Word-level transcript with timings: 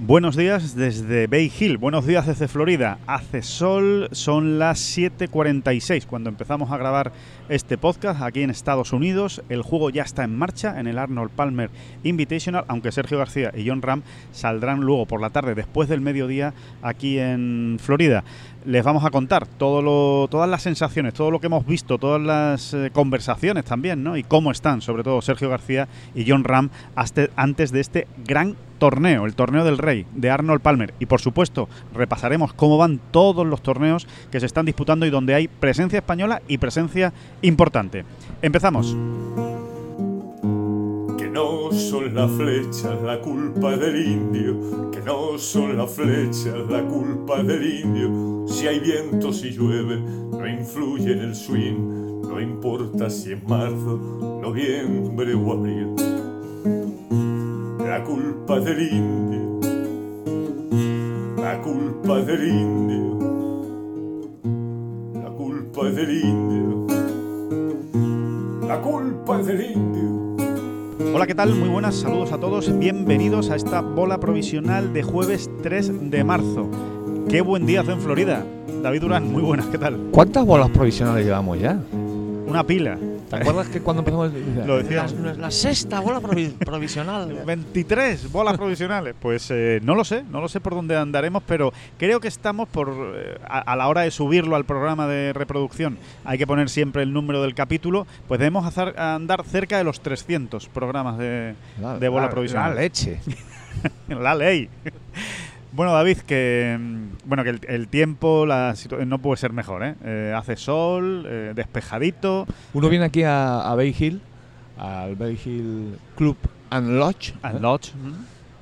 Buenos 0.00 0.34
días 0.34 0.74
desde 0.74 1.28
Bay 1.28 1.52
Hill, 1.56 1.78
buenos 1.78 2.04
días 2.04 2.26
desde 2.26 2.48
Florida. 2.48 2.98
Hace 3.06 3.42
sol, 3.42 4.08
son 4.10 4.58
las 4.58 4.80
7:46 4.80 6.04
cuando 6.06 6.30
empezamos 6.30 6.72
a 6.72 6.76
grabar 6.76 7.12
este 7.48 7.78
podcast 7.78 8.20
aquí 8.20 8.42
en 8.42 8.50
Estados 8.50 8.92
Unidos. 8.92 9.40
El 9.48 9.62
juego 9.62 9.90
ya 9.90 10.02
está 10.02 10.24
en 10.24 10.36
marcha 10.36 10.80
en 10.80 10.88
el 10.88 10.98
Arnold 10.98 11.30
Palmer 11.30 11.70
Invitational, 12.02 12.64
aunque 12.66 12.90
Sergio 12.90 13.18
García 13.18 13.52
y 13.56 13.68
John 13.68 13.82
Ram 13.82 14.02
saldrán 14.32 14.80
luego 14.80 15.06
por 15.06 15.20
la 15.20 15.30
tarde, 15.30 15.54
después 15.54 15.88
del 15.88 16.00
mediodía, 16.00 16.54
aquí 16.82 17.20
en 17.20 17.78
Florida. 17.80 18.24
Les 18.66 18.82
vamos 18.82 19.04
a 19.04 19.10
contar 19.10 19.46
todo 19.46 19.80
lo, 19.80 20.26
todas 20.28 20.50
las 20.50 20.62
sensaciones, 20.62 21.14
todo 21.14 21.30
lo 21.30 21.38
que 21.38 21.46
hemos 21.46 21.66
visto, 21.66 21.98
todas 21.98 22.20
las 22.20 22.74
eh, 22.74 22.90
conversaciones 22.92 23.64
también, 23.64 24.02
¿no? 24.02 24.16
Y 24.16 24.24
cómo 24.24 24.50
están, 24.50 24.80
sobre 24.80 25.04
todo 25.04 25.22
Sergio 25.22 25.50
García 25.50 25.86
y 26.16 26.28
John 26.28 26.42
Ram, 26.42 26.70
antes 27.36 27.70
de 27.70 27.80
este 27.80 28.08
gran 28.26 28.56
torneo, 28.84 29.24
el 29.24 29.34
torneo 29.34 29.64
del 29.64 29.78
Rey 29.78 30.04
de 30.14 30.28
Arnold 30.28 30.60
Palmer. 30.60 30.92
Y 30.98 31.06
por 31.06 31.18
supuesto, 31.18 31.70
repasaremos 31.94 32.52
cómo 32.52 32.76
van 32.76 33.00
todos 33.12 33.46
los 33.46 33.62
torneos 33.62 34.06
que 34.30 34.40
se 34.40 34.44
están 34.44 34.66
disputando 34.66 35.06
y 35.06 35.10
donde 35.10 35.34
hay 35.34 35.48
presencia 35.48 36.00
española 36.00 36.42
y 36.48 36.58
presencia 36.58 37.14
importante. 37.40 38.04
Empezamos. 38.42 38.94
Que 41.16 41.30
no 41.30 41.72
son 41.72 42.14
las 42.14 42.30
flechas 42.32 43.00
la 43.02 43.22
culpa 43.22 43.74
del 43.74 44.06
indio, 44.06 44.90
que 44.90 45.00
no 45.00 45.38
son 45.38 45.78
las 45.78 45.90
flechas 45.90 46.68
la 46.68 46.82
culpa 46.82 47.42
del 47.42 47.80
indio. 47.80 48.46
Si 48.48 48.66
hay 48.66 48.80
viento, 48.80 49.32
si 49.32 49.50
llueve, 49.50 49.96
no 49.96 50.46
influye 50.46 51.10
en 51.10 51.20
el 51.20 51.34
swing, 51.34 52.20
no 52.28 52.38
importa 52.38 53.08
si 53.08 53.32
es 53.32 53.42
marzo, 53.48 54.40
noviembre 54.42 55.32
o 55.32 55.52
abril. 55.52 55.94
La 57.84 58.02
culpa 58.02 58.58
del 58.60 58.80
indio, 58.80 59.60
la 61.36 61.60
culpa 61.60 62.16
del 62.22 62.48
indio, 62.48 63.18
la 65.22 65.30
culpa 65.30 65.84
del 65.90 66.24
indio, 66.24 66.86
la 68.66 68.80
culpa 68.80 69.38
del 69.42 69.70
indio. 69.70 71.14
Hola, 71.14 71.26
¿qué 71.26 71.34
tal? 71.34 71.54
Muy 71.54 71.68
buenas, 71.68 71.96
saludos 71.96 72.32
a 72.32 72.38
todos. 72.38 72.78
Bienvenidos 72.78 73.50
a 73.50 73.56
esta 73.56 73.82
bola 73.82 74.18
provisional 74.18 74.94
de 74.94 75.02
jueves 75.02 75.50
3 75.62 76.10
de 76.10 76.24
marzo. 76.24 76.70
Qué 77.28 77.42
buen 77.42 77.66
día 77.66 77.82
hace 77.82 77.92
en 77.92 78.00
Florida. 78.00 78.46
David 78.82 79.02
Durán, 79.02 79.30
muy 79.30 79.42
buenas, 79.42 79.66
¿qué 79.66 79.76
tal? 79.76 80.08
¿Cuántas 80.10 80.46
bolas 80.46 80.70
provisionales 80.70 81.26
llevamos 81.26 81.60
ya? 81.60 81.78
Una 82.46 82.66
pila. 82.66 82.98
¿Te 83.30 83.36
acuerdas 83.36 83.68
que 83.68 83.80
cuando 83.80 84.00
empezamos 84.00 84.32
Lo 84.66 84.78
decía. 84.82 85.06
La, 85.22 85.34
la 85.34 85.50
sexta 85.50 86.00
bola 86.00 86.20
provi- 86.20 86.52
provisional. 86.58 87.42
23 87.46 88.30
bolas 88.30 88.56
provisionales. 88.56 89.14
Pues 89.20 89.50
eh, 89.50 89.80
no 89.82 89.94
lo 89.94 90.04
sé, 90.04 90.22
no 90.30 90.40
lo 90.40 90.48
sé 90.48 90.60
por 90.60 90.74
dónde 90.74 90.96
andaremos, 90.96 91.42
pero 91.46 91.72
creo 91.98 92.20
que 92.20 92.28
estamos 92.28 92.68
por 92.68 92.90
eh, 93.16 93.38
a, 93.48 93.60
a 93.60 93.76
la 93.76 93.88
hora 93.88 94.02
de 94.02 94.10
subirlo 94.10 94.56
al 94.56 94.64
programa 94.64 95.06
de 95.06 95.32
reproducción. 95.32 95.98
Hay 96.24 96.38
que 96.38 96.46
poner 96.46 96.68
siempre 96.68 97.02
el 97.02 97.12
número 97.12 97.42
del 97.42 97.54
capítulo, 97.54 98.06
pues 98.28 98.38
debemos 98.38 98.66
hacer, 98.66 98.98
andar 99.00 99.44
cerca 99.44 99.78
de 99.78 99.84
los 99.84 100.00
300 100.00 100.68
programas 100.68 101.18
de, 101.18 101.54
de 102.00 102.08
bola 102.08 102.26
la, 102.26 102.30
provisional. 102.30 102.74
La 102.74 102.80
leche. 102.82 103.20
La 104.08 104.34
ley. 104.34 104.68
Bueno, 105.74 105.92
David, 105.92 106.18
que 106.18 106.76
mm, 106.78 107.28
bueno 107.28 107.42
que 107.42 107.50
el, 107.50 107.60
el 107.66 107.88
tiempo 107.88 108.46
la 108.46 108.74
no 109.04 109.18
puede 109.18 109.38
ser 109.38 109.52
mejor, 109.52 109.82
¿eh? 109.82 109.96
Eh, 110.04 110.32
hace 110.36 110.56
sol, 110.56 111.26
eh, 111.28 111.52
despejadito, 111.52 112.46
Uno 112.74 112.88
viene 112.88 113.06
aquí 113.06 113.24
a, 113.24 113.60
a 113.60 113.74
Bay 113.74 113.92
Hill, 113.98 114.20
al 114.78 115.16
Bay 115.16 115.36
Hill 115.44 115.98
Club 116.14 116.36
and 116.70 116.90
Lodge, 116.90 117.34
and 117.42 117.56
¿eh? 117.56 117.60
lodge. 117.60 117.92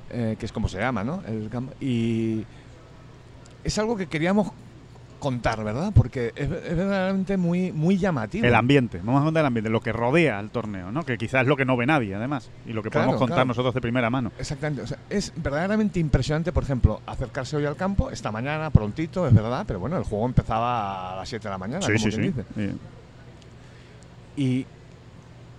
Que 0.09 0.45
es 0.45 0.51
como 0.51 0.67
se 0.67 0.79
llama, 0.79 1.03
¿no? 1.03 1.23
El 1.27 1.49
campo. 1.49 1.73
y 1.81 2.45
es 3.63 3.77
algo 3.77 3.95
que 3.95 4.07
queríamos 4.07 4.51
contar, 5.23 5.63
¿verdad? 5.63 5.91
Porque 5.95 6.33
es, 6.35 6.43
es 6.51 6.75
verdaderamente 6.75 7.37
muy, 7.37 7.71
muy 7.71 7.97
llamativo. 7.97 8.45
El 8.45 8.53
ambiente, 8.55 8.99
vamos 9.01 9.21
a 9.21 9.23
contar 9.23 9.41
el 9.41 9.47
ambiente, 9.47 9.69
lo 9.69 9.79
que 9.79 9.93
rodea 9.93 10.37
al 10.37 10.49
torneo, 10.51 10.91
¿no? 10.91 11.05
Que 11.05 11.17
quizás 11.17 11.43
es 11.43 11.47
lo 11.47 11.55
que 11.55 11.63
no 11.63 11.77
ve 11.77 11.85
nadie, 11.85 12.13
además, 12.13 12.49
y 12.67 12.73
lo 12.73 12.83
que 12.83 12.89
Claro, 12.89 13.05
podemos 13.05 13.19
contar 13.21 13.37
claro. 13.37 13.47
nosotros 13.47 13.73
de 13.73 13.79
primera 13.81 14.09
mano. 14.09 14.33
Exactamente, 14.37 14.81
o 14.81 14.87
sea, 14.87 14.97
es 15.09 15.31
verdaderamente 15.37 15.99
impresionante, 16.01 16.51
por 16.51 16.63
ejemplo, 16.63 17.01
acercarse 17.07 17.55
hoy 17.55 17.65
al 17.65 17.77
campo, 17.77 18.11
esta 18.11 18.31
mañana, 18.31 18.69
prontito, 18.69 19.25
es 19.25 19.33
verdad, 19.33 19.63
pero 19.65 19.79
bueno, 19.79 19.97
el 19.97 20.03
juego 20.03 20.25
empezaba 20.25 21.13
a 21.13 21.15
las 21.15 21.29
7 21.29 21.43
de 21.43 21.49
la 21.49 21.57
mañana, 21.57 21.81
Sí, 21.81 21.93
como 21.93 21.97
sí, 21.99 22.09
quien 22.11 22.33
sí. 22.33 22.41
dice. 22.55 22.75
Y 24.35 24.65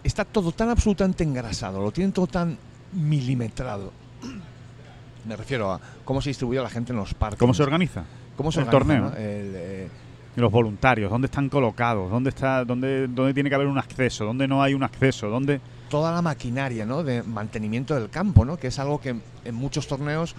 está 0.03 0.25
todo 0.25 0.53
tan 0.53 0.69
absolutamente 0.69 1.25
engrasado, 1.25 1.81
lo 1.83 1.91
tienen 1.91 2.13
todo 2.13 2.27
tan 2.27 2.59
milimetrado. 2.93 3.93
Me 5.27 5.37
refiero 5.37 5.73
a 5.73 5.81
cómo 6.05 6.21
se 6.21 6.29
distribuye 6.31 6.61
la 6.61 6.69
gente 6.69 6.93
en 6.93 6.99
los 6.99 7.15
parques. 7.15 7.39
¿Cómo 7.39 7.55
se 7.55 7.63
organiza? 7.63 8.05
¿Cómo 8.37 8.51
se 8.53 8.61
el 8.61 8.67
organiza, 8.69 8.87
torneo? 8.87 9.11
no? 9.11 9.17
El, 9.17 9.53
eh, 9.57 9.89
los 10.37 10.51
voluntarios, 10.51 11.11
¿dónde 11.11 11.27
están 11.27 11.49
colocados? 11.49 12.11
¿Dónde 12.11 12.31
está, 12.31 12.65
dónde, 12.65 13.07
dónde 13.07 13.33
tiene 13.35 13.49
que 13.49 13.55
haber 13.55 13.69
un 13.69 13.79
acceso? 13.79 14.25
¿Dónde 14.25 14.49
no 14.49 14.63
hay 14.63 14.75
un 14.75 14.83
acceso? 14.83 15.29
¿Dónde? 15.29 15.61
toda 15.89 16.11
la 16.11 16.23
maquinaria 16.23 16.85
¿no? 16.85 17.05
de 17.05 17.23
mantenimiento 17.23 17.95
del 17.95 18.11
campo, 18.11 18.45
¿no? 18.45 18.57
que 18.57 18.67
es 18.67 18.79
algo 18.81 19.01
que 19.01 19.15
en 19.45 19.55
muchos 19.55 19.87
torneos 19.87 20.35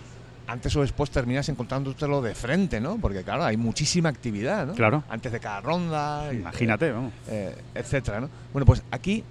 antes 0.47 0.75
o 0.75 0.81
después 0.81 1.09
terminas 1.11 1.47
encontrándotelo 1.47 2.21
de 2.21 2.35
frente, 2.35 2.81
¿no? 2.81 2.97
Porque 2.97 3.23
claro, 3.23 3.45
hay 3.45 3.55
muchísima 3.55 4.09
actividad, 4.09 4.67
¿no? 4.67 4.73
Claro. 4.73 5.03
Antes 5.09 5.31
de 5.31 5.39
cada 5.39 5.61
ronda, 5.61 6.31
Imagínate, 6.33 6.91
vamos. 6.91 7.13
eh, 7.29 7.55
etcétera, 7.73 8.19
¿no? 8.19 8.29
Bueno, 8.53 8.65
pues 8.65 8.83
aquí 8.91 9.23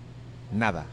nada. 0.53 0.87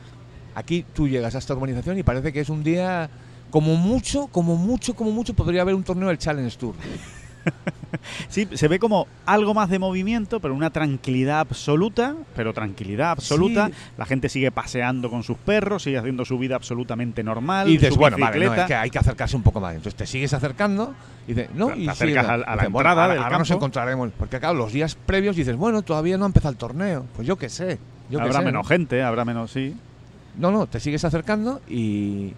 Aquí 0.54 0.86
tú 0.94 1.08
llegas 1.08 1.34
a 1.34 1.38
esta 1.38 1.54
urbanización 1.54 1.98
y 1.98 2.04
parece 2.04 2.34
que 2.34 2.42
es 2.42 2.50
un 2.50 2.62
día 2.64 3.10
como 3.50 3.76
mucho, 3.78 4.28
como 4.28 4.58
mucho, 4.58 4.94
como 4.96 5.12
mucho 5.12 5.34
podría 5.34 5.62
haber 5.62 5.76
un 5.76 5.84
torneo 5.84 6.10
del 6.10 6.18
Challenge 6.18 6.56
Tour. 6.58 6.76
Sí, 8.30 8.48
se 8.54 8.68
ve 8.70 8.80
como 8.80 9.06
algo 9.26 9.54
más 9.54 9.70
de 9.70 9.78
movimiento, 9.78 10.40
pero 10.40 10.56
una 10.56 10.70
tranquilidad 10.70 11.42
absoluta, 11.42 12.16
pero 12.36 12.54
tranquilidad 12.54 13.12
absoluta. 13.12 13.68
Sí. 13.68 13.74
La 13.98 14.06
gente 14.06 14.30
sigue 14.30 14.50
paseando 14.52 15.10
con 15.10 15.24
sus 15.24 15.38
perros, 15.38 15.84
sigue 15.84 15.98
haciendo 15.98 16.24
su 16.24 16.38
vida 16.38 16.56
absolutamente 16.56 17.24
normal. 17.24 17.68
Y 17.68 17.74
dices, 17.74 17.96
bueno, 17.98 18.18
vale, 18.18 18.46
no, 18.46 18.56
es 18.56 18.64
que 18.64 18.76
hay 18.76 18.90
que 18.90 18.98
acercarse 18.98 19.36
un 19.36 19.44
poco 19.44 19.60
más. 19.60 19.76
Entonces 19.76 19.96
te 19.96 20.08
sigues 20.08 20.34
acercando 20.34 20.94
y 21.28 21.34
dices, 21.34 21.50
no, 21.54 21.68
Te 21.68 21.80
y 21.80 21.88
acercas 21.90 22.26
a- 22.28 22.34
a 22.34 22.38
la 22.38 22.46
dices, 22.54 22.72
bueno, 22.72 22.90
entrada 22.90 23.02
ahora, 23.04 23.14
del 23.16 23.24
ahora 23.24 23.38
nos 23.40 23.48
campo. 23.50 23.60
encontraremos. 23.60 24.10
Porque 24.18 24.40
claro, 24.40 24.56
los 24.56 24.72
días 24.72 24.96
previos 25.06 25.36
dices, 25.36 25.56
bueno, 25.58 25.82
todavía 25.82 26.18
no 26.18 26.24
ha 26.24 26.28
empezado 26.28 26.52
el 26.54 26.58
torneo. 26.58 27.06
Pues 27.16 27.28
yo 27.28 27.38
qué 27.38 27.50
sé. 27.50 27.78
Yo 28.10 28.20
habrá 28.22 28.40
sé, 28.40 28.46
menos 28.46 28.64
¿no? 28.64 28.68
gente, 28.70 29.04
habrá 29.04 29.26
menos, 29.26 29.52
sí. 29.52 29.76
No, 30.38 30.52
no, 30.52 30.66
te 30.66 30.80
sigues 30.80 31.04
acercando 31.04 31.62
y, 31.70 32.34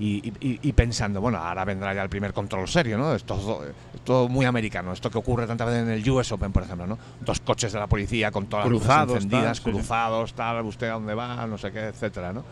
y, 0.00 0.28
y- 0.40 0.60
y 0.62 0.72
pensando, 0.72 1.20
bueno, 1.20 1.38
ahora 1.38 1.64
vendrá 1.64 1.92
ya 1.92 2.02
el 2.02 2.08
primer 2.08 2.32
control 2.32 2.68
serio, 2.68 2.96
¿no? 2.98 3.14
Esto 3.14 3.64
es 3.66 4.02
todo- 4.04 4.28
muy 4.28 4.46
americano, 4.46 4.92
esto 4.92 5.10
que 5.10 5.18
ocurre 5.18 5.46
tantas 5.46 5.66
veces 5.66 5.82
en 5.82 5.90
el 5.90 6.08
US 6.10 6.30
Open, 6.32 6.52
por 6.52 6.62
ejemplo, 6.62 6.86
¿no? 6.86 6.98
Dos 7.20 7.40
coches 7.40 7.72
de 7.72 7.78
la 7.80 7.86
policía 7.88 8.30
con 8.30 8.46
todas 8.46 8.66
Cruzados, 8.66 8.90
las 8.92 9.06
luces 9.08 9.24
encendidas, 9.24 9.44
tal, 9.44 9.56
sí, 9.56 9.62
sí. 9.64 9.70
cruzados, 9.70 10.32
tal, 10.34 10.64
usted 10.66 10.88
a 10.88 10.92
dónde 10.92 11.14
va, 11.14 11.46
no 11.46 11.58
sé 11.58 11.72
qué, 11.72 11.86
etcétera, 11.88 12.32
¿no? 12.32 12.44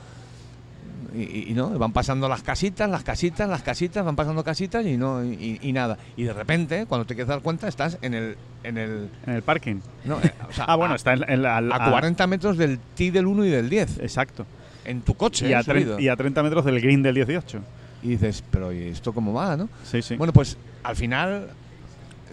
Y, 1.14 1.54
no, 1.54 1.70
van 1.78 1.92
pasando 1.92 2.28
las 2.28 2.42
casitas, 2.42 2.90
las 2.90 3.02
casitas, 3.02 3.48
las 3.48 3.62
casitas, 3.62 4.04
van 4.04 4.16
pasando 4.16 4.44
casitas 4.44 4.84
y 4.84 4.98
no 4.98 5.24
y, 5.24 5.58
y 5.62 5.72
nada. 5.72 5.96
Y 6.14 6.24
de 6.24 6.32
repente, 6.34 6.84
cuando 6.86 7.06
te 7.06 7.14
quieres 7.14 7.28
dar 7.28 7.40
cuenta, 7.40 7.68
estás 7.68 7.96
en 8.02 8.12
el 8.12 8.36
en 8.64 8.76
el 8.76 9.08
En 9.26 9.34
el 9.34 9.42
parking. 9.42 9.76
no, 10.04 10.18
eh, 10.20 10.34
o 10.46 10.52
sea, 10.52 10.64
Ah, 10.68 10.76
bueno, 10.76 10.92
a, 10.92 10.96
está 10.96 11.14
en, 11.14 11.24
en 11.30 11.40
la- 11.42 11.56
al- 11.58 11.72
a 11.72 11.90
40 11.90 12.26
metros 12.26 12.58
del 12.58 12.78
T 12.94 13.10
del 13.12 13.26
1 13.26 13.46
y 13.46 13.50
del 13.50 13.70
10 13.70 13.98
Exacto. 14.00 14.44
En 14.86 15.02
tu 15.02 15.14
coche, 15.14 15.48
Y 15.48 15.52
a, 15.52 15.60
eh, 15.60 15.64
subido. 15.64 15.98
y 16.00 16.08
a 16.08 16.16
30 16.16 16.42
metros 16.42 16.64
del 16.64 16.80
green 16.80 17.02
del 17.02 17.14
18. 17.14 17.60
Y 18.02 18.08
dices, 18.10 18.42
pero 18.50 18.72
¿y 18.72 18.84
esto 18.88 19.12
cómo 19.12 19.32
va, 19.32 19.56
no? 19.56 19.68
Sí, 19.84 20.02
sí. 20.02 20.16
Bueno, 20.16 20.32
pues 20.32 20.56
al 20.84 20.96
final 20.96 21.48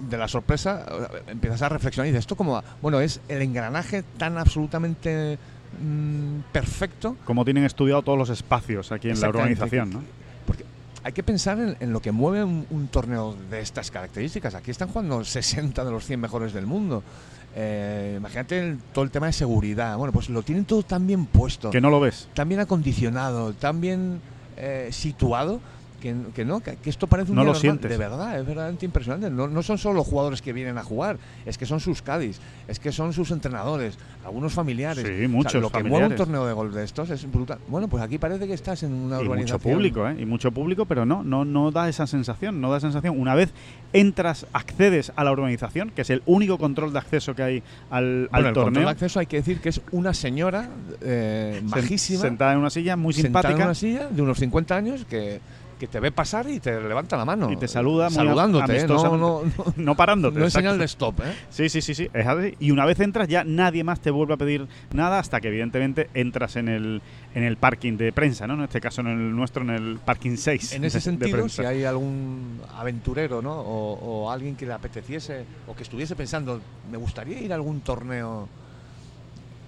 de 0.10 0.18
la 0.18 0.28
sorpresa 0.28 0.86
empiezas 1.28 1.62
a 1.62 1.70
reflexionar 1.70 2.08
y 2.08 2.12
dices, 2.12 2.22
¿esto 2.24 2.36
cómo 2.36 2.54
va? 2.54 2.64
Bueno, 2.82 3.00
es 3.00 3.22
el 3.28 3.42
engranaje 3.42 4.04
tan 4.18 4.38
absolutamente 4.38 5.38
mm, 5.82 6.40
perfecto. 6.52 7.16
Como 7.26 7.46
tienen 7.46 7.64
estudiado 7.64 8.02
todos 8.02 8.18
los 8.18 8.30
espacios 8.30 8.92
aquí 8.92 9.10
en 9.10 9.20
la 9.20 9.32
que- 9.32 9.86
¿no? 9.86 10.04
Porque 10.46 10.66
hay 11.04 11.14
que 11.14 11.24
pensar 11.24 11.60
en, 11.60 11.78
en 11.80 11.94
lo 11.94 12.02
que 12.02 12.12
mueve 12.12 12.44
un, 12.44 12.66
un 12.70 12.88
torneo 12.88 13.36
de 13.50 13.62
estas 13.62 13.90
características. 13.92 14.56
Aquí 14.56 14.72
están 14.72 14.90
jugando 14.90 15.24
60 15.24 15.84
de 15.86 15.92
los 15.92 16.06
100 16.06 16.20
mejores 16.20 16.54
del 16.54 16.66
mundo. 16.66 17.04
Eh, 17.56 18.16
imagínate 18.18 18.58
el- 18.60 18.80
todo 18.94 19.04
el 19.06 19.12
tema 19.12 19.28
de 19.28 19.34
seguridad. 19.34 19.96
Bueno, 19.98 20.12
pues 20.12 20.30
lo 20.30 20.42
tienen 20.42 20.66
todo 20.66 20.82
tan 20.84 21.06
bien 21.06 21.26
puesto. 21.26 21.70
Que 21.70 21.82
no 21.82 21.90
lo 21.90 22.00
ves. 22.00 22.28
tan 22.34 22.50
bien 22.50 22.60
acondicionado, 22.62 23.54
tan 23.54 23.80
bien 23.82 24.22
eh, 24.58 24.90
situado, 24.92 25.60
que, 26.04 26.14
que 26.36 26.44
no, 26.44 26.60
que, 26.60 26.76
que 26.76 26.90
esto 26.90 27.08
parece 27.08 27.32
un 27.32 27.38
No 27.38 27.44
día 27.44 27.54
lo 27.54 27.58
sientes. 27.58 27.90
De 27.90 27.98
verdad, 27.98 28.38
es 28.38 28.46
verdaderamente 28.46 28.86
impresionante. 28.86 29.30
No, 29.30 29.48
no 29.48 29.64
son 29.64 29.78
solo 29.78 29.96
los 29.96 30.08
jugadores 30.08 30.42
que 30.42 30.52
vienen 30.52 30.78
a 30.78 30.84
jugar, 30.84 31.18
es 31.46 31.58
que 31.58 31.66
son 31.66 31.80
sus 31.80 32.02
Cádiz, 32.02 32.42
es 32.68 32.78
que 32.78 32.92
son 32.92 33.14
sus 33.14 33.32
entrenadores, 33.32 33.98
algunos 34.26 34.52
familiares. 34.52 35.06
Sí, 35.06 35.14
O 35.14 35.18
sea, 35.18 35.28
muchos 35.30 35.62
lo 35.62 35.70
que 35.72 35.82
mueve 35.82 36.08
un 36.08 36.16
torneo 36.16 36.46
de 36.46 36.52
golf 36.52 36.76
de 36.76 36.84
estos 36.84 37.10
es 37.10 37.32
brutal. 37.32 37.60
Bueno, 37.70 37.88
pues 37.88 38.04
aquí 38.04 38.18
parece 38.18 38.48
que 38.48 38.54
estás 38.54 38.84
en 38.84 38.92
una 38.92 39.16
y 39.16 39.20
mucho 39.20 39.32
urbanización. 39.32 39.74
público, 39.74 40.10
¿eh? 40.10 40.16
Y 40.20 40.26
mucho 40.26 40.52
público, 40.52 40.86
pero 40.86 41.06
no, 41.06 41.24
no, 41.24 41.46
no 41.46 41.72
da 41.72 41.88
esa 41.88 42.06
sensación, 42.06 42.60
no 42.60 42.70
da 42.70 42.82
sensación. 42.82 43.18
Una 43.18 43.34
vez 43.34 43.54
entras, 43.94 44.46
accedes 44.52 45.14
a 45.16 45.24
la 45.24 45.32
urbanización, 45.32 45.90
que 45.90 46.02
es 46.02 46.10
el 46.10 46.22
único 46.26 46.58
control 46.58 46.92
de 46.92 47.00
acceso 47.00 47.34
que 47.34 47.44
hay 47.44 47.64
al, 47.90 48.04
al 48.04 48.28
Bueno, 48.30 48.38
el 48.38 48.44
control 48.44 48.64
torneo, 48.66 48.84
de 48.84 48.90
acceso 48.90 49.20
hay 49.22 49.28
que 49.28 49.38
decir 49.38 49.62
que 49.62 49.70
es 49.70 49.80
una 49.92 50.14
señora 50.14 50.70
eh, 51.00 51.62
majísima, 51.64 52.20
sentada 52.20 52.52
en 52.52 52.60
una 52.60 52.70
silla 52.70 52.98
muy 52.98 53.14
sentada 53.14 53.52
en 53.52 53.56
simpática. 53.56 53.66
una 53.66 53.76
silla 53.76 54.08
de 54.10 54.22
unos 54.22 54.38
50 54.38 54.76
años 54.76 55.06
que, 55.06 55.40
que 55.84 55.88
te 55.88 56.00
ve 56.00 56.14
pasar 56.14 56.50
y 56.50 56.62
te 56.62 56.80
levanta 56.80 57.18
la 57.18 57.26
mano. 57.26 57.52
Y 57.52 57.58
te 57.58 57.68
saluda 57.68 58.06
muy 58.10 58.16
Saludándote, 58.16 58.78
¿eh? 58.80 58.88
no, 58.88 59.18
no, 59.18 59.18
no, 59.18 59.44
no 59.76 59.96
parándote. 59.96 60.40
no 60.40 60.46
es 60.46 60.52
exacto. 60.54 60.70
señal 60.70 60.80
de 60.80 60.86
stop. 60.86 61.20
¿eh? 61.20 61.34
Sí, 61.50 61.68
sí, 61.68 61.82
sí, 61.82 61.94
sí, 61.94 62.08
es 62.14 62.26
así. 62.26 62.56
Y 62.62 62.72
una 62.72 62.86
vez 62.86 63.02
entras 63.02 63.28
ya 63.28 63.44
nadie 63.44 63.84
más 63.84 64.00
te 64.00 64.10
vuelve 64.10 64.36
a 64.36 64.38
pedir 64.38 64.66
nada 64.94 65.20
hasta 65.20 65.42
que 65.42 65.50
evidentemente 65.50 66.10
entras 66.14 66.56
en 66.56 66.70
el, 66.70 67.02
en 67.36 67.44
el 67.44 67.58
parking 67.58 67.98
de 67.98 68.14
prensa, 68.14 68.48
¿no? 68.48 68.54
En 68.54 68.62
este 68.62 68.80
caso 68.80 69.02
en 69.02 69.08
el 69.08 69.36
nuestro, 69.36 69.64
en 69.64 69.72
el 69.72 70.00
parking 70.06 70.38
6. 70.38 70.72
En 70.72 70.86
ese 70.86 71.00
de- 71.00 71.02
sentido, 71.02 71.50
si 71.50 71.66
hay 71.66 71.84
algún 71.84 72.62
aventurero 72.78 73.42
¿no? 73.42 73.52
o, 73.60 73.94
o 74.24 74.32
alguien 74.32 74.56
que 74.56 74.66
le 74.66 74.72
apeteciese 74.72 75.44
o 75.68 75.76
que 75.76 75.84
estuviese 75.84 76.16
pensando, 76.16 76.62
me 76.90 76.98
gustaría 76.98 77.42
ir 77.42 77.52
a 77.52 77.56
algún 77.56 77.82
torneo, 77.82 78.48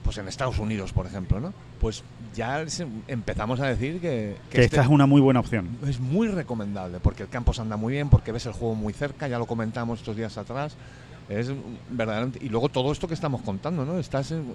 pues 0.06 0.18
en 0.19 0.28
Estados 0.30 0.60
Unidos, 0.60 0.94
por 0.94 1.06
ejemplo, 1.07 1.40
¿no? 1.42 1.52
pues 1.81 2.04
ya 2.36 2.63
empezamos 3.07 3.60
a 3.60 3.66
decir 3.68 3.96
que, 4.00 4.38
que 4.50 4.62
este 4.62 4.78
esta 4.78 4.81
es 4.84 4.88
una 4.88 5.06
muy 5.06 5.19
buena 5.19 5.40
opción. 5.42 5.78
es 5.88 6.00
muy 6.00 6.28
recomendable, 6.30 7.00
porque 7.02 7.24
el 7.24 7.30
campo 7.30 7.54
se 7.54 7.62
anda 7.62 7.75
muy 7.75 7.92
bien, 7.94 8.10
porque 8.10 8.31
ves 8.31 8.46
el 8.46 8.54
juego 8.54 8.75
muy 8.75 8.94
cerca, 8.94 9.28
ya 9.28 9.40
lo 9.40 9.46
comentamos 9.48 10.00
estos 10.00 10.16
días 10.16 10.38
atrás. 10.38 10.75
Es 11.28 11.52
verdaderamente. 11.90 12.38
Y 12.40 12.50
luego 12.50 12.69
todo 12.69 12.92
esto 12.92 13.07
que 13.07 13.16
estamos 13.16 13.42
contando, 13.42 13.84
¿no? 13.84 13.98
Estás, 13.98 14.31
en- 14.31 14.54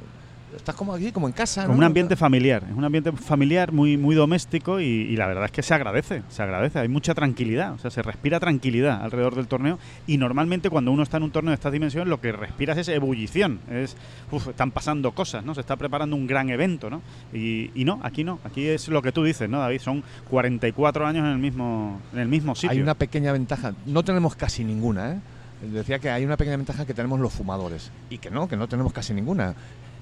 estás 0.56 0.74
como 0.74 0.94
aquí, 0.94 1.12
como 1.12 1.26
en 1.26 1.32
casa. 1.32 1.62
Como 1.62 1.74
¿no? 1.74 1.78
un 1.78 1.84
ambiente 1.84 2.16
familiar, 2.16 2.64
es 2.68 2.76
un 2.76 2.84
ambiente 2.84 3.12
familiar 3.12 3.72
muy, 3.72 3.96
muy 3.96 4.14
doméstico 4.14 4.80
y, 4.80 4.84
y 4.84 5.16
la 5.16 5.26
verdad 5.26 5.46
es 5.46 5.52
que 5.52 5.62
se 5.62 5.74
agradece, 5.74 6.22
se 6.28 6.42
agradece, 6.42 6.78
hay 6.78 6.88
mucha 6.88 7.14
tranquilidad, 7.14 7.74
o 7.74 7.78
sea, 7.78 7.90
se 7.90 8.02
respira 8.02 8.40
tranquilidad 8.40 9.02
alrededor 9.02 9.34
del 9.34 9.46
torneo 9.46 9.78
y 10.06 10.16
normalmente 10.18 10.70
cuando 10.70 10.92
uno 10.92 11.02
está 11.02 11.16
en 11.16 11.24
un 11.24 11.30
torneo 11.30 11.50
de 11.50 11.54
estas 11.54 11.72
dimensiones 11.72 12.08
lo 12.08 12.20
que 12.20 12.32
respiras 12.32 12.78
es 12.78 12.88
ebullición, 12.88 13.60
es, 13.70 13.96
uf, 14.30 14.48
están 14.48 14.70
pasando 14.70 15.12
cosas, 15.12 15.44
¿no? 15.44 15.54
Se 15.54 15.60
está 15.60 15.76
preparando 15.76 16.16
un 16.16 16.26
gran 16.26 16.50
evento, 16.50 16.90
¿no? 16.90 17.02
Y, 17.32 17.70
y 17.74 17.84
no, 17.84 18.00
aquí 18.02 18.24
no, 18.24 18.38
aquí 18.44 18.66
es 18.66 18.88
lo 18.88 19.02
que 19.02 19.12
tú 19.12 19.24
dices, 19.24 19.48
¿no, 19.48 19.60
David? 19.60 19.80
Son 19.80 20.02
44 20.30 21.06
años 21.06 21.24
en 21.24 21.32
el 21.32 21.38
mismo, 21.38 22.00
en 22.12 22.18
el 22.18 22.28
mismo 22.28 22.54
sitio. 22.54 22.70
Hay 22.70 22.80
una 22.80 22.94
pequeña 22.94 23.32
ventaja, 23.32 23.74
no 23.86 24.02
tenemos 24.02 24.34
casi 24.36 24.64
ninguna, 24.64 25.12
¿eh? 25.12 25.18
Decía 25.60 25.98
que 25.98 26.08
hay 26.08 26.24
una 26.24 26.38
pequeña 26.38 26.56
ventaja 26.56 26.86
que 26.86 26.94
tenemos 26.94 27.20
los 27.20 27.32
fumadores. 27.32 27.90
Y 28.08 28.18
que 28.18 28.30
no, 28.30 28.48
que 28.48 28.56
no 28.56 28.66
tenemos 28.66 28.92
casi 28.92 29.12
ninguna. 29.12 29.54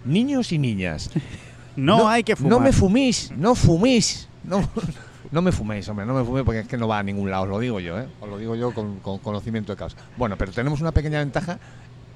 Niños 0.05 0.53
y 0.53 0.59
niñas. 0.59 1.11
no, 1.77 2.09
hay 2.09 2.23
que 2.25 2.37
fumar. 2.37 2.51
No 2.53 2.61
me 2.61 2.73
fumís, 2.73 3.31
no 3.37 3.55
fumís. 3.55 4.29
No, 4.45 4.69
no 5.33 5.43
me 5.43 5.53
fuméis, 5.53 5.87
hombre, 5.89 6.07
no 6.07 6.15
me 6.15 6.25
fuméis 6.25 6.45
porque 6.45 6.61
es 6.61 6.69
que 6.69 6.79
no 6.79 6.89
va 6.89 7.01
a 7.01 7.03
ningún 7.03 7.31
lado, 7.31 7.43
os 7.43 7.49
lo 7.51 7.59
digo 7.59 7.81
yo, 7.81 7.99
¿eh? 7.99 8.09
Os 8.21 8.29
lo 8.29 8.39
digo 8.39 8.55
yo 8.55 8.73
con, 8.73 8.99
con 9.01 9.19
conocimiento 9.19 9.73
de 9.73 9.77
causa. 9.77 9.97
Bueno, 10.17 10.37
pero 10.39 10.53
tenemos 10.53 10.81
una 10.81 10.93
pequeña 10.93 11.19
ventaja 11.19 11.59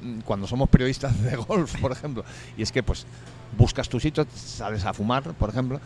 mm, 0.00 0.20
cuando 0.20 0.46
somos 0.46 0.68
periodistas 0.70 1.20
de 1.22 1.36
golf, 1.36 1.76
por 1.80 1.92
ejemplo. 1.92 2.24
Y 2.56 2.62
es 2.62 2.72
que, 2.72 2.82
pues, 2.82 3.04
buscas 3.58 3.88
tu 3.88 4.00
sitio, 4.00 4.26
sales 4.34 4.84
a 4.86 4.94
fumar, 4.94 5.22
por 5.34 5.50
ejemplo, 5.50 5.78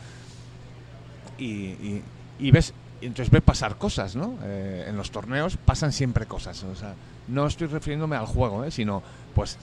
y, 1.39 1.45
y- 1.47 2.03
y 2.39 2.51
ves 2.51 2.73
y 3.01 3.07
entonces 3.07 3.31
ves 3.31 3.43
pasar 3.43 3.77
cosas, 3.77 4.17
¿no? 4.17 4.39
Eh, 4.43 4.87
en 4.89 4.97
los 4.97 5.11
torneos 5.11 5.57
pasan 5.59 5.93
siempre 5.93 6.25
cosas. 6.27 6.63
O 6.65 6.75
sea, 6.75 6.95
no 7.29 7.47
estoy 7.47 7.67
refiriéndome 7.67 8.17
al 8.17 8.25
juego, 8.27 8.65
¿eh? 8.65 8.71
sino 8.71 9.03
pues 9.35 9.59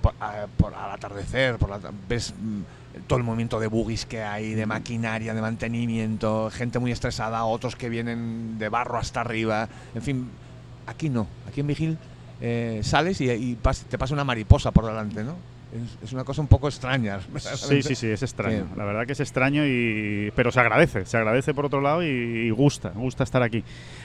por, 0.00 0.14
a- 0.20 0.46
por- 0.56 0.74
al 0.74 0.90
atardecer, 0.92 1.56
por 1.58 1.70
la- 1.70 1.80
ves 2.08 2.34
mm, 2.40 2.60
todo 3.06 3.18
el 3.18 3.24
movimiento 3.24 3.60
de 3.60 3.66
buggies 3.66 4.06
que 4.06 4.22
hay, 4.22 4.54
de 4.54 4.66
maquinaria, 4.66 5.34
de 5.34 5.40
mantenimiento, 5.40 6.50
gente 6.52 6.78
muy 6.78 6.90
estresada, 6.92 7.44
otros 7.44 7.76
que 7.76 7.88
vienen 7.88 8.58
de 8.58 8.68
barro 8.68 8.98
hasta 8.98 9.20
arriba, 9.20 9.68
en 9.94 10.02
fin, 10.02 10.30
aquí 10.86 11.08
no, 11.08 11.26
aquí 11.48 11.60
en 11.60 11.66
Vigil 11.66 11.98
eh, 12.40 12.80
sales 12.84 13.20
y, 13.20 13.30
y 13.30 13.56
pas- 13.62 13.84
te 13.84 13.98
pasa 13.98 14.14
una 14.14 14.24
mariposa 14.24 14.70
por 14.72 14.86
delante, 14.86 15.22
¿no? 15.24 15.34
Es, 16.02 16.12
una 16.12 16.24
cosa 16.24 16.40
un 16.40 16.48
poco 16.48 16.68
extraña. 16.68 17.18
Sí, 17.38 17.82
sí, 17.82 17.94
sí, 17.94 18.06
es 18.06 18.22
extraño. 18.22 18.64
Sí. 18.70 18.74
La 18.76 18.84
verdad 18.84 19.06
que 19.06 19.12
es 19.12 19.20
extraño 19.20 19.66
y 19.66 20.32
pero 20.34 20.50
se 20.50 20.60
agradece, 20.60 21.04
se 21.06 21.16
agradece 21.16 21.52
por 21.54 21.66
otro 21.66 21.80
lado 21.80 22.02
y, 22.02 22.06
y 22.06 22.50
gusta, 22.50 22.90
gusta 22.94 23.24
estar 23.24 23.42
aquí. 23.42 23.62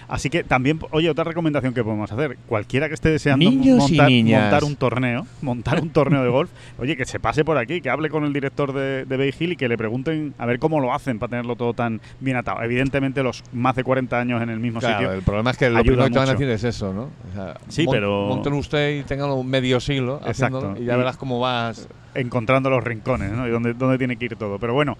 Así 0.07 0.29
que 0.29 0.43
también, 0.43 0.79
oye, 0.91 1.09
otra 1.09 1.23
recomendación 1.23 1.73
que 1.73 1.83
podemos 1.83 2.11
hacer, 2.11 2.37
cualquiera 2.47 2.87
que 2.87 2.93
esté 2.95 3.09
deseando 3.09 3.49
Niños 3.49 3.89
y 3.89 3.93
montar, 3.93 4.09
niñas. 4.09 4.41
montar 4.41 4.63
un 4.65 4.75
torneo, 4.75 5.27
montar 5.41 5.81
un 5.81 5.89
torneo 5.89 6.23
de 6.23 6.29
golf, 6.29 6.49
oye, 6.79 6.97
que 6.97 7.05
se 7.05 7.19
pase 7.19 7.45
por 7.45 7.57
aquí, 7.57 7.79
que 7.81 7.89
hable 7.89 8.09
con 8.09 8.25
el 8.25 8.33
director 8.33 8.73
de, 8.73 9.05
de 9.05 9.17
Bay 9.17 9.33
Hill 9.37 9.53
y 9.53 9.55
que 9.55 9.67
le 9.69 9.77
pregunten 9.77 10.33
a 10.37 10.45
ver 10.45 10.59
cómo 10.59 10.79
lo 10.81 10.93
hacen 10.93 11.19
para 11.19 11.29
tenerlo 11.31 11.55
todo 11.55 11.73
tan 11.73 12.01
bien 12.19 12.37
atado. 12.37 12.61
Evidentemente 12.63 13.23
los 13.23 13.43
más 13.53 13.75
de 13.75 13.83
40 13.83 14.19
años 14.19 14.41
en 14.41 14.49
el 14.49 14.59
mismo 14.59 14.79
Claro, 14.79 14.97
sitio. 14.97 15.11
el 15.13 15.21
problema 15.23 15.51
es 15.51 15.57
que 15.57 15.69
lo 15.69 15.79
primero 15.81 16.03
que 16.05 16.09
te 16.11 16.19
van 16.19 16.29
a 16.29 16.31
decir 16.33 16.49
es 16.49 16.63
eso, 16.63 16.93
¿no? 16.93 17.03
O 17.03 17.33
sea, 17.33 17.57
Sí, 17.69 17.85
pero- 17.89 18.27
Monten 18.27 18.53
usted 18.53 18.99
y 18.99 19.03
tengan 19.03 19.29
medio 19.47 19.79
siglo 19.79 20.19
Exacto. 20.25 20.75
y 20.77 20.85
ya 20.85 20.97
verás 20.97 21.17
cómo 21.17 21.39
vas. 21.53 21.87
encontrando 22.15 22.69
los 22.69 22.83
rincones 22.83 23.31
¿no? 23.31 23.47
y 23.47 23.51
dónde, 23.51 23.73
dónde 23.73 23.97
tiene 23.97 24.17
que 24.17 24.25
ir 24.25 24.35
todo. 24.35 24.59
Pero 24.59 24.73
bueno, 24.73 24.97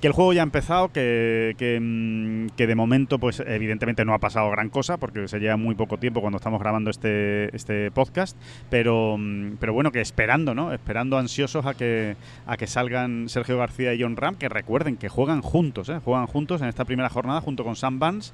que 0.00 0.08
el 0.08 0.12
juego 0.12 0.32
ya 0.32 0.42
ha 0.42 0.44
empezado, 0.44 0.92
que, 0.92 1.54
que, 1.58 1.78
mm, 1.80 2.48
que 2.56 2.66
de 2.66 2.74
momento, 2.74 3.18
pues 3.18 3.42
evidentemente 3.46 4.04
no 4.04 4.14
ha 4.14 4.18
pasado 4.18 4.50
gran 4.50 4.68
cosa, 4.68 4.98
porque 4.98 5.26
se 5.28 5.38
lleva 5.38 5.56
muy 5.56 5.74
poco 5.74 5.98
tiempo 5.98 6.20
cuando 6.20 6.36
estamos 6.36 6.60
grabando 6.60 6.90
este, 6.90 7.54
este 7.56 7.90
podcast, 7.90 8.36
pero, 8.68 9.16
mm, 9.18 9.56
pero 9.58 9.72
bueno, 9.72 9.92
que 9.92 10.00
esperando, 10.00 10.54
¿no? 10.54 10.72
Esperando 10.72 11.18
ansiosos 11.18 11.66
a 11.66 11.74
que, 11.74 12.16
a 12.46 12.56
que 12.56 12.66
salgan 12.66 13.28
Sergio 13.28 13.58
García 13.58 13.94
y 13.94 14.02
John 14.02 14.16
Ram, 14.16 14.34
que 14.34 14.48
recuerden 14.48 14.96
que 14.96 15.08
juegan 15.08 15.40
juntos, 15.40 15.88
¿eh? 15.88 15.98
Juegan 16.04 16.26
juntos 16.26 16.60
en 16.60 16.68
esta 16.68 16.84
primera 16.84 17.08
jornada 17.08 17.40
junto 17.40 17.64
con 17.64 17.76
Sam 17.76 17.98
Vance. 17.98 18.32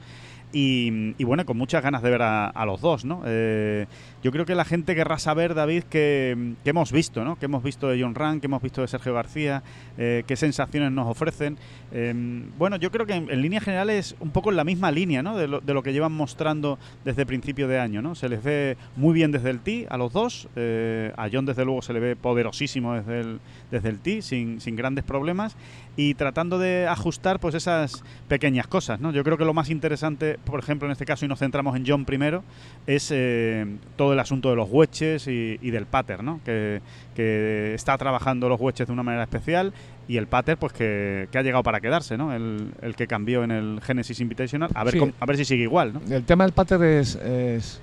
Y, 0.54 1.14
y 1.16 1.25
bueno, 1.25 1.46
con 1.46 1.56
muchas 1.56 1.82
ganas 1.82 2.02
de 2.02 2.10
ver 2.10 2.20
a, 2.20 2.46
a 2.46 2.66
los 2.66 2.82
dos, 2.82 3.06
¿no? 3.06 3.22
Eh, 3.25 3.86
yo 4.22 4.30
creo 4.30 4.46
que 4.46 4.54
la 4.54 4.64
gente 4.64 4.94
querrá 4.94 5.19
saber, 5.19 5.54
David, 5.54 5.84
que, 5.84 6.54
hemos 6.64 6.92
visto, 6.92 7.24
¿no? 7.24 7.36
Que 7.36 7.46
hemos 7.46 7.62
visto 7.62 7.88
de 7.88 8.00
John 8.00 8.14
Rand, 8.14 8.40
que 8.40 8.46
hemos 8.46 8.62
visto 8.62 8.80
de 8.80 8.88
Sergio 8.88 9.14
García, 9.14 9.62
eh, 9.98 10.22
qué 10.26 10.36
sensaciones 10.36 10.92
nos 10.92 11.08
ofrecen. 11.08 11.58
Eh, 11.90 12.14
bueno, 12.56 12.76
yo 12.76 12.90
creo 12.90 13.04
que 13.04 13.14
en, 13.14 13.30
en 13.30 13.42
líneas 13.42 13.64
generales 13.64 14.14
un 14.20 14.30
poco 14.30 14.50
en 14.50 14.56
la 14.56 14.64
misma 14.64 14.92
línea, 14.92 15.22
¿no? 15.22 15.36
De 15.36 15.48
lo, 15.48 15.60
de 15.60 15.74
lo 15.74 15.82
que 15.82 15.92
llevan 15.92 16.12
mostrando 16.12 16.78
desde 17.04 17.26
principio 17.26 17.66
de 17.66 17.80
año, 17.80 18.00
¿no? 18.00 18.14
Se 18.14 18.28
les 18.28 18.42
ve 18.42 18.76
muy 18.96 19.12
bien 19.12 19.32
desde 19.32 19.50
el 19.50 19.60
tee 19.60 19.86
a 19.90 19.96
los 19.96 20.12
dos. 20.12 20.48
eh, 20.56 21.12
a 21.16 21.28
John, 21.32 21.44
desde 21.44 21.64
luego, 21.64 21.82
se 21.82 21.92
le 21.92 22.00
ve 22.00 22.16
poderosísimo 22.16 22.94
desde 22.94 23.20
el, 23.20 23.40
desde 23.70 23.88
el 23.88 23.98
tee, 23.98 24.22
sin, 24.22 24.60
sin 24.60 24.76
grandes 24.76 25.04
problemas. 25.04 25.56
Y 25.96 26.14
tratando 26.14 26.58
de 26.58 26.86
ajustar, 26.88 27.40
pues, 27.40 27.54
esas 27.54 28.02
pequeñas 28.28 28.66
cosas, 28.66 29.00
¿no? 29.00 29.12
Yo 29.12 29.25
creo 29.25 29.36
que 29.36 29.44
lo 29.44 29.52
más 29.52 29.68
interesante, 29.68 30.38
por 30.44 30.60
ejemplo, 30.60 30.86
en 30.86 30.92
este 30.92 31.04
caso, 31.04 31.25
y 31.25 31.28
nos 31.28 31.38
centramos 31.38 31.76
en 31.76 31.84
John 31.86 32.04
primero, 32.04 32.44
es 32.86 33.10
eh, 33.10 33.66
todo 34.12 34.14
el 34.14 34.20
asunto 34.20 34.50
de 34.50 34.56
los 34.56 34.69
wedges 34.70 35.26
y, 35.26 35.59
y 35.62 35.70
del 35.70 35.87
pattern, 35.87 36.25
¿no? 36.26 36.41
Que, 36.44 36.82
que 37.17 37.73
está 37.75 37.97
trabajando 37.97 38.49
los 38.49 38.61
wedges 38.61 38.87
de 38.87 38.92
una 38.92 39.02
manera 39.02 39.23
especial 39.23 39.73
y 40.07 40.19
el 40.19 40.26
pattern, 40.26 40.59
pues 40.59 40.73
que, 40.75 41.28
que 41.33 41.38
ha 41.38 41.42
llegado 41.42 41.62
para 41.62 41.81
quedarse, 41.81 42.19
¿no? 42.19 42.35
El, 42.35 42.75
el 42.83 42.95
que 42.95 43.07
cambió 43.07 43.42
en 43.42 43.50
el 43.52 43.81
Genesis 43.83 44.21
Invitational. 44.21 44.69
A 44.75 44.85
ver, 44.85 44.92
Sí. 44.92 44.99
cómo- 44.99 45.12
a 45.19 45.25
ver 45.26 45.37
si 45.38 45.45
sigue 45.47 45.62
igual, 45.62 45.95
¿no? 45.95 46.14
El 46.14 46.25
tema 46.25 46.45
del 46.45 46.52
pater 46.52 46.83
es, 46.83 47.14
es, 47.16 47.81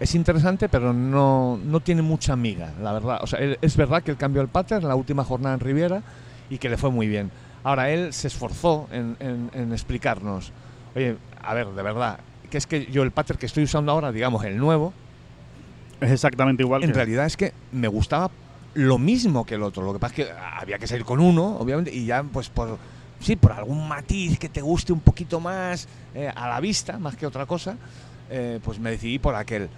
es 0.00 0.14
interesante, 0.14 0.68
pero 0.68 0.92
no, 0.92 1.58
no 1.64 1.80
tiene 1.80 2.02
mucha 2.02 2.36
miga, 2.36 2.72
la 2.82 2.92
verdad. 2.92 3.20
O 3.22 3.26
sea, 3.26 3.38
él- 3.38 3.58
es 3.62 3.76
verdad 3.76 4.02
que 4.02 4.10
él 4.10 4.16
cambió 4.16 4.42
el 4.42 4.48
pater 4.48 4.82
en 4.82 4.88
la 4.88 4.94
última 4.96 5.24
jornada 5.24 5.54
en 5.54 5.60
Riviera 5.60 6.02
y 6.50 6.58
que 6.58 6.68
le 6.68 6.76
fue 6.76 6.90
muy 6.90 7.06
bien. 7.08 7.30
Ahora, 7.64 7.90
él 7.90 8.12
se 8.12 8.26
esforzó 8.28 8.88
en, 8.92 9.16
en- 9.20 9.50
en 9.54 9.72
explicarnos, 9.72 10.52
oye, 10.94 11.16
a 11.42 11.54
ver, 11.54 11.68
de 11.68 11.82
verdad, 11.82 12.18
que 12.52 12.58
es 12.58 12.66
que 12.66 12.84
yo 12.92 13.02
el 13.02 13.12
pater 13.12 13.38
que 13.38 13.46
estoy 13.46 13.64
usando 13.64 13.90
ahora, 13.92 14.12
digamos, 14.12 14.44
el 14.44 14.58
nuevo, 14.58 14.92
Es 16.02 16.10
exactamente 16.10 16.62
igual 16.62 16.84
en 16.84 16.90
que... 16.90 16.94
realidad 16.94 17.24
es 17.24 17.34
que 17.34 17.54
me 17.72 17.88
gustaba 17.88 18.30
lo 18.74 18.98
mismo 18.98 19.46
que 19.46 19.54
el 19.54 19.62
otro. 19.62 19.82
Lo 19.82 19.94
que 19.94 19.98
pasa 19.98 20.14
es 20.14 20.26
que 20.26 20.32
había 20.32 20.78
que 20.78 20.86
salir 20.86 21.06
con 21.06 21.18
uno, 21.18 21.56
obviamente, 21.56 21.90
y 21.94 22.04
ya 22.04 22.22
pues 22.22 22.50
por 22.50 22.78
sí, 23.20 23.36
por 23.36 23.52
algún 23.52 23.88
matiz 23.88 24.38
que 24.38 24.50
te 24.50 24.60
guste 24.60 24.92
un 24.92 25.00
poquito 25.00 25.40
más 25.40 25.88
eh, 26.14 26.30
a 26.34 26.46
la 26.46 26.60
vista, 26.60 26.98
más 26.98 27.16
que 27.16 27.26
otra 27.26 27.46
cosa, 27.46 27.78
eh, 28.28 28.60
pues 28.62 28.78
me 28.78 28.90
decidí 28.90 29.18
por 29.18 29.34
aquel. 29.34 29.70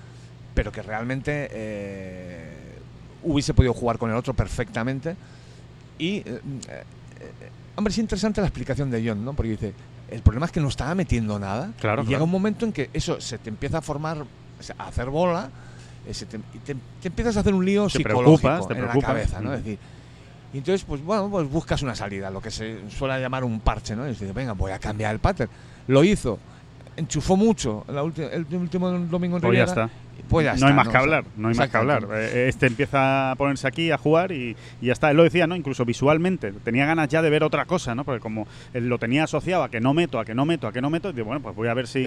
Pero 0.53 0.73
que 0.73 0.83
realmente 0.83 1.49
eh, 1.53 2.79
hubiese 3.23 3.55
podido 3.55 3.73
jugar 3.73 3.99
con 3.99 4.11
el 4.11 4.17
otro 4.17 4.35
perfectamente. 4.35 5.15
Y, 5.97 6.25
hombre, 7.77 7.93
es 7.93 7.99
interesante 7.99 8.41
la 8.41 8.49
explicación 8.49 8.91
de 8.91 9.07
John, 9.07 9.25
¿no? 9.25 9.33
Porque 9.35 9.53
dice, 9.53 9.75
el 10.11 10.23
problema 10.23 10.47
es 10.47 10.53
que 10.53 10.61
no 10.61 10.69
estaba 10.69 10.95
metiendo 10.95 11.39
nada. 11.39 11.71
Claro, 11.81 12.03
y 12.03 12.07
llega 12.07 12.23
un 12.23 12.31
momento 12.31 12.65
en 12.65 12.73
que 12.73 12.91
eso 12.93 13.21
se 13.21 13.39
te 13.39 13.51
empieza 13.51 13.79
a 13.79 13.83
formar, 13.83 14.25
a 14.79 14.87
hacer 14.87 15.11
bola, 15.11 15.51
eh, 16.07 16.15
se 16.15 16.27
te, 16.27 16.37
y 16.37 16.59
te, 16.59 16.75
te 17.01 17.09
empiezas 17.09 17.37
a 17.37 17.41
hacer 17.41 17.55
un 17.55 17.65
lío 17.65 17.85
Te 17.87 17.99
psicológico 17.99 18.39
preocupas, 18.41 18.69
te 18.69 18.75
en 18.75 18.81
preocupas. 18.81 19.03
la 19.03 19.15
cabeza, 19.15 19.41
¿no? 19.41 19.51
Mm. 19.51 19.55
Es 19.55 19.65
decir, 19.65 19.79
y 20.53 20.59
entonces, 20.59 20.85
pues 20.85 21.03
bueno, 21.03 21.29
pues 21.31 21.51
buscas 21.51 21.83
una 21.83 21.95
salida, 21.97 22.31
lo 22.31 22.41
que 22.41 22.51
se 22.51 22.89
suele 22.91 23.21
llamar 23.21 23.43
un 23.43 23.59
parche, 23.61 23.97
¿no? 23.97 24.07
Y 24.07 24.11
dices, 24.11 24.33
venga, 24.33 24.53
voy 24.53 24.71
a 24.71 24.79
cambiar 24.79 25.13
el 25.13 25.19
pattern. 25.19 25.51
Lo 25.89 26.05
hizo 26.05 26.39
enchufó 26.97 27.37
mucho 27.37 27.85
la 27.89 28.03
el 28.03 28.47
último 28.55 28.91
domingo 28.91 29.37
en 29.37 29.43
Pues 29.43 29.59
ya 29.59 29.65
Riviera, 29.65 29.65
está. 29.65 29.91
Pues 30.29 30.47
ya 30.47 30.55
no 30.57 30.67
hay 30.67 30.75
más 30.75 30.87
¿no? 30.87 30.93
que 30.93 30.99
hablar, 30.99 31.25
no 31.37 31.49
hay 31.49 31.55
más 31.55 31.69
que 31.69 31.77
hablar. 31.77 32.09
Eh, 32.13 32.49
Este 32.49 32.67
empieza 32.67 33.31
a 33.31 33.35
ponerse 33.37 33.67
aquí 33.69 33.91
a 33.91 33.99
jugar 33.99 34.33
y, 34.33 34.57
y 34.81 34.87
ya 34.87 34.93
está. 34.93 35.11
Él 35.11 35.17
lo 35.17 35.23
decía, 35.23 35.47
¿no? 35.47 35.57
Incluso 35.57 35.85
visualmente. 35.85 36.53
Tenía 36.53 36.87
ganas 36.87 37.09
ya 37.09 37.23
de 37.23 37.31
ver 37.31 37.45
otra 37.45 37.65
cosa, 37.67 37.95
¿no? 37.95 38.05
Porque 38.05 38.21
como 38.21 38.47
él 38.73 38.89
lo 38.89 38.99
tenía 38.99 39.25
asociado 39.25 39.63
a 39.63 39.69
que 39.69 39.81
no 39.81 39.95
meto, 39.95 40.19
a 40.19 40.25
que 40.25 40.35
no 40.35 40.45
meto, 40.45 40.67
a 40.67 40.73
que 40.73 40.81
no 40.81 40.91
meto, 40.91 41.11
y 41.11 41.13
digo, 41.13 41.27
bueno, 41.27 41.41
pues 41.43 41.55
voy 41.55 41.69
a 41.69 41.75
ver 41.75 41.87
si, 41.87 42.07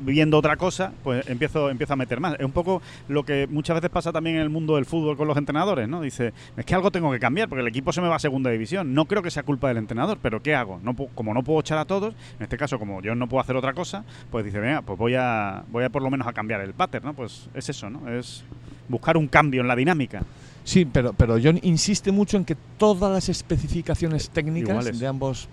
viendo 0.00 0.38
otra 0.38 0.56
cosa, 0.56 0.92
pues 1.02 1.28
empiezo, 1.28 1.70
empiezo 1.70 1.94
a 1.94 1.96
meter 1.96 2.20
más. 2.20 2.34
Es 2.38 2.44
un 2.44 2.52
poco 2.52 2.82
lo 3.08 3.24
que 3.24 3.46
muchas 3.50 3.76
veces 3.76 3.90
pasa 3.90 4.12
también 4.12 4.36
en 4.36 4.42
el 4.42 4.50
mundo 4.50 4.76
del 4.76 4.84
fútbol 4.84 5.16
con 5.16 5.26
los 5.26 5.36
entrenadores, 5.36 5.88
¿no? 5.88 6.00
Dice, 6.00 6.32
es 6.56 6.64
que 6.64 6.74
algo 6.74 6.90
tengo 6.90 7.10
que 7.10 7.18
cambiar 7.18 7.48
porque 7.48 7.62
el 7.62 7.68
equipo 7.68 7.92
se 7.92 8.00
me 8.00 8.08
va 8.08 8.16
a 8.16 8.18
segunda 8.18 8.50
división. 8.50 8.94
No 8.94 9.06
creo 9.06 9.22
que 9.22 9.30
sea 9.30 9.42
culpa 9.42 9.68
del 9.68 9.78
entrenador, 9.78 10.18
pero 10.20 10.42
¿qué 10.42 10.54
hago? 10.54 10.80
No, 10.82 10.94
como 10.94 11.34
no 11.34 11.42
puedo 11.42 11.60
echar 11.60 11.78
a 11.78 11.84
todos, 11.84 12.14
en 12.38 12.42
este 12.42 12.56
caso, 12.56 12.78
como 12.78 13.02
yo 13.02 13.14
no 13.14 13.28
puedo 13.28 13.40
hacer 13.40 13.56
otra 13.56 13.72
cosa, 13.72 14.04
pues 14.30 14.44
dice, 14.44 14.58
venga, 14.58 14.82
pues 14.82 14.98
voy 14.98 15.14
a, 15.14 15.64
voy 15.68 15.84
a 15.84 15.90
por 15.90 16.02
lo 16.02 16.10
menos 16.10 16.26
a 16.26 16.32
cambiar 16.32 16.60
el 16.60 16.74
pattern, 16.74 17.06
¿no? 17.06 17.14
Pues 17.14 17.27
es 17.54 17.68
eso, 17.68 17.90
¿no? 17.90 18.08
Es 18.10 18.42
buscar 18.88 19.16
un 19.16 19.28
cambio 19.28 19.60
en 19.60 19.68
la 19.68 19.76
dinámica. 19.76 20.22
Sí, 20.64 20.84
pero, 20.84 21.12
pero 21.12 21.38
John 21.42 21.58
insiste 21.62 22.12
mucho 22.12 22.36
en 22.36 22.44
que 22.44 22.54
todas 22.76 23.10
las 23.12 23.28
especificaciones 23.28 24.28
técnicas 24.30 24.70
Iguales. 24.70 24.98
de 25.00 25.06
ambos 25.06 25.48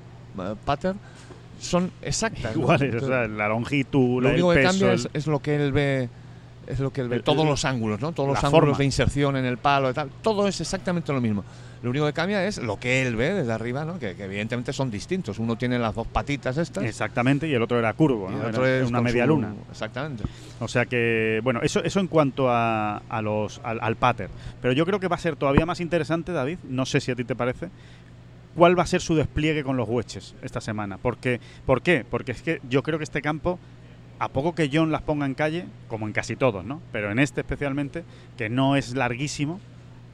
pattern 0.66 0.98
son 1.60 1.92
exactas. 2.02 2.56
¿no? 2.56 2.62
Iguales, 2.62 2.82
o 2.82 2.86
Entonces, 2.98 3.08
sea, 3.10 3.28
la 3.28 3.48
longitud, 3.48 4.22
lo 4.22 4.28
el 4.30 4.34
único 4.36 4.50
que 4.50 4.56
peso, 4.56 4.70
cambia 4.70 4.88
el- 4.90 5.00
es, 5.00 5.10
es 5.14 5.28
lo 5.28 5.40
que 5.40 5.56
él 5.56 5.72
ve 5.72 6.10
es 6.68 6.80
lo 6.80 6.92
que 6.92 7.02
él 7.02 7.10
ve 7.10 7.18
El- 7.18 7.24
todos 7.24 7.44
el- 7.44 7.50
los 7.50 7.66
ángulos 7.66 8.00
no 8.02 8.12
todos 8.12 8.30
los 8.30 8.44
ángulos 8.44 8.62
forma. 8.70 8.78
de 8.78 8.86
inserción 8.86 9.38
en 9.38 9.46
el 9.46 9.58
palo 9.58 9.90
y 9.90 9.94
tal 9.94 10.10
todo 10.22 10.48
es 10.48 10.60
exactamente 10.62 11.12
lo 11.14 11.22
mismo 11.22 11.44
lo 11.84 11.92
único 11.92 12.06
que 12.08 12.14
cambia 12.14 12.44
es 12.46 12.58
lo 12.58 12.80
que 12.80 13.06
él 13.06 13.16
ve 13.16 13.34
desde 13.34 13.52
arriba 13.52 13.86
no 13.86 14.00
que, 14.00 14.16
que 14.16 14.24
evidentemente 14.24 14.74
son 14.74 14.90
distintos 14.90 15.38
uno 15.38 15.56
tiene 15.56 15.78
las 15.78 15.94
dos 15.94 16.08
patitas 16.08 16.58
estas 16.58 16.84
Exactamente, 16.84 17.48
y 17.48 17.54
el 17.54 17.62
otro 17.62 17.78
era 17.78 17.94
curvo, 17.94 18.30
¿no? 18.32 18.42
el 18.42 18.50
otro 18.50 18.66
Era 18.66 18.84
es 18.84 18.90
una 18.90 19.02
media 19.02 19.24
su- 19.26 19.30
luna. 19.30 19.54
exactamente 19.70 20.24
O 20.60 20.68
sea 20.68 20.86
que, 20.86 21.42
bueno, 21.44 21.60
eso, 21.62 21.84
eso 21.84 22.00
en 22.00 22.08
cuanto 22.08 22.50
a, 22.50 22.98
a 23.10 23.22
los, 23.22 23.60
al, 23.64 23.78
al 23.82 23.98
pattern. 23.98 24.32
Pero 24.62 24.74
yo 24.74 24.86
creo 24.86 25.00
que 25.02 25.10
va 25.10 25.18
a 25.18 25.20
ser 25.20 25.36
todavía 25.36 25.66
más 25.66 25.82
interesante, 25.82 26.32
David, 26.32 26.60
no 26.64 26.86
sé 26.86 27.02
si 27.02 27.12
a 27.12 27.16
ti 27.16 27.26
te 27.26 27.36
parece, 27.36 27.70
cuál 28.56 28.80
va 28.80 28.84
a 28.84 28.88
ser 28.88 29.02
su 29.02 29.16
despliegue 29.16 29.64
con 29.66 29.76
los 29.76 29.88
wedges 29.90 30.34
esta 30.42 30.62
semana. 30.62 30.98
Porque, 30.98 31.42
¿Por 31.66 31.82
qué? 31.82 32.06
Porque 32.10 32.32
es 32.32 32.42
que 32.42 32.62
yo 32.70 32.82
creo 32.84 32.98
que 32.98 33.04
este 33.04 33.22
campo, 33.22 33.60
a 34.20 34.30
poco 34.30 34.56
que 34.56 34.70
John 34.72 34.92
las 34.92 35.02
ponga 35.02 35.26
en 35.26 35.34
calle, 35.36 35.66
como 35.88 36.08
en 36.08 36.14
casi 36.14 36.36
todos, 36.36 36.64
¿no? 36.64 36.82
Pero 36.92 37.12
en 37.12 37.20
este 37.20 37.42
especialmente, 37.42 38.04
que 38.38 38.50
no 38.50 38.76
es 38.76 38.96
larguísimo, 38.96 39.60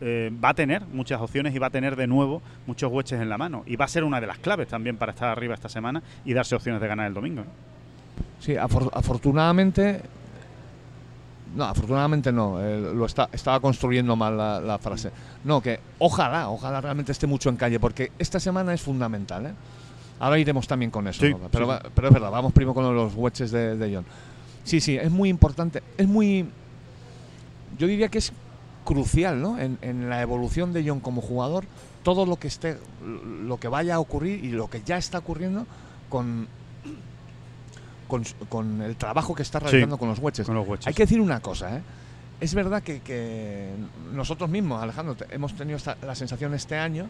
eh, 0.02 0.32
va 0.44 0.50
a 0.50 0.54
tener 0.56 0.84
muchas 0.88 1.22
opciones 1.22 1.54
y 1.54 1.60
va 1.60 1.68
a 1.68 1.70
tener 1.70 1.96
de 1.96 2.08
nuevo 2.08 2.42
muchos 2.66 2.92
wedges 2.92 3.22
en 3.22 3.30
la 3.30 3.38
mano. 3.38 3.64
Y 3.68 3.76
va 3.76 3.86
a 3.86 3.88
ser 3.88 4.04
una 4.04 4.20
de 4.20 4.26
las 4.28 4.40
claves 4.40 4.68
también 4.68 4.98
para 4.98 5.12
estar 5.12 5.30
arriba 5.30 5.54
esta 5.54 5.70
semana 5.70 6.02
y 6.26 6.34
darse 6.34 6.56
opciones 6.56 6.82
de 6.82 6.88
ganar 6.88 7.06
el 7.08 7.14
domingo. 7.14 7.44
sí 8.40 8.54
afor- 8.54 8.90
afortunadamente 8.94 10.02
no, 11.56 11.66
afortunadamente 11.66 12.32
no. 12.32 12.62
eh, 12.62 12.80
lo 12.80 13.06
está, 13.06 13.28
estaba 13.34 13.60
construyendo 13.60 14.16
mal 14.16 14.38
la, 14.38 14.62
la 14.62 14.78
frase. 14.80 15.12
No, 15.44 15.60
que 15.62 15.80
ojalá, 16.00 16.50
ojalá 16.50 16.80
realmente 16.80 17.12
esté 17.12 17.28
mucho 17.28 17.50
en 17.50 17.58
calle, 17.58 17.78
porque 17.80 18.12
esta 18.18 18.40
semana 18.40 18.74
es 18.74 18.82
fundamental. 18.82 19.48
¿eh? 19.48 19.54
Ahora 20.22 20.40
iremos 20.40 20.68
también 20.68 20.92
con 20.92 21.08
eso. 21.08 21.26
Sí, 21.26 21.32
¿no? 21.32 21.50
pero, 21.52 21.66
sí, 21.66 21.70
va- 21.70 21.82
pero 21.94 22.08
es 22.08 22.14
verdad, 22.14 22.32
vamos 22.32 22.54
primero 22.54 22.74
con 22.74 22.96
los 22.96 23.14
wedges 23.16 23.52
de, 23.52 23.76
de 23.76 23.96
John. 23.96 24.06
Sí, 24.64 24.80
sí, 24.80 24.96
es 24.96 25.12
muy 25.12 25.28
importante. 25.30 25.82
Es 25.98 26.08
muy. 26.08 26.46
Yo 27.78 27.88
diría 27.88 28.08
que 28.10 28.20
es 28.20 28.32
crucial, 28.86 29.42
¿no? 29.42 29.58
En, 29.60 29.78
en 29.82 30.10
la 30.10 30.22
evolución 30.22 30.74
de 30.74 30.88
John 30.88 31.00
como 31.00 31.22
jugador, 31.22 31.66
todo 32.04 32.26
lo 32.26 32.36
que 32.38 32.48
esté, 32.48 32.78
lo 33.44 33.58
que 33.60 33.68
vaya 33.68 33.96
a 33.96 34.00
ocurrir 34.00 34.44
y 34.46 34.50
lo 34.52 34.70
que 34.70 34.82
ya 34.84 34.98
está 34.98 35.18
ocurriendo 35.20 35.66
con 36.10 36.48
con, 38.08 38.24
con 38.50 38.82
el 38.82 38.96
trabajo 38.98 39.34
que 39.34 39.42
está 39.42 39.60
realizando 39.60 39.98
con 39.98 40.10
los 40.10 40.20
wedges. 40.20 40.46
Con 40.46 40.56
los 40.56 40.68
wedges. 40.68 40.88
Hay 40.88 40.94
que 40.94 41.04
decir 41.04 41.22
una 41.22 41.40
cosa, 41.40 41.78
¿eh? 41.78 41.82
Es 42.42 42.54
verdad 42.56 42.82
que, 42.84 43.00
que 43.02 43.70
nosotros 44.14 44.50
mismos, 44.50 44.82
Alejandro, 44.82 45.16
hemos 45.30 45.54
tenido 45.56 45.78
esta- 45.78 45.96
la 46.06 46.16
sensación 46.16 46.54
este 46.54 46.76
año 46.78 47.06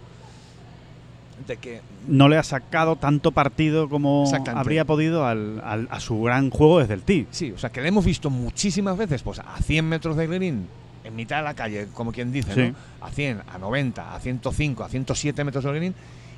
de 1.47 1.57
que 1.57 1.81
no 2.07 2.29
le 2.29 2.37
ha 2.37 2.43
sacado 2.43 2.95
tanto 2.97 3.31
partido 3.31 3.89
como 3.89 4.25
habría 4.53 4.85
podido 4.85 5.25
al, 5.25 5.59
al- 5.63 5.87
a 5.89 5.99
su 5.99 6.21
gran 6.21 6.49
juego 6.51 6.79
desde 6.79 6.93
el 6.93 7.01
tee. 7.03 7.27
Sí, 7.31 7.51
o 7.51 7.57
sea, 7.57 7.71
que 7.71 7.81
le 7.81 7.87
hemos 7.87 8.05
visto 8.05 8.29
muchísimas 8.29 8.97
veces, 8.97 9.23
pues 9.23 9.39
a 9.39 9.57
100 9.61 9.87
metros 9.89 10.15
de 10.17 10.27
green, 10.27 10.67
en 11.03 11.15
mitad 11.15 11.37
de 11.37 11.43
la 11.43 11.55
calle, 11.55 11.87
como 11.93 12.11
quien 12.11 12.31
dice, 12.31 12.53
Sí. 12.53 12.61
¿no? 12.71 12.75
A 13.05 13.09
100, 13.09 13.41
a 13.51 13.57
90, 13.57 14.13
a 14.15 14.19
105, 14.19 14.83
a 14.83 14.89
107 14.89 15.43
metros 15.43 15.63
de 15.63 15.71
green, 15.73 15.95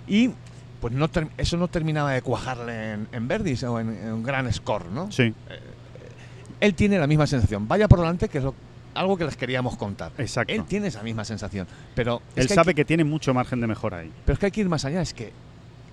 y 0.08 0.30
pues 0.80 0.94
no 0.94 1.10
eso 1.38 1.58
no 1.58 1.68
terminaba 1.68 2.12
de 2.12 2.22
cuajarle 2.22 2.94
en, 2.94 3.08
en 3.12 3.28
verdis 3.28 3.64
o 3.64 3.80
en, 3.80 3.90
un 3.90 4.24
gran 4.24 4.52
score, 4.54 4.86
¿no? 4.90 5.12
Sí, 5.12 5.34
Él 6.60 6.76
tiene 6.76 6.98
la 6.98 7.08
misma 7.08 7.28
sensación. 7.28 7.68
Vaya 7.68 7.88
por 7.90 8.00
delante, 8.00 8.30
que 8.30 8.38
es 8.38 8.44
lo- 8.44 8.56
algo 8.96 9.18
que 9.18 9.26
les 9.26 9.36
queríamos 9.38 9.76
contar. 9.78 10.12
exacto. 10.18 10.54
Él 10.54 10.64
tiene 10.66 10.88
esa 10.88 11.04
misma 11.04 11.26
sensación, 11.26 11.68
pero 11.96 12.22
Él 12.36 12.48
que 12.48 12.54
sabe 12.54 12.74
que 12.76 12.86
tiene 12.86 13.04
mucho 13.04 13.34
margen 13.34 13.60
de 13.62 13.68
mejora 13.68 13.98
ahí. 14.00 14.12
Pero 14.26 14.34
es 14.34 14.40
que 14.40 14.46
hay 14.48 14.52
que 14.52 14.62
ir 14.62 14.70
más 14.70 14.86
allá, 14.86 15.02
es 15.02 15.14
que 15.14 15.32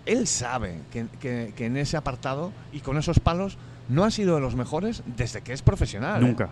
él 0.06 0.26
sabe 0.26 0.80
que, 0.90 1.06
que- 1.20 1.52
que 1.56 1.66
en 1.66 1.76
ese 1.76 1.96
apartado 1.96 2.52
y 2.72 2.80
con 2.80 2.96
esos 2.96 3.20
palos 3.20 3.58
no 3.88 4.04
ha 4.04 4.10
sido 4.10 4.34
de 4.36 4.40
los 4.40 4.54
mejores 4.56 5.02
desde 5.16 5.42
que 5.42 5.52
es 5.52 5.62
profesional. 5.62 6.22
¿eh? 6.22 6.26
Nunca. 6.26 6.48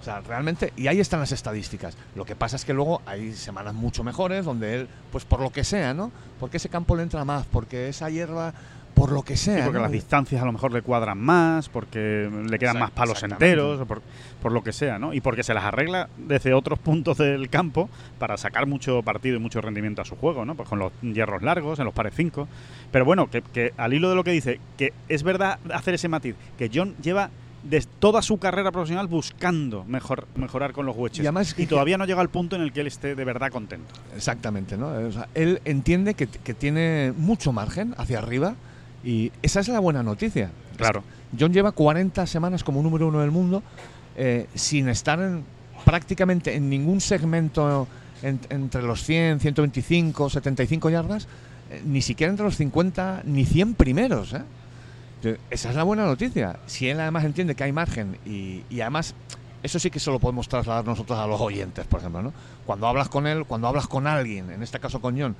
O 0.00 0.04
sea, 0.04 0.20
realmente, 0.20 0.72
y 0.76 0.86
ahí 0.86 1.00
están 1.00 1.20
las 1.20 1.32
estadísticas. 1.32 1.96
Lo 2.14 2.24
que 2.26 2.36
pasa 2.36 2.56
es 2.56 2.64
que 2.64 2.74
luego 2.74 3.00
hay 3.06 3.32
semanas 3.32 3.72
mucho 3.74 4.04
mejores 4.04 4.44
donde 4.44 4.74
él, 4.80 4.88
pues 5.10 5.24
por 5.24 5.40
lo 5.40 5.50
que 5.50 5.64
sea, 5.64 5.94
¿no? 5.94 6.12
Porque 6.38 6.58
ese 6.58 6.68
campo 6.68 6.94
le 6.96 7.02
entra 7.04 7.24
más, 7.24 7.46
porque 7.46 7.88
esa 7.88 8.10
hierba, 8.10 8.52
por 9.04 9.12
lo 9.12 9.22
que 9.22 9.36
Sí, 9.36 9.46
sea. 9.46 9.64
porque 9.64 9.76
¿no? 9.76 9.82
las 9.82 9.92
distancias 9.92 10.40
a 10.40 10.46
lo 10.46 10.52
mejor 10.52 10.72
le 10.72 10.80
cuadran 10.80 11.18
más, 11.18 11.68
porque 11.68 12.30
le 12.48 12.58
quedan 12.58 12.78
más 12.78 12.90
palos 12.90 13.22
enteros, 13.22 13.78
o 13.80 13.84
por, 13.84 14.00
por 14.40 14.50
lo 14.52 14.62
que 14.64 14.72
sea, 14.72 14.98
¿no? 14.98 15.12
Y 15.12 15.20
porque 15.20 15.42
se 15.42 15.52
las 15.52 15.64
arregla 15.64 16.08
desde 16.16 16.54
otros 16.54 16.78
puntos 16.78 17.18
del 17.18 17.50
campo 17.50 17.90
para 18.18 18.38
sacar 18.38 18.66
mucho 18.66 19.02
partido 19.02 19.36
y 19.36 19.40
mucho 19.40 19.60
rendimiento 19.60 20.00
a 20.00 20.06
su 20.06 20.16
juego, 20.16 20.46
¿no? 20.46 20.54
Pues 20.54 20.68
con 20.70 20.78
los 20.78 20.90
hierros 21.02 21.42
largos, 21.42 21.78
en 21.80 21.84
los 21.84 21.92
pares 21.92 22.14
5. 22.16 22.48
Pero 22.90 23.04
bueno, 23.04 23.28
que, 23.28 23.42
que 23.42 23.74
al 23.76 23.92
hilo 23.92 24.08
de 24.08 24.14
lo 24.16 24.24
que 24.24 24.30
dice, 24.30 24.58
que 24.78 24.94
es 25.10 25.22
verdad 25.22 25.58
hacer 25.74 25.92
ese 25.92 26.08
matiz, 26.08 26.34
que 26.56 26.70
John 26.72 26.94
lleva 27.02 27.28
de 27.62 27.82
toda 27.98 28.20
su 28.22 28.38
carrera 28.38 28.70
profesional 28.72 29.06
buscando 29.06 29.84
mejor, 29.84 30.26
mejorar 30.36 30.72
con 30.72 30.84
los 30.86 30.96
wedges. 30.96 31.18
Y 31.18 31.22
además 31.22 31.52
que- 31.54 31.66
todavía 31.66 31.96
no 31.98 32.04
llega 32.06 32.20
al 32.20 32.28
punto 32.30 32.56
en 32.56 32.62
el 32.62 32.72
que 32.72 32.80
él 32.80 32.86
esté 32.86 33.14
de 33.14 33.24
verdad 33.24 33.50
contento. 33.50 33.92
Exactamente, 34.16 34.76
¿no? 34.76 34.88
O 34.88 35.12
sea, 35.12 35.28
él 35.34 35.60
entiende 35.64 36.14
que, 36.14 36.26
que 36.26 36.52
tiene 36.54 37.12
mucho 37.16 37.52
margen 37.52 37.94
hacia 37.98 38.18
arriba 38.18 38.54
y 39.04 39.30
esa 39.42 39.60
es 39.60 39.68
la 39.68 39.80
buena 39.80 40.02
noticia. 40.02 40.50
Claro. 40.76 41.02
John 41.38 41.52
lleva 41.52 41.72
40 41.72 42.26
semanas 42.26 42.64
como 42.64 42.82
número 42.82 43.08
uno 43.08 43.20
del 43.20 43.30
mundo 43.30 43.62
eh, 44.16 44.46
sin 44.54 44.88
estar 44.88 45.18
en, 45.20 45.44
prácticamente 45.84 46.54
en 46.54 46.70
ningún 46.70 47.00
segmento 47.00 47.86
en- 48.22 48.40
entre 48.50 48.82
los 48.82 49.02
100, 49.04 49.40
125, 49.40 50.30
75 50.30 50.90
yardas, 50.90 51.26
eh, 51.70 51.82
ni 51.84 52.00
siquiera 52.02 52.30
entre 52.30 52.44
los 52.46 52.56
50 52.56 53.22
ni 53.24 53.44
100 53.44 53.74
primeros. 53.74 54.32
¿eh? 54.34 54.42
Esa 55.50 55.70
es 55.70 55.74
la 55.76 55.82
buena 55.84 56.04
noticia. 56.04 56.58
Si 56.66 56.88
él 56.88 57.00
además 57.00 57.24
entiende 57.24 57.54
que 57.54 57.64
hay 57.64 57.72
margen 57.72 58.18
y, 58.26 58.62
y 58.70 58.80
además 58.82 59.14
eso 59.62 59.78
sí 59.78 59.90
que 59.90 59.98
se 59.98 60.10
lo 60.10 60.18
podemos 60.20 60.48
trasladar 60.48 60.84
nosotros 60.84 61.18
a 61.18 61.26
los 61.26 61.40
oyentes, 61.40 61.86
por 61.86 62.00
ejemplo. 62.00 62.22
¿no? 62.22 62.32
Cuando 62.66 62.86
hablas 62.86 63.08
con 63.08 63.26
él, 63.26 63.44
cuando 63.46 63.66
hablas 63.66 63.86
con 63.86 64.06
alguien, 64.06 64.50
en 64.50 64.62
este 64.62 64.78
caso 64.78 65.00
con 65.00 65.18
John, 65.18 65.34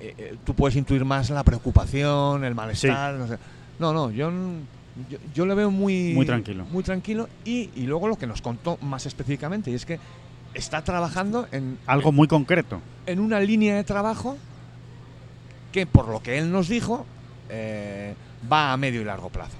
eh, 0.00 0.14
eh, 0.16 0.36
tú 0.44 0.54
puedes 0.54 0.76
intuir 0.76 1.04
más 1.04 1.30
la 1.30 1.44
preocupación, 1.44 2.44
el 2.44 2.54
malestar. 2.54 3.14
No, 3.14 3.28
sé. 3.28 3.38
no, 3.78 3.92
no, 3.92 4.10
John, 4.16 4.66
yo, 5.08 5.18
yo 5.34 5.46
le 5.46 5.54
veo 5.54 5.70
muy, 5.70 6.14
Muy 6.14 6.26
tranquilo. 6.26 6.64
Muy 6.70 6.82
tranquilo 6.82 7.28
y, 7.44 7.70
y 7.76 7.82
luego 7.86 8.08
lo 8.08 8.16
que 8.16 8.26
nos 8.26 8.40
contó 8.42 8.78
más 8.82 9.06
específicamente, 9.06 9.70
y 9.70 9.74
es 9.74 9.84
que 9.86 9.98
está 10.54 10.82
trabajando 10.82 11.46
en, 11.52 11.78
Algo 11.86 12.12
muy 12.12 12.28
concreto. 12.28 12.80
en 13.06 13.20
una 13.20 13.40
línea 13.40 13.76
de 13.76 13.84
trabajo 13.84 14.36
que, 15.72 15.86
por 15.86 16.08
lo 16.08 16.22
que 16.22 16.38
él 16.38 16.50
nos 16.50 16.68
dijo, 16.68 17.06
eh, 17.48 18.14
va 18.50 18.72
a 18.72 18.76
medio 18.76 19.00
y 19.00 19.04
largo 19.04 19.28
plazo. 19.28 19.56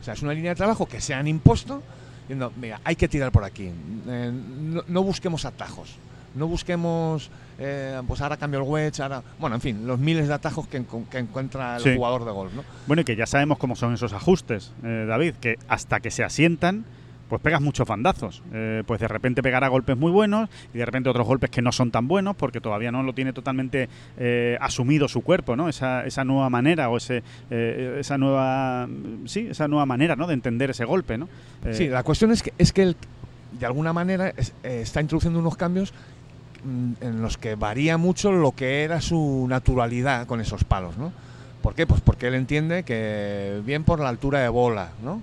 O 0.00 0.04
sea, 0.04 0.14
es 0.14 0.22
una 0.22 0.32
línea 0.32 0.52
de 0.52 0.56
trabajo 0.56 0.86
que 0.86 1.00
se 1.00 1.14
han 1.14 1.26
impuesto, 1.26 1.82
diciendo, 2.22 2.52
mira, 2.56 2.80
hay 2.84 2.94
que 2.94 3.08
tirar 3.08 3.32
por 3.32 3.44
aquí, 3.44 3.70
eh, 4.08 4.32
no, 4.32 4.82
no 4.86 5.02
busquemos 5.02 5.44
atajos, 5.44 5.96
no 6.38 6.46
busquemos, 6.46 7.30
eh, 7.58 8.00
pues 8.06 8.20
ahora 8.20 8.36
cambio 8.36 8.60
el 8.60 8.66
wedge, 8.68 9.00
ahora... 9.00 9.22
Bueno, 9.38 9.56
en 9.56 9.60
fin, 9.62 9.86
los 9.86 9.98
miles 9.98 10.28
de 10.28 10.34
atajos 10.34 10.66
que, 10.68 10.82
que 11.10 11.18
encuentra 11.18 11.76
el 11.76 11.82
Sí. 11.82 11.94
jugador 11.96 12.24
de 12.24 12.30
golf, 12.30 12.54
¿no? 12.54 12.64
Bueno, 12.86 13.02
y 13.02 13.04
que 13.04 13.16
ya 13.16 13.26
sabemos 13.26 13.58
cómo 13.58 13.76
son 13.76 13.94
esos 13.94 14.12
ajustes, 14.12 14.72
eh, 14.84 15.04
David, 15.08 15.34
que 15.40 15.56
hasta 15.68 16.00
que 16.00 16.10
se 16.10 16.24
asientan, 16.24 16.84
pues 17.28 17.42
pegas 17.42 17.60
muchos 17.60 17.86
bandazos. 17.86 18.42
Eh, 18.54 18.82
pues 18.86 19.00
de 19.00 19.08
repente 19.08 19.42
pegará 19.42 19.68
golpes 19.68 19.98
muy 19.98 20.10
buenos 20.10 20.48
y 20.72 20.78
de 20.78 20.86
repente 20.86 21.10
otros 21.10 21.26
golpes 21.26 21.50
que 21.50 21.60
no 21.60 21.72
son 21.72 21.90
tan 21.90 22.08
buenos 22.08 22.34
porque 22.36 22.58
todavía 22.58 22.90
no 22.90 23.02
lo 23.02 23.12
tiene 23.12 23.34
totalmente 23.34 23.90
eh, 24.16 24.56
asumido 24.62 25.08
su 25.08 25.20
cuerpo, 25.20 25.54
¿no? 25.54 25.68
Esa, 25.68 26.06
esa 26.06 26.24
nueva 26.24 26.48
manera 26.48 26.88
o 26.88 26.96
ese, 26.96 27.22
eh, 27.50 27.98
esa 28.00 28.16
nueva, 28.16 28.88
sí, 29.26 29.48
esa 29.50 29.68
nueva 29.68 29.84
manera, 29.84 30.16
¿no? 30.16 30.26
De 30.26 30.32
entender 30.32 30.70
ese 30.70 30.86
golpe, 30.86 31.18
¿no? 31.18 31.28
Sí, 31.72 31.88
la 31.88 32.02
cuestión 32.02 32.32
es 32.32 32.42
que, 32.42 32.54
es 32.56 32.72
que 32.72 32.82
él, 32.82 32.96
de 33.60 33.66
alguna 33.66 33.92
manera, 33.92 34.30
es- 34.34 34.54
está 34.62 35.02
introduciendo 35.02 35.38
unos 35.38 35.56
cambios 35.56 35.92
en 36.64 37.22
los 37.22 37.38
que 37.38 37.54
varía 37.54 37.98
mucho 37.98 38.32
lo 38.32 38.52
que 38.52 38.84
era 38.84 39.00
su 39.00 39.46
naturalidad 39.48 40.26
con 40.26 40.40
esos 40.40 40.64
palos, 40.64 40.96
¿no? 40.96 41.12
¿Por 41.62 41.74
qué? 41.74 41.86
Pues 41.86 42.00
porque 42.00 42.28
él 42.28 42.34
entiende 42.34 42.82
que 42.82 43.60
bien 43.64 43.84
por 43.84 44.00
la 44.00 44.08
altura 44.08 44.40
de 44.40 44.48
bola, 44.48 44.90
¿no? 45.02 45.22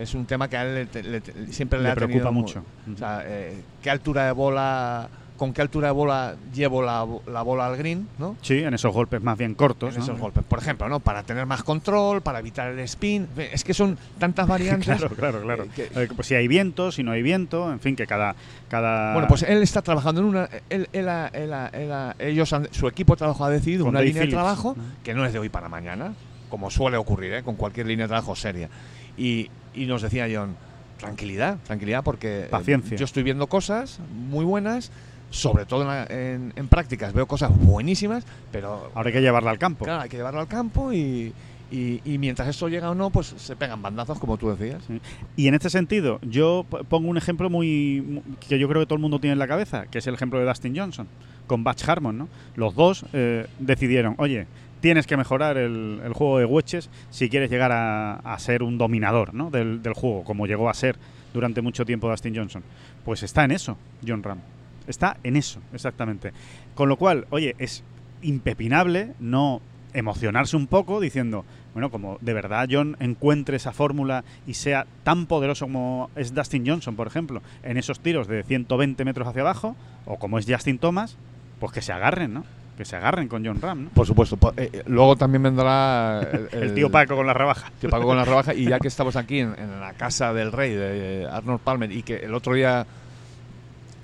es 0.00 0.14
un 0.14 0.24
tema 0.24 0.48
que 0.48 0.56
a 0.56 0.62
él 0.62 0.88
le 0.92 1.02
le 1.02 1.52
siempre 1.52 1.78
le, 1.78 1.84
Le 1.84 1.90
ha 1.90 1.94
preocupa 1.94 2.18
tenido 2.18 2.32
mucho. 2.32 2.64
O 2.92 2.96
sea, 2.96 3.22
eh, 3.26 3.62
¿qué 3.82 3.90
altura 3.90 4.24
de 4.26 4.32
bola, 4.32 5.08
con 5.40 5.54
qué 5.54 5.62
altura 5.62 5.86
de 5.88 5.92
bola 5.94 6.36
llevo 6.54 6.82
la, 6.82 7.02
bo- 7.02 7.22
la 7.26 7.40
bola 7.40 7.64
al 7.66 7.78
green, 7.78 8.06
¿no? 8.18 8.36
Sí, 8.42 8.58
en 8.58 8.74
esos 8.74 8.92
golpes 8.92 9.22
más 9.22 9.38
bien 9.38 9.54
cortos. 9.54 9.94
En 9.94 10.00
¿no? 10.00 10.04
esos 10.04 10.18
golpes, 10.20 10.44
por 10.44 10.58
ejemplo, 10.58 10.86
¿no? 10.90 11.00
Para 11.00 11.22
tener 11.22 11.46
más 11.46 11.62
control, 11.62 12.20
para 12.20 12.40
evitar 12.40 12.70
el 12.70 12.78
spin. 12.80 13.26
Es 13.38 13.64
que 13.64 13.72
son 13.72 13.96
tantas 14.18 14.46
variantes. 14.54 14.84
Claro, 14.98 15.08
claro, 15.16 15.40
claro. 15.40 15.64
eh, 15.64 15.68
que- 15.74 16.08
pues 16.14 16.28
si 16.28 16.34
hay 16.34 16.46
viento, 16.46 16.92
si 16.92 17.02
no 17.02 17.12
hay 17.12 17.22
viento, 17.22 17.72
en 17.72 17.80
fin, 17.80 17.96
que 17.96 18.06
cada. 18.06 18.36
cada 18.68 19.14
Bueno, 19.14 19.28
pues 19.28 19.42
él 19.44 19.62
está 19.62 19.80
trabajando 19.80 20.20
en 20.20 20.26
una. 20.26 20.48
Él, 20.68 20.88
él 20.92 21.08
él 21.32 22.12
ellos 22.18 22.52
han- 22.52 22.68
su 22.72 22.86
equipo 22.86 23.14
de 23.14 23.18
trabajo 23.20 23.42
ha 23.46 23.48
decidido 23.48 23.84
Con 23.84 23.90
una 23.90 24.00
Dave 24.00 24.08
línea 24.08 24.22
Phillips. 24.24 24.32
de 24.36 24.42
trabajo 24.42 24.76
que 25.02 25.14
no 25.14 25.24
es 25.24 25.32
de 25.32 25.38
hoy 25.38 25.48
para 25.48 25.70
mañana, 25.70 26.12
como 26.50 26.70
suele 26.70 26.98
ocurrir 26.98 27.32
¿eh? 27.32 27.42
con 27.42 27.56
cualquier 27.56 27.86
línea 27.86 28.04
de 28.04 28.08
trabajo 28.08 28.36
seria. 28.36 28.68
Y, 29.16 29.48
y 29.74 29.86
nos 29.86 30.02
decía 30.02 30.26
John, 30.30 30.54
tranquilidad, 30.98 31.56
tranquilidad, 31.64 32.04
porque 32.04 32.42
eh, 32.42 32.48
Paciencia. 32.50 32.96
yo 32.98 33.06
estoy 33.06 33.22
viendo 33.22 33.46
cosas 33.46 34.00
muy 34.28 34.44
buenas, 34.44 34.90
sobre 35.30 35.64
todo 35.64 35.82
en, 35.82 35.88
la- 35.88 36.06
en- 36.06 36.52
en 36.56 36.68
prácticas, 36.68 37.12
veo 37.12 37.26
cosas 37.26 37.50
buenísimas, 37.56 38.24
pero 38.52 38.90
Ahora 38.94 39.08
hay 39.08 39.12
que 39.14 39.20
llevarla 39.20 39.50
al 39.50 39.58
campo. 39.58 39.84
claro, 39.84 40.02
hay 40.02 40.08
que 40.08 40.16
llevarlo 40.16 40.40
al 40.40 40.48
campo 40.48 40.92
y, 40.92 41.32
y- 41.70 42.00
y 42.04 42.18
mientras 42.18 42.48
esto 42.48 42.68
llega 42.68 42.90
o 42.90 42.94
no, 42.94 43.10
pues 43.10 43.28
se 43.36 43.54
pegan 43.56 43.80
bandazos, 43.80 44.18
como 44.18 44.36
tú 44.36 44.50
decías. 44.50 44.82
Sí. 44.86 45.00
Y 45.36 45.46
en 45.48 45.54
este 45.54 45.70
sentido, 45.70 46.18
yo 46.22 46.66
pongo 46.88 47.08
un 47.08 47.16
ejemplo 47.16 47.48
muy 47.48 48.02
mu- 48.06 48.22
que 48.48 48.58
yo 48.58 48.68
creo 48.68 48.80
que 48.82 48.86
todo 48.86 48.96
el 48.96 49.00
mundo 49.02 49.20
tiene 49.20 49.32
en 49.34 49.38
la 49.38 49.46
cabeza, 49.48 49.86
que 49.86 49.98
es 49.98 50.06
el 50.06 50.14
ejemplo 50.14 50.38
de 50.40 50.46
Dustin 50.46 50.76
Johnson 50.76 51.06
con 51.46 51.62
Batch 51.64 51.88
Harmon, 51.88 52.16
¿no? 52.18 52.28
Los 52.56 52.74
dos 52.74 53.04
eh, 53.12 53.46
decidieron, 53.58 54.14
oye, 54.18 54.46
tienes 54.80 55.06
que 55.06 55.16
mejorar 55.16 55.56
el, 55.58 56.00
el 56.04 56.12
juego 56.12 56.38
de 56.38 56.44
wedges 56.44 56.88
si 57.10 57.28
quieres 57.28 57.50
llegar 57.50 57.70
a, 57.72 58.14
a 58.14 58.38
ser 58.38 58.62
un 58.62 58.78
dominador 58.78 59.34
¿no? 59.34 59.50
del, 59.50 59.82
del 59.82 59.92
juego, 59.94 60.24
como 60.24 60.46
llegó 60.46 60.70
a 60.70 60.74
ser 60.74 60.96
durante 61.34 61.60
mucho 61.60 61.84
tiempo 61.84 62.08
Dustin 62.08 62.34
Johnson. 62.34 62.62
Pues 63.04 63.22
está 63.22 63.44
en 63.44 63.50
eso, 63.52 63.76
John 64.06 64.22
Ram. 64.22 64.38
Está 64.86 65.16
en 65.22 65.36
eso, 65.36 65.60
exactamente. 65.72 66.32
Con 66.74 66.88
lo 66.88 66.96
cual, 66.96 67.26
oye, 67.30 67.54
es 67.58 67.82
impepinable 68.22 69.12
no 69.20 69.60
emocionarse 69.92 70.56
un 70.56 70.66
poco 70.68 71.00
diciendo, 71.00 71.44
bueno, 71.74 71.90
como 71.90 72.16
de 72.20 72.32
verdad 72.32 72.68
John 72.70 72.96
encuentre 73.00 73.56
esa 73.56 73.72
fórmula 73.72 74.24
y 74.46 74.54
sea 74.54 74.86
tan 75.02 75.26
poderoso 75.26 75.66
como 75.66 76.10
es 76.16 76.32
Dustin 76.34 76.64
Johnson, 76.66 76.94
por 76.96 77.06
ejemplo, 77.08 77.42
en 77.64 77.76
esos 77.76 77.98
tiros 78.00 78.28
de 78.28 78.42
120 78.44 79.04
metros 79.04 79.26
hacia 79.26 79.42
abajo, 79.42 79.74
o 80.06 80.16
como 80.18 80.38
es 80.38 80.46
Justin 80.48 80.78
Thomas, 80.78 81.16
pues 81.58 81.72
que 81.72 81.82
se 81.82 81.92
agarren, 81.92 82.32
¿no? 82.34 82.44
Que 82.78 82.84
se 82.84 82.96
agarren 82.96 83.26
con 83.28 83.44
John 83.44 83.60
Ram, 83.60 83.84
¿no? 83.84 83.90
Por 83.90 84.06
supuesto. 84.06 84.36
po- 84.38 84.54
eh, 84.56 84.70
eh, 84.72 84.82
luego 84.86 85.16
también 85.16 85.42
vendrá 85.42 86.20
El, 86.52 86.72
tío 86.72 86.90
Paco 86.90 87.14
con 87.16 87.26
la 87.26 87.34
rebaja. 87.34 87.70
Tío 87.80 87.90
Paco 87.90 88.04
con 88.06 88.16
la 88.16 88.24
rebaja. 88.24 88.54
Y 88.54 88.64
ya 88.68 88.78
que 88.78 88.88
estamos 88.88 89.16
aquí 89.16 89.40
en, 89.40 89.54
en 89.58 89.80
la 89.80 89.92
casa 89.92 90.32
del 90.32 90.50
rey 90.52 90.72
de 90.72 91.28
Arnold 91.30 91.60
Palmer 91.60 91.92
y 91.92 92.02
que 92.02 92.16
el 92.16 92.32
otro 92.32 92.54
día 92.54 92.86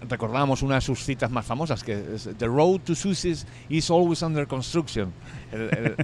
recordábamos 0.08 0.62
una 0.62 0.76
de 0.76 0.80
sus 0.80 1.04
citas 1.04 1.30
más 1.30 1.44
famosas, 1.46 1.82
que 1.84 1.92
es 2.14 2.28
The 2.38 2.46
road 2.46 2.80
to 2.80 2.94
success 2.94 3.46
is 3.68 3.90
always 3.90 4.22
under 4.22 4.46
construction. 4.46 5.12
El, 5.52 5.60
el- 5.62 5.96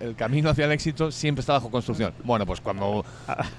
el 0.08 0.14
camino 0.16 0.50
hacia 0.50 0.64
el 0.66 0.72
éxito 0.72 1.10
siempre 1.10 1.40
está 1.40 1.54
bajo 1.54 1.70
construcción. 1.70 2.12
Bueno, 2.24 2.46
pues 2.46 2.60
cuando, 2.60 3.04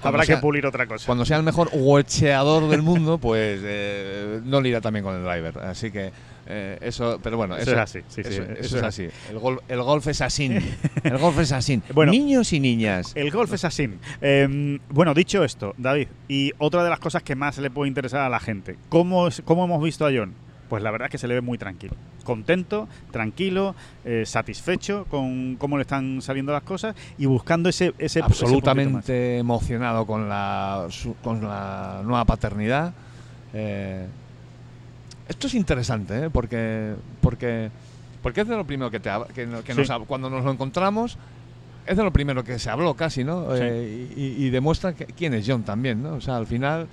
Habrá 0.02 0.24
sea- 0.24 0.36
que 0.36 0.40
pulir 0.42 0.66
otra 0.66 0.86
cosa. 0.86 1.06
cuando 1.06 1.24
sea 1.24 1.36
el 1.36 1.42
mejor 1.42 1.68
huecheador 1.72 2.68
del 2.68 2.82
mundo, 2.82 3.18
pues 3.18 3.60
eh, 3.64 4.40
no 4.44 4.60
le 4.60 4.68
irá 4.70 4.80
también 4.80 5.04
con 5.04 5.14
el 5.16 5.22
driver. 5.24 5.58
Así 5.58 5.90
que 5.90 6.12
eh, 6.50 6.78
eso, 6.80 7.20
pero 7.22 7.36
bueno, 7.36 7.56
Eso 7.56 7.72
es 7.72 7.78
así, 7.78 8.00
sí, 8.08 8.22
sí, 8.24 8.30
eso, 8.30 8.42
eso 8.42 8.52
eso 8.60 8.76
es 8.78 8.82
así. 8.82 9.08
El, 9.30 9.38
gol- 9.38 9.60
el 9.68 9.82
golf 9.82 10.06
es 10.06 10.20
así. 10.22 10.46
El 11.04 11.18
golf 11.18 11.38
es 11.38 11.52
así. 11.52 11.82
Bueno. 11.94 12.10
Niños 12.12 12.52
y 12.54 12.60
niñas. 12.60 13.12
El 13.14 13.30
golf 13.30 13.52
es 13.52 13.64
así. 13.64 13.88
Eh, 14.22 14.78
bueno, 14.88 15.12
dicho 15.14 15.44
esto, 15.44 15.74
David, 15.76 16.08
y 16.26 16.52
otra 16.58 16.82
de 16.82 16.90
las 16.90 16.98
cosas 17.00 17.22
que 17.22 17.34
más 17.36 17.58
le 17.58 17.70
puede 17.70 17.88
interesar 17.88 18.22
a 18.22 18.28
la 18.30 18.40
gente, 18.40 18.76
¿cómo, 18.88 19.28
es- 19.28 19.42
cómo 19.44 19.64
hemos 19.66 19.82
visto 19.82 20.06
a 20.06 20.10
John? 20.12 20.32
Pues 20.70 20.82
la 20.82 20.90
verdad 20.90 21.06
es 21.06 21.12
que 21.12 21.18
se 21.18 21.28
le 21.28 21.34
ve 21.34 21.40
muy 21.40 21.56
tranquilo. 21.56 21.94
Contento, 22.24 22.88
tranquilo, 23.10 23.74
eh, 24.04 24.24
satisfecho 24.26 25.06
con 25.08 25.56
cómo 25.56 25.78
le 25.78 25.82
están 25.82 26.20
saliendo 26.20 26.52
las 26.52 26.62
cosas 26.62 26.94
y 27.16 27.24
buscando 27.24 27.70
ese, 27.70 27.88
ese 27.96 28.04
ese 28.06 28.20
absolutamente 28.22 29.38
emocionado 29.38 30.06
con 30.06 30.28
la, 30.28 30.86
su- 30.90 31.14
con 31.22 31.42
la 31.42 32.02
nueva 32.04 32.24
paternidad. 32.26 32.92
Eh, 33.54 34.06
esto 35.28 35.46
es 35.46 35.54
interesante, 35.54 36.24
¿eh? 36.26 36.30
porque, 36.30 36.94
porque, 37.20 37.70
porque 38.22 38.40
es 38.42 38.48
de 38.48 38.56
lo 38.56 38.64
primero 38.66 38.90
que, 38.90 39.00
te, 39.00 39.10
que, 39.34 39.46
no- 39.46 39.62
que 39.62 39.72
Sí. 39.74 39.78
nos 39.78 39.90
hab- 39.90 40.06
cuando 40.06 40.28
nos 40.30 40.44
lo 40.44 40.50
encontramos, 40.52 41.16
es 41.86 41.96
de 41.96 42.02
lo 42.02 42.12
primero 42.12 42.42
que 42.44 42.58
se 42.58 42.70
habló 42.70 42.94
casi, 42.94 43.24
¿no? 43.24 43.44
Sí. 43.56 43.62
Eh, 43.62 44.12
y, 44.16 44.50
demuestra 44.50 44.92
que- 44.94 45.06
quién 45.06 45.34
es 45.34 45.44
John 45.46 45.62
también, 45.62 46.02
¿no? 46.02 46.14
O 46.14 46.20
sea, 46.20 46.36
al 46.36 46.46
final 46.46 46.86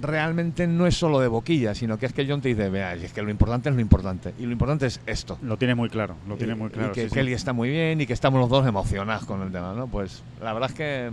realmente 0.00 0.66
no 0.66 0.86
es 0.86 0.96
solo 0.96 1.20
de 1.20 1.28
boquilla, 1.28 1.74
sino 1.74 1.98
que 1.98 2.06
es 2.06 2.12
que 2.12 2.26
John 2.26 2.40
te 2.40 2.48
dice, 2.48 2.68
vea, 2.70 2.94
es 2.94 3.12
que 3.12 3.22
lo 3.22 3.30
importante 3.30 3.68
es 3.68 3.74
lo 3.74 3.80
importante, 3.80 4.32
y 4.38 4.46
lo 4.46 4.52
importante 4.52 4.86
es 4.86 5.00
esto. 5.06 5.38
Lo 5.42 5.56
tiene 5.56 5.74
muy 5.74 5.88
claro, 5.90 6.16
lo 6.28 6.36
tiene 6.36 6.52
Y- 6.52 6.56
muy 6.56 6.70
claro. 6.70 6.90
Y 6.90 6.94
que 6.94 7.02
sí, 7.04 7.08
sí. 7.08 7.14
Kelly 7.14 7.32
está 7.32 7.52
muy 7.52 7.68
bien 7.70 8.00
y 8.00 8.06
que 8.06 8.12
estamos 8.12 8.40
los 8.40 8.48
dos 8.48 8.66
emocionados 8.66 9.24
con 9.24 9.42
el 9.42 9.50
tema, 9.50 9.74
¿no? 9.74 9.86
Pues 9.88 10.22
la 10.42 10.52
verdad 10.52 10.70
es 10.70 10.76
que 10.76 11.10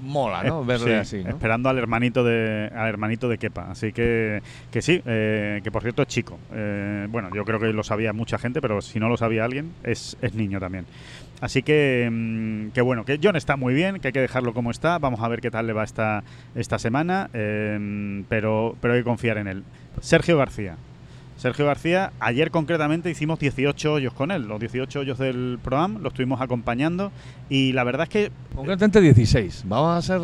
mola, 0.00 0.42
¿no? 0.42 0.62
Eh, 0.62 0.66
Verle 0.66 0.86
sí, 0.86 1.16
así, 1.16 1.24
¿no? 1.24 1.30
Esperando 1.30 1.68
al 1.68 1.78
hermanito 1.78 2.24
de 2.24 2.70
al 2.74 2.88
hermanito 2.88 3.28
de 3.28 3.38
Kepa. 3.38 3.70
Así 3.70 3.92
que, 3.92 4.42
que 4.70 4.82
sí, 4.82 5.02
eh, 5.06 5.60
que 5.62 5.70
por 5.70 5.82
cierto 5.82 6.02
es 6.02 6.08
chico. 6.08 6.38
Eh, 6.52 7.06
bueno, 7.10 7.30
yo 7.34 7.44
creo 7.44 7.58
que 7.58 7.72
lo 7.72 7.82
sabía 7.82 8.12
mucha 8.12 8.38
gente, 8.38 8.60
pero 8.60 8.80
si 8.80 8.98
no 9.00 9.08
lo 9.08 9.16
sabía 9.16 9.44
alguien, 9.44 9.72
es, 9.82 10.16
es 10.20 10.34
niño 10.34 10.60
también. 10.60 10.86
Así 11.40 11.62
que, 11.62 12.08
mm, 12.10 12.68
que 12.70 12.80
bueno, 12.80 13.04
que 13.04 13.18
John 13.22 13.36
está 13.36 13.56
muy 13.56 13.74
bien, 13.74 14.00
que 14.00 14.08
hay 14.08 14.12
que 14.12 14.20
dejarlo 14.20 14.54
como 14.54 14.70
está. 14.70 14.98
Vamos 14.98 15.20
a 15.20 15.28
ver 15.28 15.40
qué 15.40 15.50
tal 15.50 15.66
le 15.66 15.72
va 15.72 15.84
esta, 15.84 16.24
esta 16.54 16.78
semana, 16.78 17.28
eh, 17.34 18.24
pero, 18.28 18.76
pero 18.80 18.94
hay 18.94 19.00
que 19.00 19.04
confiar 19.04 19.38
en 19.38 19.48
él. 19.48 19.64
Sergio 20.00 20.38
García. 20.38 20.76
Sergio 21.36 21.66
García, 21.66 22.12
ayer 22.18 22.50
concretamente 22.50 23.10
hicimos 23.10 23.38
18 23.38 23.92
hoyos 23.92 24.14
con 24.14 24.30
él, 24.30 24.48
los 24.48 24.58
18 24.58 25.00
hoyos 25.00 25.18
del 25.18 25.58
ProAm, 25.62 26.00
lo 26.00 26.08
estuvimos 26.08 26.40
acompañando 26.40 27.12
y 27.50 27.72
la 27.72 27.84
verdad 27.84 28.04
es 28.04 28.08
que 28.08 28.30
Concretamente 28.54 29.02
16. 29.02 29.64
Vamos 29.66 29.98
a 29.98 30.00
ser 30.02 30.20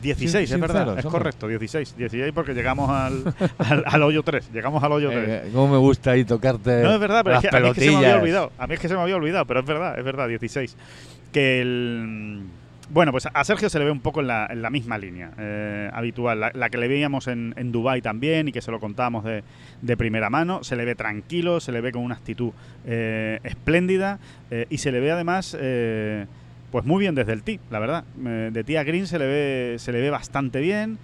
16, 0.00 0.48
sin- 0.48 0.54
es 0.54 0.60
verdad, 0.60 0.82
es 0.98 1.04
hombre. 1.04 1.10
correcto, 1.18 1.48
16. 1.48 1.96
16 1.96 2.32
porque 2.32 2.54
llegamos 2.54 2.88
al, 2.90 3.34
al, 3.58 3.82
al 3.86 4.02
hoyo 4.04 4.22
3, 4.22 4.50
llegamos 4.52 4.82
al 4.84 4.92
hoyo 4.92 5.10
3. 5.10 5.24
Eh, 5.28 5.50
¿Cómo 5.52 5.66
me 5.72 5.78
gusta 5.78 6.12
ahí 6.12 6.24
tocarte 6.24 6.80
no, 6.82 6.94
es 6.94 7.00
verdad, 7.00 7.22
pero 7.24 7.38
es 7.38 7.42
las 7.42 7.50
que 7.50 7.56
a 7.56 7.60
mí 7.60 7.68
es 7.68 7.74
que 7.74 7.80
se 7.80 7.90
me 7.90 7.96
había 7.96 8.16
olvidado. 8.20 8.52
A 8.56 8.66
mí 8.68 8.74
es 8.74 8.80
que 8.80 8.88
se 8.88 8.94
me 8.94 9.00
había 9.00 9.16
olvidado, 9.16 9.44
pero 9.46 9.60
es 9.60 9.66
verdad, 9.66 9.98
es 9.98 10.04
verdad, 10.04 10.28
16. 10.28 10.76
Que 11.32 11.60
el... 11.60 12.42
Bueno, 12.92 13.10
pues 13.10 13.26
a 13.32 13.44
Sergio 13.44 13.70
se 13.70 13.78
le 13.78 13.86
ve 13.86 13.90
un 13.90 14.00
poco 14.00 14.20
en 14.20 14.26
la, 14.26 14.70
misma 14.70 14.98
línea 14.98 15.30
eh, 15.38 15.88
habitual, 15.94 16.52
la, 16.52 16.68
que 16.68 16.76
le 16.76 16.88
veíamos 16.88 17.26
en, 17.26 17.54
en 17.56 17.72
Dubái 17.72 18.02
también 18.02 18.48
y 18.48 18.52
que 18.52 18.60
se 18.60 18.70
lo 18.70 18.80
contábamos 18.80 19.24
de, 19.24 19.96
primera 19.96 20.28
mano. 20.28 20.62
Se 20.62 20.76
le 20.76 20.84
ve 20.84 20.94
tranquilo, 20.94 21.58
se 21.60 21.72
le 21.72 21.80
ve 21.80 21.90
con 21.90 22.02
una 22.02 22.16
actitud 22.16 22.52
eh, 22.84 23.40
espléndida 23.44 24.18
eh, 24.50 24.66
y 24.68 24.76
se 24.76 24.92
le 24.92 25.00
ve 25.00 25.10
además 25.10 25.56
pues 26.70 26.84
muy 26.84 27.00
bien 27.00 27.14
desde 27.14 27.32
el 27.32 27.42
tee, 27.42 27.60
la 27.70 27.78
verdad. 27.78 28.04
De 28.14 28.62
tee 28.62 28.76
a 28.76 28.84
green 28.84 29.06
se 29.06 29.18
le 29.18 29.26
ve, 29.26 29.76
se 29.78 29.90
le 29.90 30.00
ve 30.02 30.10
bastante 30.10 30.60
bien. 30.60 30.98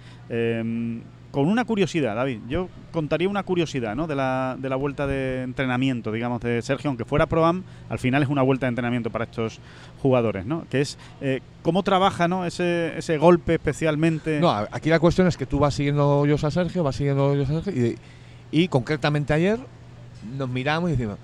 Con 1.31 1.47
una 1.47 1.65
curiosidad, 1.65 2.15
David. 2.15 2.39
Yo 2.47 2.69
contaría 2.91 3.29
una 3.29 3.43
curiosidad 3.43 3.95
¿no? 3.95 4.07
de, 4.07 4.15
la, 4.15 4.57
de 4.59 4.69
la 4.69 4.75
vuelta 4.75 5.05
de 5.05 5.43
entrenamiento, 5.43 6.11
digamos, 6.11 6.41
de 6.41 6.61
Sergio, 6.61 6.89
aunque 6.89 7.05
fuera 7.05 7.27
Pro-Am, 7.27 7.63
al 7.89 7.99
final 7.99 8.23
es 8.23 8.29
una 8.29 8.41
vuelta 8.41 8.65
de 8.65 8.69
entrenamiento 8.69 9.09
para 9.09 9.25
estos 9.25 9.59
jugadores, 10.01 10.45
¿no? 10.45 10.65
Que 10.69 10.81
es 10.81 10.97
eh, 11.21 11.41
cómo 11.61 11.83
trabaja 11.83 12.27
¿no? 12.27 12.45
ese, 12.45 12.97
ese 12.97 13.17
golpe 13.17 13.55
especialmente. 13.55 14.39
No, 14.39 14.49
aquí 14.49 14.89
la 14.89 14.99
cuestión 14.99 15.27
es 15.27 15.37
que 15.37 15.45
tú 15.45 15.59
vas 15.59 15.75
siguiendo 15.75 16.19
hoyos 16.19 16.43
a 16.43 16.51
Sergio, 16.51 16.83
vas 16.83 16.95
siguiendo 16.95 17.27
hoyos 17.27 17.49
a 17.49 17.61
Sergio 17.61 17.85
y, 17.85 17.97
y 18.51 18.67
concretamente 18.67 19.33
ayer 19.33 19.59
nos 20.37 20.49
miramos 20.49 20.89
y 20.89 20.93
decimos, 20.93 21.17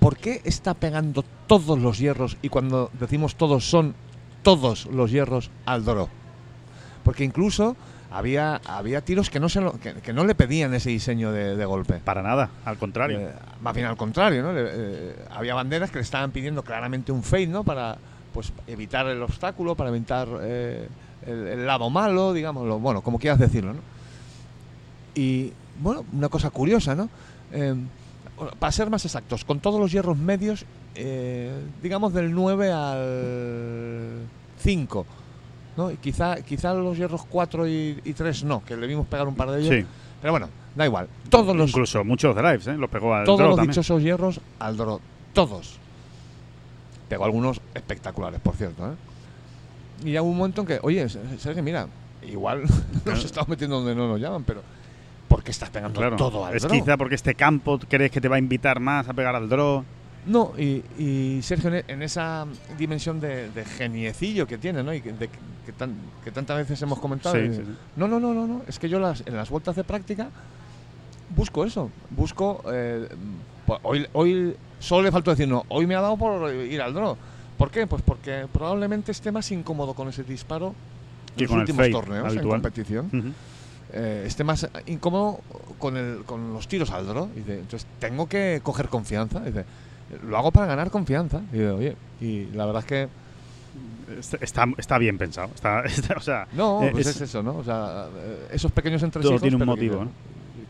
¿por 0.00 0.16
qué 0.16 0.40
está 0.44 0.74
pegando 0.74 1.24
todos 1.46 1.78
los 1.78 1.98
hierros 1.98 2.36
y 2.42 2.48
cuando 2.48 2.90
decimos 2.98 3.36
todos 3.36 3.68
son 3.68 3.94
todos 4.42 4.86
los 4.86 5.10
hierros 5.10 5.50
al 5.66 5.84
Doro? 5.84 6.08
Porque 7.04 7.24
incluso 7.24 7.76
había, 8.10 8.56
había 8.66 9.00
tiros 9.02 9.30
que 9.30 9.38
no, 9.40 9.48
se 9.48 9.60
lo- 9.60 9.72
que, 9.78 9.94
que 9.94 10.12
no 10.12 10.24
le 10.24 10.34
pedían 10.34 10.74
ese 10.74 10.90
diseño 10.90 11.32
de, 11.32 11.56
de 11.56 11.64
golpe. 11.64 11.94
Para 12.04 12.22
nada, 12.22 12.50
al 12.64 12.76
contrario. 12.78 13.20
Eh, 13.20 13.32
más 13.62 13.74
bien 13.74 13.86
al 13.86 13.96
contrario, 13.96 14.42
¿no? 14.42 14.52
Le- 14.52 14.68
eh, 14.72 15.14
había 15.30 15.54
banderas 15.54 15.90
que 15.90 15.98
le 15.98 16.02
estaban 16.02 16.30
pidiendo 16.30 16.62
claramente 16.62 17.12
un 17.12 17.22
fade, 17.22 17.46
¿no? 17.46 17.64
Para 17.64 17.96
pues 18.32 18.52
evitar 18.66 19.06
el 19.06 19.22
obstáculo, 19.22 19.74
para 19.74 19.90
evitar 19.90 20.28
eh, 20.42 20.88
el, 21.26 21.46
el 21.48 21.66
lado 21.66 21.90
malo, 21.90 22.32
digámoslo, 22.32 22.78
bueno, 22.78 23.00
como 23.02 23.18
quieras 23.18 23.38
decirlo, 23.38 23.72
¿no? 23.74 23.80
Y 25.14 25.52
bueno, 25.80 26.04
una 26.12 26.28
cosa 26.28 26.50
curiosa, 26.50 26.94
¿no? 26.94 27.08
Para 28.58 28.72
ser 28.72 28.88
más 28.88 29.04
exactos, 29.04 29.44
con 29.44 29.60
todos 29.60 29.78
los 29.80 29.92
hierros 29.92 30.16
medios, 30.16 30.64
eh, 30.94 31.52
digamos 31.82 32.14
del 32.14 32.32
9 32.32 32.72
al 32.72 34.20
5, 34.60 35.06
¿no? 35.80 35.90
Y 35.90 35.96
quizá, 35.96 36.36
quizá 36.42 36.74
los 36.74 36.96
hierros 36.96 37.24
4 37.26 37.66
y, 37.68 38.00
y 38.04 38.12
3 38.12 38.44
no, 38.44 38.62
que 38.64 38.76
le 38.76 38.86
vimos 38.86 39.06
pegar 39.06 39.26
un 39.26 39.34
par 39.34 39.50
de 39.50 39.60
ellos. 39.60 39.74
sí, 39.74 39.86
Pero 40.20 40.32
bueno, 40.32 40.48
da 40.76 40.84
igual. 40.86 41.08
Todos 41.28 41.56
los, 41.56 41.70
incluso 41.70 42.04
muchos 42.04 42.34
drives, 42.36 42.66
¿eh? 42.66 42.76
Los 42.76 42.90
pegó 42.90 43.14
al 43.14 43.24
todos 43.24 43.40
los 43.40 43.56
también. 43.56 43.70
dichosos 43.70 44.02
hierros 44.02 44.40
al 44.58 44.76
Doro. 44.76 45.00
Todos. 45.32 45.78
Pegó 47.08 47.24
algunos 47.24 47.60
espectaculares, 47.74 48.40
por 48.40 48.54
cierto. 48.56 48.86
¿eh? 48.92 48.94
Y 50.04 50.12
ya 50.12 50.22
hubo 50.22 50.30
un 50.30 50.36
momento 50.38 50.60
en 50.62 50.66
que, 50.66 50.78
oye, 50.82 51.08
Sergio, 51.08 51.62
mira, 51.62 51.86
igual 52.22 52.62
nos 53.04 53.24
estamos 53.24 53.48
metiendo 53.48 53.76
donde 53.76 53.94
no 53.94 54.06
nos 54.08 54.20
llaman, 54.20 54.44
pero 54.44 54.62
¿por 55.28 55.42
qué 55.42 55.50
estás 55.50 55.70
pegando 55.70 55.98
Claro. 56.00 56.16
todo 56.16 56.44
al 56.46 56.54
es 56.54 56.62
draw? 56.62 56.72
quizá 56.78 56.96
porque 56.96 57.14
este 57.16 57.34
campo 57.34 57.78
crees 57.88 58.10
que 58.10 58.20
te 58.20 58.28
va 58.28 58.36
a 58.36 58.38
invitar 58.38 58.78
más 58.80 59.08
a 59.08 59.12
pegar 59.14 59.34
al 59.34 59.48
draw. 59.48 59.84
No, 60.26 60.52
y, 60.58 60.84
y 60.98 61.40
Sergio, 61.42 61.72
en 61.88 62.02
e- 62.02 62.04
esa 62.04 62.46
dimensión 62.78 63.20
de, 63.20 63.50
de 63.50 63.64
geniecillo 63.64 64.46
que 64.46 64.58
tiene, 64.58 64.82
¿no? 64.82 64.92
Y 64.92 65.00
que, 65.00 65.12
de- 65.14 65.30
que 65.66 65.72
tan- 65.72 65.94
que 66.24 66.30
tantas 66.30 66.56
veces 66.58 66.80
hemos 66.82 66.98
comentado. 66.98 67.34
Sí, 67.36 67.48
sí, 67.50 67.56
sí. 67.64 67.74
No, 67.96 68.08
no, 68.08 68.18
no, 68.20 68.32
no, 68.34 68.46
no. 68.46 68.62
Es 68.66 68.78
que 68.78 68.88
yo 68.88 68.98
las, 68.98 69.22
en 69.26 69.36
las 69.36 69.50
vueltas 69.50 69.76
de 69.76 69.84
práctica 69.84 70.28
busco 71.36 71.64
eso. 71.64 71.90
Busco. 72.10 72.62
eh, 72.72 73.08
pues 73.66 73.78
hoy, 73.82 74.06
hoy 74.14 74.56
solo 74.78 75.02
le 75.02 75.12
faltó 75.12 75.30
decir, 75.30 75.46
no, 75.48 75.64
hoy 75.68 75.86
me 75.86 75.94
ha 75.94 76.00
dado 76.00 76.16
por 76.16 76.52
ir 76.54 76.80
al 76.82 76.92
draw. 76.94 77.16
¿Por 77.56 77.70
qué? 77.70 77.86
Pues 77.86 78.02
porque 78.02 78.46
probablemente 78.52 79.12
esté 79.12 79.30
más 79.30 79.50
incómodo 79.52 79.94
con 79.94 80.08
ese 80.08 80.24
disparo 80.24 80.74
Que 81.36 81.44
en 81.44 81.50
los 81.50 81.58
últimos 81.58 81.90
torneos 81.90 82.20
en 82.24 82.38
habitual. 82.38 82.48
competición. 82.62 83.06
Ujú. 83.12 83.28
eh, 83.92 84.24
esté 84.26 84.44
más 84.44 84.68
incómodo 84.86 85.40
con, 85.78 85.96
el, 85.96 86.22
con 86.24 86.52
los 86.54 86.66
tiros 86.68 86.90
al 86.90 87.06
draw. 87.06 87.28
Dice, 87.34 87.60
entonces 87.60 87.86
tengo 87.98 88.26
que 88.28 88.60
coger 88.62 88.88
confianza. 88.88 89.40
Dice, 89.40 89.64
lo 90.26 90.36
hago 90.38 90.50
para 90.50 90.66
ganar 90.66 90.90
confianza. 90.90 91.42
Y 91.52 91.58
digo, 91.58 91.76
oye, 91.76 91.96
y 92.20 92.46
la 92.54 92.64
verdad 92.66 92.80
es 92.80 92.86
que 92.86 93.08
Está- 94.18 94.66
Está, 94.76 94.98
bien 94.98 95.16
pensado. 95.18 95.50
Está, 95.54 95.80
está- 95.84 96.14
o 96.16 96.20
sea, 96.20 96.46
no, 96.52 96.82
eh, 96.84 96.90
pues 96.92 97.06
es- 97.06 97.16
es, 97.16 97.22
eso, 97.22 97.42
¿no? 97.42 97.56
O 97.56 97.64
sea, 97.64 98.06
eh, 98.16 98.48
esos 98.52 98.72
pequeños 98.72 99.02
entresijos. 99.02 99.40
tiene 99.40 99.56
un 99.56 99.64
motivo, 99.66 99.98
que, 100.00 100.04
¿no? 100.04 100.10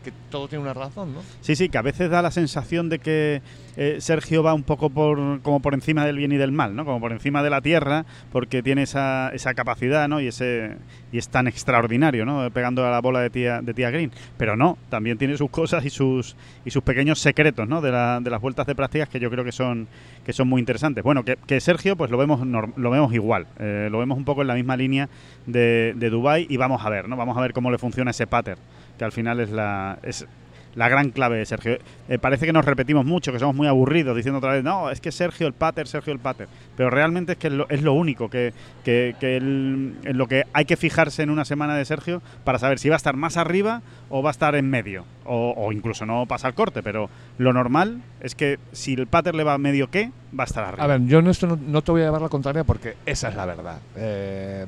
que 0.03 0.11
todo 0.31 0.47
tiene 0.47 0.63
una 0.63 0.73
razón, 0.73 1.13
¿no? 1.13 1.19
Sí, 1.41 1.55
sí, 1.55 1.69
que 1.69 1.77
a 1.77 1.81
veces 1.83 2.09
da 2.09 2.21
la 2.21 2.31
sensación 2.31 2.89
de 2.89 2.99
que 2.99 3.41
eh, 3.77 3.97
Sergio 3.99 4.43
va 4.43 4.53
un 4.53 4.63
poco 4.63 4.89
por 4.89 5.41
como 5.41 5.59
por 5.61 5.73
encima 5.73 6.05
del 6.05 6.17
bien 6.17 6.31
y 6.31 6.37
del 6.37 6.51
mal, 6.51 6.75
¿no? 6.75 6.85
Como 6.85 6.99
por 6.99 7.11
encima 7.11 7.41
de 7.43 7.49
la 7.49 7.61
tierra, 7.61 8.05
porque 8.31 8.61
tiene 8.63 8.83
esa, 8.83 9.29
esa 9.33 9.53
capacidad, 9.53 10.07
¿no? 10.07 10.19
Y 10.21 10.27
ese 10.27 10.77
y 11.11 11.17
es 11.17 11.29
tan 11.29 11.47
extraordinario, 11.47 12.25
¿no? 12.25 12.49
Pegando 12.51 12.85
a 12.85 12.91
la 12.91 13.01
bola 13.01 13.19
de 13.21 13.29
tía, 13.29 13.61
de 13.61 13.73
tía 13.73 13.89
Green. 13.91 14.11
Pero 14.37 14.55
no, 14.55 14.77
también 14.89 15.17
tiene 15.17 15.37
sus 15.37 15.49
cosas 15.49 15.85
y 15.85 15.89
sus 15.89 16.35
y 16.65 16.71
sus 16.71 16.83
pequeños 16.83 17.19
secretos, 17.19 17.67
¿no? 17.67 17.81
De, 17.81 17.91
la- 17.91 18.19
de 18.21 18.29
las 18.29 18.41
vueltas 18.41 18.65
de 18.67 18.75
prácticas 18.75 19.09
que 19.09 19.19
yo 19.19 19.29
creo 19.29 19.43
que 19.43 19.51
son 19.51 19.87
que 20.25 20.33
son 20.33 20.47
muy 20.47 20.59
interesantes. 20.59 21.03
Bueno, 21.03 21.23
que, 21.23 21.59
Sergio, 21.61 21.95
pues 21.95 22.11
lo 22.11 22.17
vemos 22.17 22.45
lo 22.45 22.89
vemos 22.91 23.13
igual, 23.13 23.47
eh, 23.59 23.87
lo 23.91 23.99
vemos 23.99 24.17
un 24.17 24.25
poco 24.25 24.41
en 24.41 24.47
la 24.47 24.55
misma 24.55 24.77
línea 24.77 25.09
de, 25.47 25.93
de 25.95 26.09
Dubai 26.09 26.45
y 26.49 26.57
vamos 26.57 26.85
a 26.85 26.89
ver, 26.89 27.09
¿no? 27.09 27.15
Vamos 27.17 27.37
a 27.37 27.41
ver 27.41 27.53
cómo 27.53 27.71
le 27.71 27.77
funciona 27.77 28.11
ese 28.11 28.27
pattern, 28.27 28.59
que 28.97 29.03
al 29.05 29.11
final 29.11 29.39
es 29.39 29.49
la 29.49 29.97
es 30.03 30.27
la 30.75 30.87
gran 30.89 31.09
clave 31.11 31.37
de 31.37 31.45
Sergio. 31.45 31.77
Eh, 32.09 32.17
parece 32.17 32.45
que 32.45 32.53
nos 32.53 32.65
repetimos 32.65 33.05
mucho, 33.05 33.31
que 33.31 33.39
somos 33.39 33.55
muy 33.55 33.67
aburridos 33.67 34.15
diciendo 34.15 34.37
otra 34.39 34.53
vez, 34.53 34.63
no, 34.63 34.89
es 34.89 35.01
que 35.01 35.11
Sergio 35.11 35.47
el 35.47 35.53
pater, 35.53 35.87
Sergio 35.87 36.13
el 36.13 36.19
pater. 36.19 36.47
Pero 36.77 36.89
realmente 36.89 37.33
es 37.33 37.37
que 37.37 37.47
es 37.47 37.53
lo, 37.53 37.69
es 37.69 37.81
lo 37.81 37.93
único 37.93 38.29
que, 38.29 38.53
que, 38.83 39.15
el- 39.21 39.95
en 40.03 40.17
lo 40.17 40.27
que 40.27 40.43
hay 40.53 40.65
que 40.65 40.77
fijarse 40.77 41.23
en 41.23 41.29
una 41.29 41.45
semana 41.45 41.75
de 41.75 41.85
Sergio 41.85 42.21
para 42.43 42.59
saber 42.59 42.79
si 42.79 42.89
va 42.89 42.95
a 42.95 42.97
estar 42.97 43.15
más 43.15 43.37
arriba 43.37 43.81
o 44.09 44.21
va 44.23 44.29
a 44.29 44.31
estar 44.31 44.55
en 44.55 44.69
medio. 44.69 45.05
O, 45.25 45.71
incluso 45.71 46.05
no 46.05 46.25
pasa 46.25 46.47
el 46.49 46.53
corte, 46.53 46.81
pero 46.83 47.09
lo 47.37 47.53
normal 47.53 48.01
es 48.21 48.35
que 48.35 48.57
si 48.71 48.93
el 48.95 49.07
pater 49.07 49.35
le 49.35 49.43
va 49.43 49.57
medio 49.57 49.89
qué, 49.89 50.11
va 50.37 50.43
a 50.43 50.47
estar 50.47 50.63
arriba. 50.63 50.83
A 50.83 50.87
ver, 50.87 51.05
yo 51.05 51.19
en 51.19 51.27
esto 51.27 51.47
no, 51.47 51.57
no 51.57 51.81
te 51.81 51.91
voy 51.91 52.01
a 52.01 52.05
llevar 52.05 52.21
la 52.21 52.29
contraria 52.29 52.63
porque 52.63 52.95
esa 53.05 53.29
es 53.29 53.35
la 53.35 53.45
verdad. 53.45 53.77
Eh, 53.95 54.65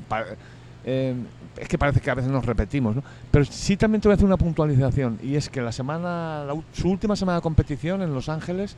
eh, 0.84 1.14
es 1.56 1.68
que 1.68 1.78
parece 1.78 2.00
que 2.00 2.10
a 2.10 2.14
veces 2.14 2.30
nos 2.30 2.44
repetimos, 2.44 2.96
¿no? 2.96 3.02
Pero 3.30 3.44
sí 3.44 3.76
también 3.76 4.00
te 4.00 4.08
voy 4.08 4.12
a 4.12 4.16
hacer 4.16 4.26
una 4.26 4.36
puntualización 4.36 5.18
y 5.22 5.36
es 5.36 5.48
que 5.48 5.60
la 5.62 5.72
semana, 5.72 6.44
la 6.44 6.54
su 6.72 6.88
última 6.90 7.16
semana 7.16 7.36
de 7.38 7.42
competición 7.42 8.02
en 8.02 8.12
Los 8.12 8.28
Ángeles 8.28 8.76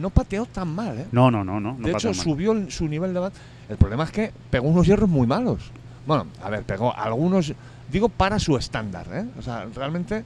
no 0.00 0.10
pateó 0.10 0.46
tan 0.46 0.74
mal, 0.74 0.98
¿eh? 0.98 1.06
No, 1.12 1.30
no, 1.30 1.44
no, 1.44 1.60
no. 1.60 1.74
de 1.74 1.92
hecho, 1.92 2.08
subió 2.14 2.52
el- 2.52 2.72
su 2.72 2.88
nivel 2.88 3.14
de 3.14 3.20
bat. 3.20 3.32
El 3.68 3.76
problema 3.76 4.04
es 4.04 4.10
que 4.10 4.32
pegó 4.50 4.68
unos 4.68 4.86
hierros 4.86 5.08
muy 5.08 5.26
malos. 5.26 5.70
Bueno, 6.06 6.26
a 6.42 6.50
ver, 6.50 6.62
pegó 6.64 6.96
algunos, 6.96 7.52
digo, 7.90 8.08
para 8.08 8.38
su 8.38 8.56
estándar, 8.56 9.06
¿eh? 9.12 9.24
O 9.38 9.42
sea, 9.42 9.66
realmente. 9.74 10.24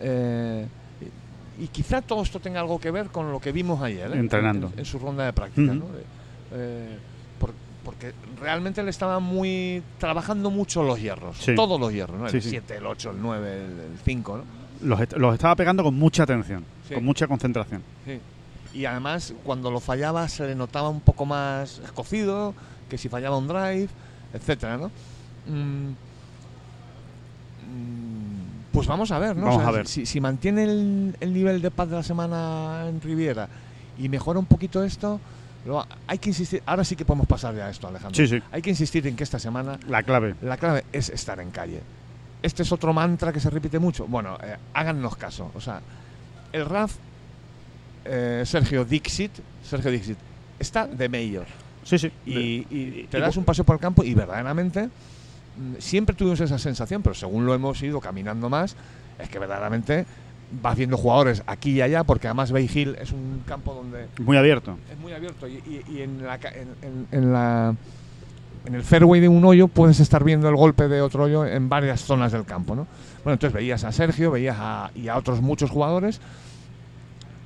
eh, 0.00 0.66
y, 1.60 1.66
quizá 1.68 2.00
todo 2.02 2.22
esto 2.22 2.38
tenga 2.38 2.60
algo 2.60 2.78
que 2.78 2.90
ver 2.92 3.08
con 3.08 3.32
lo 3.32 3.40
que 3.40 3.50
vimos 3.50 3.82
ayer, 3.82 4.12
¿eh? 4.12 4.18
Entrenando. 4.18 4.70
En, 4.74 4.78
en 4.80 4.84
su 4.84 4.98
ronda 4.98 5.24
de 5.24 5.32
práctica. 5.32 5.74
¿no? 5.74 5.86
Porque 7.88 8.12
realmente 8.38 8.82
le 8.82 8.90
estaba 8.90 9.18
muy. 9.18 9.82
trabajando 9.98 10.50
mucho 10.50 10.82
los 10.82 11.00
hierros. 11.00 11.38
Sí. 11.38 11.54
Todos 11.54 11.80
los 11.80 11.90
hierros, 11.90 12.18
¿no? 12.18 12.26
El 12.26 12.32
Sí, 12.32 12.40
sí. 12.42 12.50
7, 12.50 12.76
el 12.76 12.84
8, 12.86 13.12
el 13.12 13.22
9, 13.22 13.64
el 13.64 13.98
5, 14.04 14.36
¿no? 14.36 14.44
Los, 14.86 15.00
est- 15.00 15.14
los 15.14 15.32
estaba 15.32 15.56
pegando 15.56 15.82
con 15.82 15.94
mucha 15.98 16.24
atención, 16.24 16.64
con 16.92 17.02
mucha 17.02 17.26
concentración. 17.26 17.82
Sí. 18.04 18.20
Y 18.74 18.84
además, 18.84 19.32
cuando 19.42 19.70
lo 19.70 19.80
fallaba, 19.80 20.28
se 20.28 20.46
le 20.46 20.54
notaba 20.54 20.90
un 20.90 21.00
poco 21.00 21.24
más 21.24 21.78
escocido, 21.78 22.52
que 22.90 22.98
si 22.98 23.08
fallaba 23.08 23.38
un 23.38 23.48
drive, 23.48 23.88
etcétera, 24.34 24.76
¿no? 24.76 24.88
Mm, 25.46 25.92
mm, 27.66 28.72
pues 28.72 28.86
vamos 28.86 29.10
a 29.10 29.18
ver, 29.18 29.36
¿no? 29.36 29.46
Vamos 29.46 29.64
a 29.64 29.70
ver. 29.70 29.86
Si, 29.86 30.06
si 30.06 30.20
mantiene 30.20 30.64
el, 30.64 31.16
el 31.20 31.32
nivel 31.32 31.62
de 31.62 31.70
paz 31.70 31.88
de 31.88 31.96
la 31.96 32.02
semana 32.02 32.84
en 32.88 33.00
Riviera 33.00 33.48
y 33.98 34.08
mejora 34.08 34.38
un 34.38 34.46
poquito 34.46 34.84
esto, 34.84 35.20
luego 35.68 35.86
hay 36.06 36.18
que 36.18 36.30
insistir. 36.30 36.62
Ahora 36.66 36.82
sí 36.84 36.96
que 36.96 37.04
podemos 37.04 37.26
pasar 37.26 37.54
ya 37.54 37.66
a 37.66 37.70
esto, 37.70 37.86
Alejandro. 37.86 38.16
Sí, 38.16 38.26
sí. 38.26 38.42
Hay 38.50 38.62
que 38.62 38.70
insistir 38.70 39.06
en 39.06 39.14
que 39.14 39.22
esta 39.24 39.38
semana 39.38 39.78
La 39.86 40.02
clave. 40.02 40.34
la 40.42 40.56
clave 40.56 40.84
es 40.92 41.08
estar 41.10 41.38
en 41.40 41.50
calle. 41.50 41.80
Este 42.42 42.62
es 42.62 42.72
otro 42.72 42.92
mantra 42.92 43.32
que 43.32 43.40
se 43.40 43.50
repite 43.50 43.78
mucho. 43.78 44.06
Bueno, 44.06 44.38
eh, 44.42 44.56
háganos 44.74 45.16
caso. 45.16 45.50
O 45.54 45.60
sea, 45.60 45.80
el 46.52 46.64
RAF, 46.64 46.94
eh, 48.04 48.42
Sergio 48.46 48.84
Dixit, 48.84 49.32
Sergio 49.62 49.90
Dixit, 49.90 50.18
está 50.58 50.86
de 50.86 51.08
mayor. 51.08 51.46
Sí, 51.84 51.98
sí. 51.98 52.10
Y, 52.26 52.66
y 52.70 53.06
te 53.10 53.18
das 53.20 53.36
un 53.36 53.44
paseo 53.44 53.64
por 53.64 53.76
el 53.76 53.80
campo 53.80 54.04
y 54.04 54.14
verdaderamente 54.14 54.86
mm, 54.86 55.74
siempre 55.78 56.14
tuvimos 56.14 56.40
esa 56.40 56.58
sensación, 56.58 57.02
pero 57.02 57.14
según 57.14 57.44
lo 57.46 57.54
hemos 57.54 57.82
ido 57.82 58.00
caminando 58.00 58.48
más, 58.48 58.76
es 59.18 59.28
que 59.28 59.38
verdaderamente 59.38 60.06
vas 60.62 60.76
viendo 60.76 60.96
jugadores 60.96 61.42
aquí 61.46 61.72
y 61.72 61.80
allá, 61.82 62.04
porque 62.04 62.26
además 62.28 62.52
Bay 62.52 62.68
Hill 62.72 62.96
es 63.00 63.12
un 63.12 63.42
campo 63.46 63.74
donde 63.74 64.06
muy 64.24 64.36
abierto. 64.36 64.78
es 64.90 64.98
muy 64.98 65.12
abierto 65.12 65.46
y, 65.46 65.54
y- 65.66 65.82
y 65.96 66.02
en, 66.02 66.24
la, 66.24 66.34
en- 66.82 67.06
en 67.12 67.32
la 67.32 67.74
en 68.66 68.74
el 68.74 68.82
fairway 68.82 69.20
de 69.20 69.28
un 69.28 69.44
hoyo 69.44 69.68
puedes 69.68 70.00
estar 70.00 70.24
viendo 70.24 70.48
el 70.48 70.56
golpe 70.56 70.88
de 70.88 71.00
otro 71.00 71.24
hoyo 71.24 71.46
en 71.46 71.68
varias 71.68 72.00
zonas 72.02 72.32
del 72.32 72.44
campo, 72.44 72.74
¿no? 72.74 72.86
Bueno, 73.24 73.34
entonces 73.34 73.52
veías 73.52 73.84
a 73.84 73.92
Sergio, 73.92 74.30
veías 74.30 74.56
a, 74.58 74.90
y 74.94 75.08
a 75.08 75.16
otros 75.16 75.40
muchos 75.40 75.70
jugadores. 75.70 76.20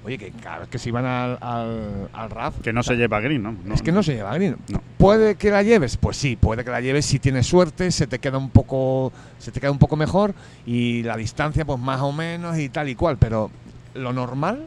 Oye, 0.04 0.18
que 0.18 0.32
cada 0.32 0.60
vez 0.60 0.68
que 0.68 0.78
se 0.78 0.88
iban 0.88 1.04
al, 1.06 1.38
al, 1.40 2.08
al 2.12 2.30
RAF, 2.30 2.60
Que 2.60 2.72
no 2.72 2.82
se 2.82 2.96
lleva 2.96 3.20
green, 3.20 3.42
¿no? 3.42 3.56
No, 3.64 3.74
es 3.74 3.82
que 3.82 3.92
no 3.92 4.02
se 4.02 4.14
lleva 4.14 4.34
green. 4.34 4.56
No. 4.68 4.82
¿Puede 4.98 5.36
que 5.36 5.50
la 5.50 5.62
lleves? 5.62 5.96
Pues 5.96 6.16
sí, 6.16 6.34
puede 6.36 6.64
que 6.64 6.70
la 6.70 6.80
lleves 6.80 7.06
si 7.06 7.20
tienes 7.20 7.46
suerte, 7.46 7.90
se 7.92 8.08
te 8.08 8.18
queda 8.18 8.38
un 8.38 8.50
poco, 8.50 9.12
se 9.38 9.52
te 9.52 9.60
queda 9.60 9.70
un 9.70 9.78
poco 9.78 9.96
mejor 9.96 10.34
y 10.66 11.04
la 11.04 11.16
distancia 11.16 11.64
pues 11.64 11.78
más 11.78 12.00
o 12.00 12.10
menos 12.12 12.58
y 12.58 12.68
tal 12.68 12.88
y 12.88 12.96
cual, 12.96 13.16
pero 13.16 13.50
lo 13.94 14.12
normal, 14.12 14.66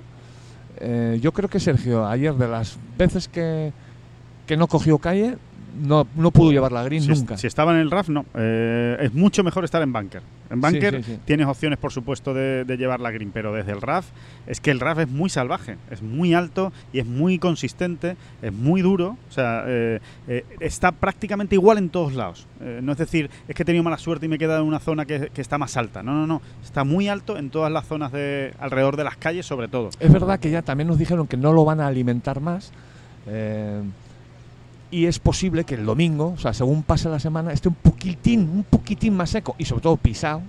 eh, 0.77 1.19
yo 1.21 1.31
creo 1.33 1.49
que 1.49 1.59
Sergio 1.59 2.07
ayer 2.07 2.33
de 2.33 2.47
las 2.47 2.77
veces 2.97 3.27
que, 3.27 3.73
que 4.47 4.55
no 4.55 4.67
cogió 4.67 4.99
calle, 4.99 5.37
no, 5.77 6.07
no 6.15 6.31
pudo 6.31 6.51
llevar 6.51 6.71
la 6.71 6.83
green 6.83 7.01
Si, 7.03 7.09
nunca. 7.09 7.37
si 7.37 7.47
estaba 7.47 7.73
en 7.73 7.79
el 7.79 7.91
RAF, 7.91 8.09
no. 8.09 8.25
Eh, 8.35 8.97
es 9.01 9.13
mucho 9.13 9.43
mejor 9.43 9.63
estar 9.63 9.81
en 9.81 9.91
bunker. 9.93 10.21
En 10.49 10.61
bunker 10.61 11.03
sí, 11.03 11.13
sí. 11.13 11.19
tienes 11.25 11.47
opciones, 11.47 11.79
por 11.79 11.91
supuesto, 11.91 12.33
de, 12.33 12.65
de 12.65 12.77
llevar 12.77 12.99
la 12.99 13.11
green, 13.11 13.31
pero 13.31 13.51
desde 13.53 13.71
el 13.71 13.81
RAF 13.81 14.05
es 14.47 14.59
que 14.61 14.71
el 14.71 14.79
RAF 14.79 14.99
es 14.99 15.09
muy 15.09 15.29
salvaje, 15.29 15.77
es 15.91 16.01
muy 16.01 16.33
alto 16.33 16.71
y 16.93 16.99
es 16.99 17.05
muy 17.05 17.39
consistente, 17.39 18.15
es 18.41 18.53
muy 18.53 18.81
duro. 18.81 19.17
O 19.29 19.31
sea, 19.31 19.63
eh, 19.67 19.99
eh, 20.27 20.45
está 20.59 20.91
prácticamente 20.91 21.55
igual 21.55 21.77
en 21.77 21.89
todos 21.89 22.13
lados. 22.13 22.47
No 22.81 22.91
es 22.93 22.97
decir, 22.97 23.29
es 23.47 23.55
que 23.55 23.63
he 23.63 23.65
tenido 23.65 23.83
mala 23.83 23.97
suerte 23.97 24.25
y 24.25 24.29
me 24.29 24.37
he 24.37 24.39
quedado 24.39 24.61
en 24.61 24.67
una 24.67 24.79
zona 24.79 25.05
que, 25.05 25.29
que 25.33 25.41
está 25.41 25.57
más 25.57 25.77
alta. 25.77 26.01
No, 26.03 26.13
no, 26.13 26.25
no. 26.25 26.41
Está 26.63 26.83
muy 26.83 27.07
alto 27.07 27.37
en 27.37 27.49
todas 27.49 27.71
las 27.71 27.85
zonas 27.85 28.11
de 28.11 28.53
alrededor 28.59 28.95
de 28.97 29.03
las 29.03 29.17
calles, 29.17 29.45
sobre 29.45 29.67
todo. 29.67 29.89
Es 29.99 30.11
verdad 30.11 30.39
que 30.39 30.49
ya 30.49 30.61
también 30.61 30.87
nos 30.87 30.97
dijeron 30.97 31.27
que 31.27 31.37
no 31.37 31.53
lo 31.53 31.65
van 31.65 31.79
a 31.79 31.87
alimentar 31.87 32.39
más. 32.39 32.71
eh, 33.27 33.81
y 34.91 35.05
es 35.05 35.19
posible 35.19 35.63
que 35.63 35.75
el 35.75 35.85
domingo, 35.85 36.33
o 36.35 36.37
sea, 36.37 36.53
según 36.53 36.83
pase 36.83 37.09
la 37.09 37.19
semana, 37.19 37.51
esté 37.51 37.69
un 37.69 37.75
poquitín, 37.75 38.41
un 38.41 38.63
poquitín 38.63 39.15
más 39.15 39.29
seco 39.29 39.55
y 39.57 39.65
sobre 39.65 39.81
todo 39.81 39.97
pisado. 39.97 40.41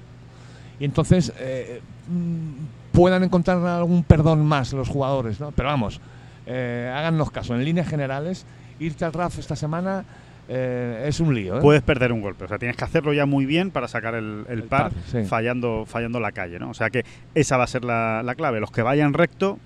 Y 0.79 0.85
entonces 0.85 1.33
eh, 1.38 1.81
mm, 2.09 2.92
puedan 2.92 3.25
encontrar 3.25 3.64
algún 3.66 4.05
perdón 4.05 4.44
más 4.44 4.72
los 4.72 4.88
jugadores, 4.88 5.40
¿no? 5.40 5.53
Pero 5.53 5.68
vamos, 5.68 6.01
eh, 6.46 6.92
háganos 6.94 7.31
caso. 7.31 7.55
En 7.55 7.64
líneas 7.64 7.88
generales, 7.88 8.46
irte 8.79 9.05
al 9.05 9.12
RAF 9.12 9.38
esta 9.38 9.57
semana 9.57 10.05
eh, 10.49 11.05
es 11.09 11.18
un 11.20 11.35
lío. 11.35 11.59
¿eh? 11.59 11.61
Puedes 11.61 11.83
perder 11.83 12.12
un 12.12 12.20
golpe. 12.20 12.44
O 12.44 12.49
sea, 12.49 12.59
tienes 12.59 12.77
que 12.77 12.85
hacerlo 12.85 13.12
ya 13.12 13.27
muy 13.27 13.46
bien 13.46 13.70
para 13.70 13.88
sacar 13.88 14.14
el, 14.14 14.44
el 14.49 14.59
El 14.61 14.62
par, 14.64 14.92
par, 14.92 15.03
sí. 15.11 15.25
fallando, 15.25 15.85
fallando 15.87 16.20
la 16.20 16.33
calle, 16.33 16.59
¿no? 16.59 16.70
O 16.70 16.75
sea 16.75 16.90
que 16.90 17.05
esa 17.35 17.57
va 17.57 17.64
a 17.64 17.68
ser 17.68 17.85
la, 17.85 18.22
la 18.22 18.35
clave. 18.35 18.61
Los 18.61 18.70
que 18.70 18.83
vayan 18.83 19.12
recto 19.12 19.59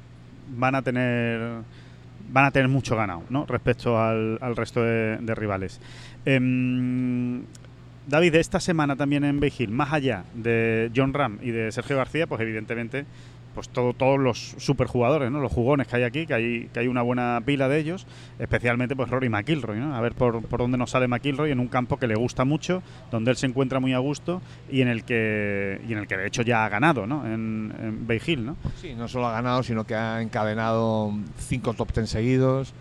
van 0.56 0.74
a 0.74 0.82
tener 0.82 1.62
van 2.32 2.44
a 2.44 2.50
tener 2.50 2.68
mucho 2.68 2.96
ganado, 2.96 3.22
¿no? 3.28 3.46
Respecto 3.46 4.00
al, 4.00 4.38
al 4.40 4.56
resto 4.56 4.82
de, 4.82 5.34
rivales. 5.34 5.80
Em, 6.24 7.42
David, 8.06 8.34
esta 8.36 8.60
semana 8.60 8.96
también 8.96 9.24
en 9.24 9.40
Hill, 9.42 9.70
más 9.70 9.92
allá 9.92 10.24
de 10.34 10.90
John 10.94 11.14
Ram 11.14 11.38
y 11.42 11.50
de 11.50 11.70
Sergio 11.70 11.96
García, 11.96 12.26
pues 12.26 12.40
evidentemente 12.40 13.04
pues 13.54 13.68
todo, 13.68 13.92
todos 13.92 14.18
los 14.18 14.54
superjugadores, 14.58 15.30
¿no? 15.30 15.40
Los 15.40 15.52
jugones 15.52 15.88
que 15.88 15.96
hay 15.96 16.02
aquí, 16.04 16.26
que 16.26 16.34
hay, 16.34 16.68
que 16.72 16.80
hay 16.80 16.86
una 16.86 17.02
buena 17.02 17.42
pila 17.44 17.68
de 17.68 17.78
ellos, 17.78 18.06
especialmente 18.38 18.94
pues 18.96 19.10
Rory 19.10 19.28
McIlroy, 19.28 19.78
¿no? 19.78 19.94
A 19.94 20.00
ver 20.00 20.14
por, 20.14 20.42
por 20.42 20.60
dónde 20.60 20.78
nos 20.78 20.90
sale 20.90 21.08
McIlroy 21.08 21.50
en 21.50 21.60
un 21.60 21.68
campo 21.68 21.96
que 21.98 22.06
le 22.06 22.14
gusta 22.14 22.44
mucho, 22.44 22.82
donde 23.10 23.30
él 23.30 23.36
se 23.36 23.46
encuentra 23.46 23.80
muy 23.80 23.92
a 23.92 23.98
gusto 23.98 24.40
y 24.70 24.82
en 24.82 24.88
el 24.88 25.04
que 25.04 25.80
y 25.88 25.92
en 25.92 25.98
el 25.98 26.06
que 26.06 26.16
de 26.16 26.26
hecho 26.26 26.42
ya 26.42 26.64
ha 26.64 26.68
ganado, 26.68 27.06
¿no? 27.06 27.26
En, 27.26 28.06
Bay 28.06 28.20
Hill, 28.24 28.46
¿no? 28.46 28.56
Sí, 28.80 28.94
no 28.94 29.08
solo 29.08 29.26
ha 29.26 29.32
ganado, 29.32 29.62
sino 29.62 29.84
que 29.84 29.94
ha 29.94 30.22
encadenado 30.22 31.12
cinco 31.38 31.74
top 31.74 31.92
ten 31.92 32.06
seguidos. 32.06 32.72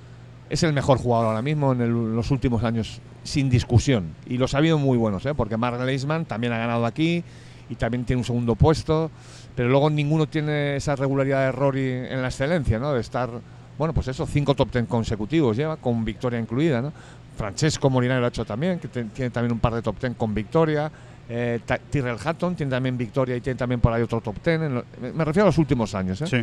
Es 0.50 0.64
el 0.64 0.74
mejor 0.74 0.98
jugador 0.98 1.28
ahora 1.28 1.42
mismo 1.42 1.74
en 1.74 2.16
los 2.16 2.32
últimos 2.32 2.64
años, 2.64 3.02
sin 3.24 3.50
discusión. 3.50 4.16
Y 4.26 4.38
los 4.38 4.56
ha 4.56 4.58
habido 4.58 4.80
muy 4.80 4.98
buenos, 4.98 5.26
¿eh? 5.26 5.36
porque 5.36 5.58
Mark 5.58 5.80
Leisman 5.84 6.26
también 6.26 6.54
ha 6.54 6.58
ganado 6.58 6.86
aquí 6.86 7.24
y 7.70 7.76
también 7.76 8.06
tiene 8.06 8.20
un 8.20 8.26
segundo 8.26 8.56
puesto. 8.56 9.10
Pero 9.56 9.70
luego 9.70 9.90
ninguno 9.90 10.28
tiene 10.28 10.76
esa 10.78 10.96
regularidad 10.96 11.46
de 11.46 11.52
Rory 11.52 11.88
en 12.10 12.22
la 12.22 12.28
excelencia, 12.30 12.80
¿no? 12.80 12.94
De 12.94 13.02
estar, 13.02 13.30
bueno, 13.78 13.94
pues 13.94 14.08
eso, 14.08 14.26
cinco 14.26 14.56
top 14.56 14.70
ten 14.72 14.86
consecutivos 14.86 15.56
lleva, 15.58 15.78
con 15.78 16.04
victoria 16.06 16.40
incluida, 16.40 16.82
¿no? 16.82 16.92
Francesco 17.38 17.90
Molinari 17.90 18.20
lo 18.20 18.26
ha 18.26 18.30
hecho 18.30 18.44
también, 18.46 18.80
que 18.80 18.88
te- 18.90 19.06
tiene 19.06 19.30
también 19.32 19.54
un 19.54 19.60
par 19.60 19.74
de 19.74 19.82
top 19.82 19.98
ten 19.98 20.14
con 20.14 20.34
victoria. 20.34 20.92
Eh, 21.30 21.60
Tyrrell 21.92 22.18
Hatton 22.24 22.56
tiene 22.56 22.70
también 22.72 22.98
victoria 22.98 23.36
y 23.36 23.42
tiene 23.42 23.58
también 23.58 23.80
por 23.80 23.94
ahí 23.94 24.02
otro 24.02 24.20
top 24.20 24.40
ten. 24.40 24.74
lo- 24.76 24.84
me- 25.02 25.12
me 25.14 25.24
refiero 25.26 25.46
a 25.46 25.50
los 25.50 25.58
últimos 25.58 25.94
años, 25.96 26.22
¿eh? 26.22 26.28
Sí. 26.28 26.42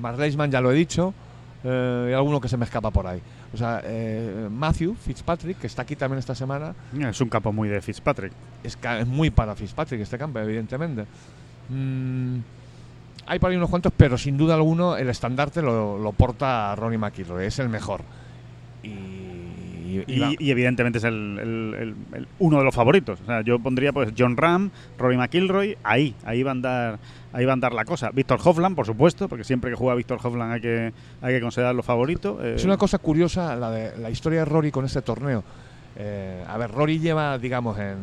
Mark 0.00 0.18
Leisman 0.18 0.50
ya 0.50 0.60
lo 0.60 0.70
he 0.70 0.74
dicho, 0.74 1.12
eh, 1.64 2.08
y 2.10 2.12
alguno 2.12 2.40
que 2.40 2.48
se 2.48 2.56
me 2.56 2.64
escapa 2.64 2.90
por 2.90 3.06
ahí. 3.06 3.20
O 3.52 3.56
sea, 3.56 3.80
eh, 3.84 4.48
Matthew 4.50 4.94
Fitzpatrick, 4.94 5.58
que 5.58 5.66
está 5.66 5.82
aquí 5.82 5.96
también 5.96 6.18
esta 6.18 6.34
semana, 6.34 6.74
Es 6.98 7.20
un 7.20 7.28
campo 7.28 7.52
muy 7.52 7.68
de 7.68 7.80
Fitzpatrick. 7.80 8.32
es, 8.62 8.78
muy 9.06 9.30
para 9.30 9.54
Fitzpatrick 9.54 10.00
este 10.00 10.18
campo, 10.18 10.38
evidentemente. 10.38 11.06
Mm, 11.68 12.38
hay 13.26 13.38
por 13.38 13.50
ahí 13.50 13.56
unos 13.56 13.70
cuantos, 13.70 13.92
pero 13.96 14.16
sin 14.16 14.36
duda 14.36 14.54
alguno 14.54 14.96
el 14.96 15.08
estandarte 15.08 15.60
lo, 15.60 15.98
lo 15.98 16.12
porta 16.12 16.74
Ronnie 16.76 16.98
McIlroy, 16.98 17.46
es 17.46 17.58
el 17.58 17.68
mejor. 17.68 18.02
Y, 18.82 19.17
y- 20.40 20.50
evidentemente 20.50 20.98
es 20.98 21.04
el, 21.04 21.14
el- 21.40 21.74
el- 21.78 21.94
el- 22.18 22.28
uno 22.38 22.58
de 22.58 22.64
los 22.64 22.74
favoritos. 22.74 23.20
O 23.22 23.24
sea, 23.26 23.40
yo 23.42 23.58
pondría 23.58 23.92
pues 23.92 24.12
John 24.16 24.36
Ram, 24.36 24.70
Rory 24.98 25.16
McIlroy, 25.16 25.76
ahí, 25.84 26.14
ahí 26.24 26.42
va 26.42 26.50
a 26.50 26.52
andar, 26.52 26.98
ahí 27.32 27.44
va 27.44 27.52
a 27.52 27.54
andar 27.54 27.72
la 27.72 27.84
cosa. 27.84 28.10
Víctor 28.10 28.38
Hovland, 28.44 28.76
por 28.76 28.86
supuesto, 28.86 29.28
porque 29.28 29.44
siempre 29.44 29.70
que 29.70 29.76
juega 29.76 29.94
Víctor 29.94 30.18
Hovland 30.22 30.52
hay 30.52 30.60
que, 30.60 30.92
hay 31.22 31.34
que 31.34 31.40
considerarlo 31.40 31.82
favorito. 31.82 32.38
Eh, 32.42 32.54
Es 32.56 32.64
una 32.64 32.76
cosa 32.76 32.98
curiosa 32.98 33.56
la 33.56 33.70
de 33.70 33.96
la 33.98 34.10
historia 34.10 34.40
de 34.40 34.44
Rory 34.44 34.70
con 34.70 34.84
este 34.84 35.02
torneo. 35.02 35.42
Eh, 35.96 36.44
a 36.46 36.56
ver, 36.58 36.70
Rory 36.70 36.98
lleva, 36.98 37.38
digamos, 37.38 37.78
en 37.78 37.96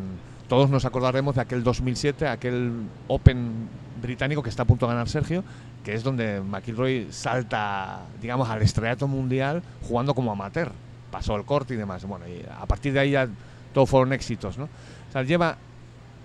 todos 0.50 0.70
nos 0.70 0.86
acordaremos 0.86 1.36
de 1.36 1.42
aquel 1.42 1.64
2007, 1.64 2.28
aquel 2.28 2.72
Open 3.08 3.68
británico 4.02 4.44
que 4.44 4.50
está 4.50 4.64
a 4.64 4.66
punto 4.66 4.86
de 4.86 4.92
ganar 4.94 5.08
Sergio, 5.10 5.44
que 5.84 5.94
es 5.94 6.04
donde 6.04 6.42
McIlroy 6.42 7.08
salta, 7.12 8.02
digamos, 8.22 8.50
al 8.50 8.62
estrellato 8.62 9.08
mundial 9.08 9.64
jugando 9.88 10.14
como 10.14 10.32
amateur. 10.32 10.72
Pasó 11.16 11.38
el 11.38 11.46
corte 11.46 11.76
y 11.76 11.78
demás. 11.78 12.04
Bueno, 12.04 12.28
y 12.28 12.46
a 12.46 12.66
partir 12.66 12.92
de 12.92 13.00
ahí 13.00 13.12
ya 13.12 13.26
todos 13.74 13.90
fueron 13.90 14.12
éxitos, 14.12 14.58
¿no? 14.58 14.66
O 14.66 15.12
sea, 15.14 15.24
lleva 15.24 15.56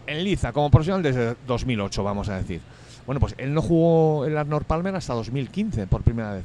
en 0.05 0.25
liza 0.25 0.53
como 0.53 0.69
profesional 0.69 1.01
desde 1.01 1.37
2008, 1.47 2.03
vamos 2.03 2.29
a 2.29 2.39
decir. 2.39 2.61
Bueno, 3.07 3.21
pues 3.21 3.37
él 3.39 3.55
no 3.55 3.63
jugó 3.63 4.25
el 4.25 4.37
Arnold 4.37 4.65
Palmer 4.67 4.97
hasta 4.97 5.15
2015 5.15 5.87
por 5.87 6.03
primera 6.03 6.33
vez. 6.33 6.45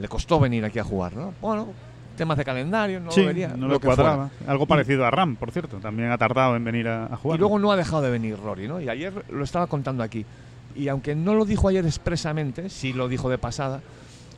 Le 0.00 0.08
costó 0.08 0.40
venir 0.40 0.64
aquí 0.64 0.80
a 0.80 0.82
jugar, 0.82 1.14
¿no? 1.14 1.34
Bueno, 1.40 1.68
temas 2.16 2.36
de 2.36 2.44
calendario, 2.44 2.98
no 2.98 3.12
sí, 3.12 3.20
lo 3.20 3.26
vería. 3.28 3.46
no 3.50 3.68
lo 3.68 3.74
le 3.74 3.78
que 3.78 3.86
fuera. 3.86 4.02
cuadraba. 4.02 4.30
Algo 4.48 4.66
parecido 4.66 5.06
a 5.06 5.12
Ram, 5.12 5.36
por 5.36 5.52
cierto. 5.52 5.76
También 5.76 6.10
ha 6.10 6.18
tardado 6.18 6.56
en 6.56 6.64
venir 6.64 6.88
a, 6.88 7.04
a 7.06 7.16
jugar. 7.16 7.36
Y 7.36 7.38
luego 7.38 7.60
no 7.60 7.70
ha 7.70 7.76
dejado 7.76 8.02
de 8.02 8.10
venir 8.10 8.36
Rory, 8.36 8.66
¿no? 8.66 8.80
Y 8.80 8.88
ayer 8.88 9.24
lo 9.30 9.44
estaba 9.44 9.68
contando 9.68 10.02
aquí. 10.02 10.26
Y 10.74 10.88
aunque 10.88 11.14
no 11.14 11.34
lo 11.34 11.44
dijo 11.44 11.68
ayer 11.68 11.86
expresamente, 11.86 12.70
sí 12.70 12.92
lo 12.92 13.06
dijo 13.06 13.30
de 13.30 13.38
pasada, 13.38 13.82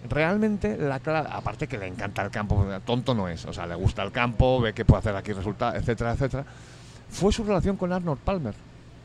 realmente 0.09 0.77
la 0.79 0.99
clave, 1.01 1.29
aparte 1.31 1.67
que 1.67 1.77
le 1.79 1.87
encanta 1.87 2.23
el 2.23 2.31
campo, 2.31 2.65
tonto 2.85 3.15
no 3.15 3.29
es, 3.29 3.45
o 3.45 3.53
sea, 3.53 3.67
le 3.67 3.75
gusta 3.75 4.03
el 4.03 4.13
campo, 4.13 4.61
ve 4.61 4.73
que 4.73 4.85
puede 4.85 5.01
hacer 5.01 5.15
aquí 5.17 5.33
resultados, 5.33 5.77
etcétera, 5.77 6.13
etcétera, 6.13 6.45
fue 7.11 7.33
su 7.33 7.45
relación 7.45 7.77
con 7.77 7.93
Arnold 7.93 8.21
Palmer. 8.21 8.55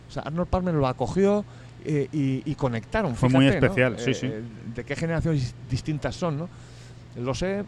O 0.07 0.11
sea, 0.11 0.23
Arnold 0.23 0.47
Palmer 0.47 0.73
lo 0.75 0.87
acogió 0.87 1.43
eh, 1.83 2.07
y, 2.13 2.49
y 2.49 2.55
conectaron. 2.55 3.15
Fue 3.15 3.27
muy 3.29 3.45
fíjate, 3.47 3.61
¿no? 3.61 3.65
especial, 3.67 3.99
sí, 3.99 4.11
Eh, 4.11 4.13
sí. 4.13 4.71
De 4.75 4.83
qué 4.83 4.95
generaciones 4.95 5.53
distintas 5.69 6.15
son, 6.15 6.37
¿no? 6.37 6.49
Lo 7.17 7.33
sé, 7.33 7.63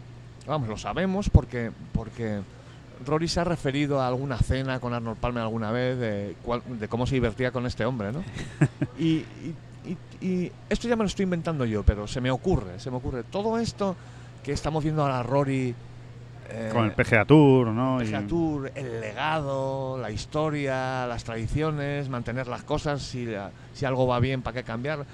vamos, 0.46 0.68
lo 0.68 0.76
sabemos 0.76 1.28
porque, 1.30 1.70
porque 1.92 2.40
Rory 3.06 3.28
se 3.28 3.40
ha 3.40 3.44
referido 3.44 4.00
a 4.00 4.06
alguna 4.08 4.38
cena 4.38 4.78
con 4.80 4.94
Arnold 4.94 5.18
Palmer 5.18 5.42
alguna 5.42 5.70
vez 5.70 5.98
de, 5.98 6.36
de 6.78 6.88
cómo 6.88 7.06
se 7.06 7.14
divertía 7.16 7.50
con 7.50 7.66
este 7.66 7.84
hombre, 7.84 8.12
¿no? 8.12 8.22
y, 8.98 9.04
y- 9.06 9.54
y- 10.20 10.26
y 10.26 10.52
esto 10.68 10.88
ya 10.88 10.96
me 10.96 11.02
lo 11.02 11.06
estoy 11.08 11.24
inventando 11.24 11.64
yo, 11.64 11.82
pero 11.82 12.06
se 12.06 12.20
me 12.20 12.30
ocurre, 12.30 12.78
se 12.80 12.90
me 12.90 12.96
ocurre. 12.98 13.22
Todo 13.24 13.58
esto 13.58 13.96
que 14.42 14.52
estamos 14.52 14.82
viendo 14.84 15.02
ahora 15.02 15.22
Rory 15.22 15.74
eh, 16.50 16.70
Con 16.72 16.86
el 16.86 16.92
PGA 16.92 17.26
Tour, 17.26 17.66
¿no? 17.68 17.98
PGA 17.98 18.22
Y- 18.22 18.26
Tour, 18.26 18.72
el 18.74 19.00
legado, 19.02 19.98
la 20.00 20.10
historia, 20.10 21.06
las 21.06 21.22
tradiciones, 21.22 22.08
mantener 22.08 22.46
las 22.48 22.62
cosas, 22.62 23.02
si, 23.02 23.26
la- 23.26 23.50
si 23.74 23.84
algo 23.84 24.06
va 24.06 24.18
bien, 24.18 24.40
¿para 24.40 24.54
qué 24.54 24.62
cambiar? 24.62 25.04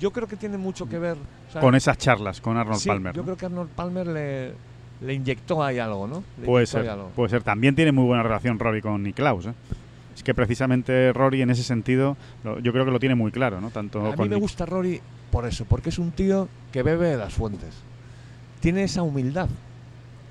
Yo 0.00 0.10
creo 0.10 0.26
que 0.26 0.34
tiene 0.36 0.56
mucho 0.58 0.88
que 0.88 0.98
ver. 0.98 1.16
o 1.48 1.52
sea, 1.52 1.60
con 1.60 1.74
esas 1.76 1.98
charlas 1.98 2.40
con 2.40 2.56
Arnold 2.56 2.80
sí, 2.80 2.88
Palmer. 2.88 3.14
Yo 3.14 3.20
¿no? 3.22 3.26
creo 3.26 3.36
que 3.36 3.46
Arnold 3.46 3.70
Palmer 3.70 4.06
le, 4.08 4.54
le 5.02 5.14
inyectó 5.14 5.62
ahí 5.62 5.78
algo, 5.78 6.08
¿no? 6.08 6.24
Le 6.40 6.46
Puede 6.46 6.66
ser, 6.66 6.88
algo. 6.88 7.10
puede 7.14 7.28
ser. 7.28 7.42
También 7.44 7.76
tiene 7.76 7.92
muy 7.92 8.04
buena 8.04 8.22
relación 8.24 8.58
Rory 8.58 8.82
con 8.82 9.02
Niklaus. 9.04 9.46
¿eh? 9.46 9.54
Es 10.14 10.22
que 10.22 10.34
precisamente 10.34 11.12
Rory 11.12 11.42
en 11.42 11.50
ese 11.50 11.62
sentido, 11.62 12.16
lo- 12.44 12.58
yo 12.60 12.72
creo 12.72 12.84
que 12.84 12.90
lo 12.90 12.98
tiene 13.00 13.14
muy 13.14 13.32
claro, 13.32 13.60
¿no? 13.60 13.70
Tanto 13.70 14.12
A 14.12 14.16
mí 14.16 14.28
me 14.28 14.36
gusta 14.36 14.66
Rory 14.66 15.00
por 15.30 15.46
eso, 15.46 15.64
porque 15.64 15.88
es 15.88 15.98
un 15.98 16.10
tío 16.12 16.48
que 16.72 16.82
bebe 16.82 17.08
de 17.08 17.16
las 17.16 17.32
fuentes. 17.32 17.74
Tiene 18.60 18.84
esa 18.84 19.02
humildad. 19.02 19.48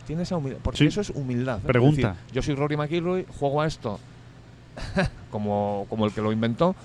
Tiene 0.07 0.23
esa 0.23 0.37
humildad. 0.37 0.59
Porque 0.63 0.77
Sí. 0.79 0.85
eso 0.87 1.01
es 1.01 1.09
humildad. 1.09 1.57
¿eh? 1.57 1.61
Es 1.63 1.67
Pregunta. 1.67 2.09
decir, 2.13 2.33
yo 2.33 2.41
soy 2.41 2.55
Rory 2.55 2.77
McIlroy, 2.77 3.25
juego 3.39 3.61
a 3.61 3.67
esto 3.67 3.99
como, 5.31 5.85
como 5.89 6.05
el 6.05 6.11
que 6.13 6.21
lo 6.21 6.31
inventó, 6.31 6.75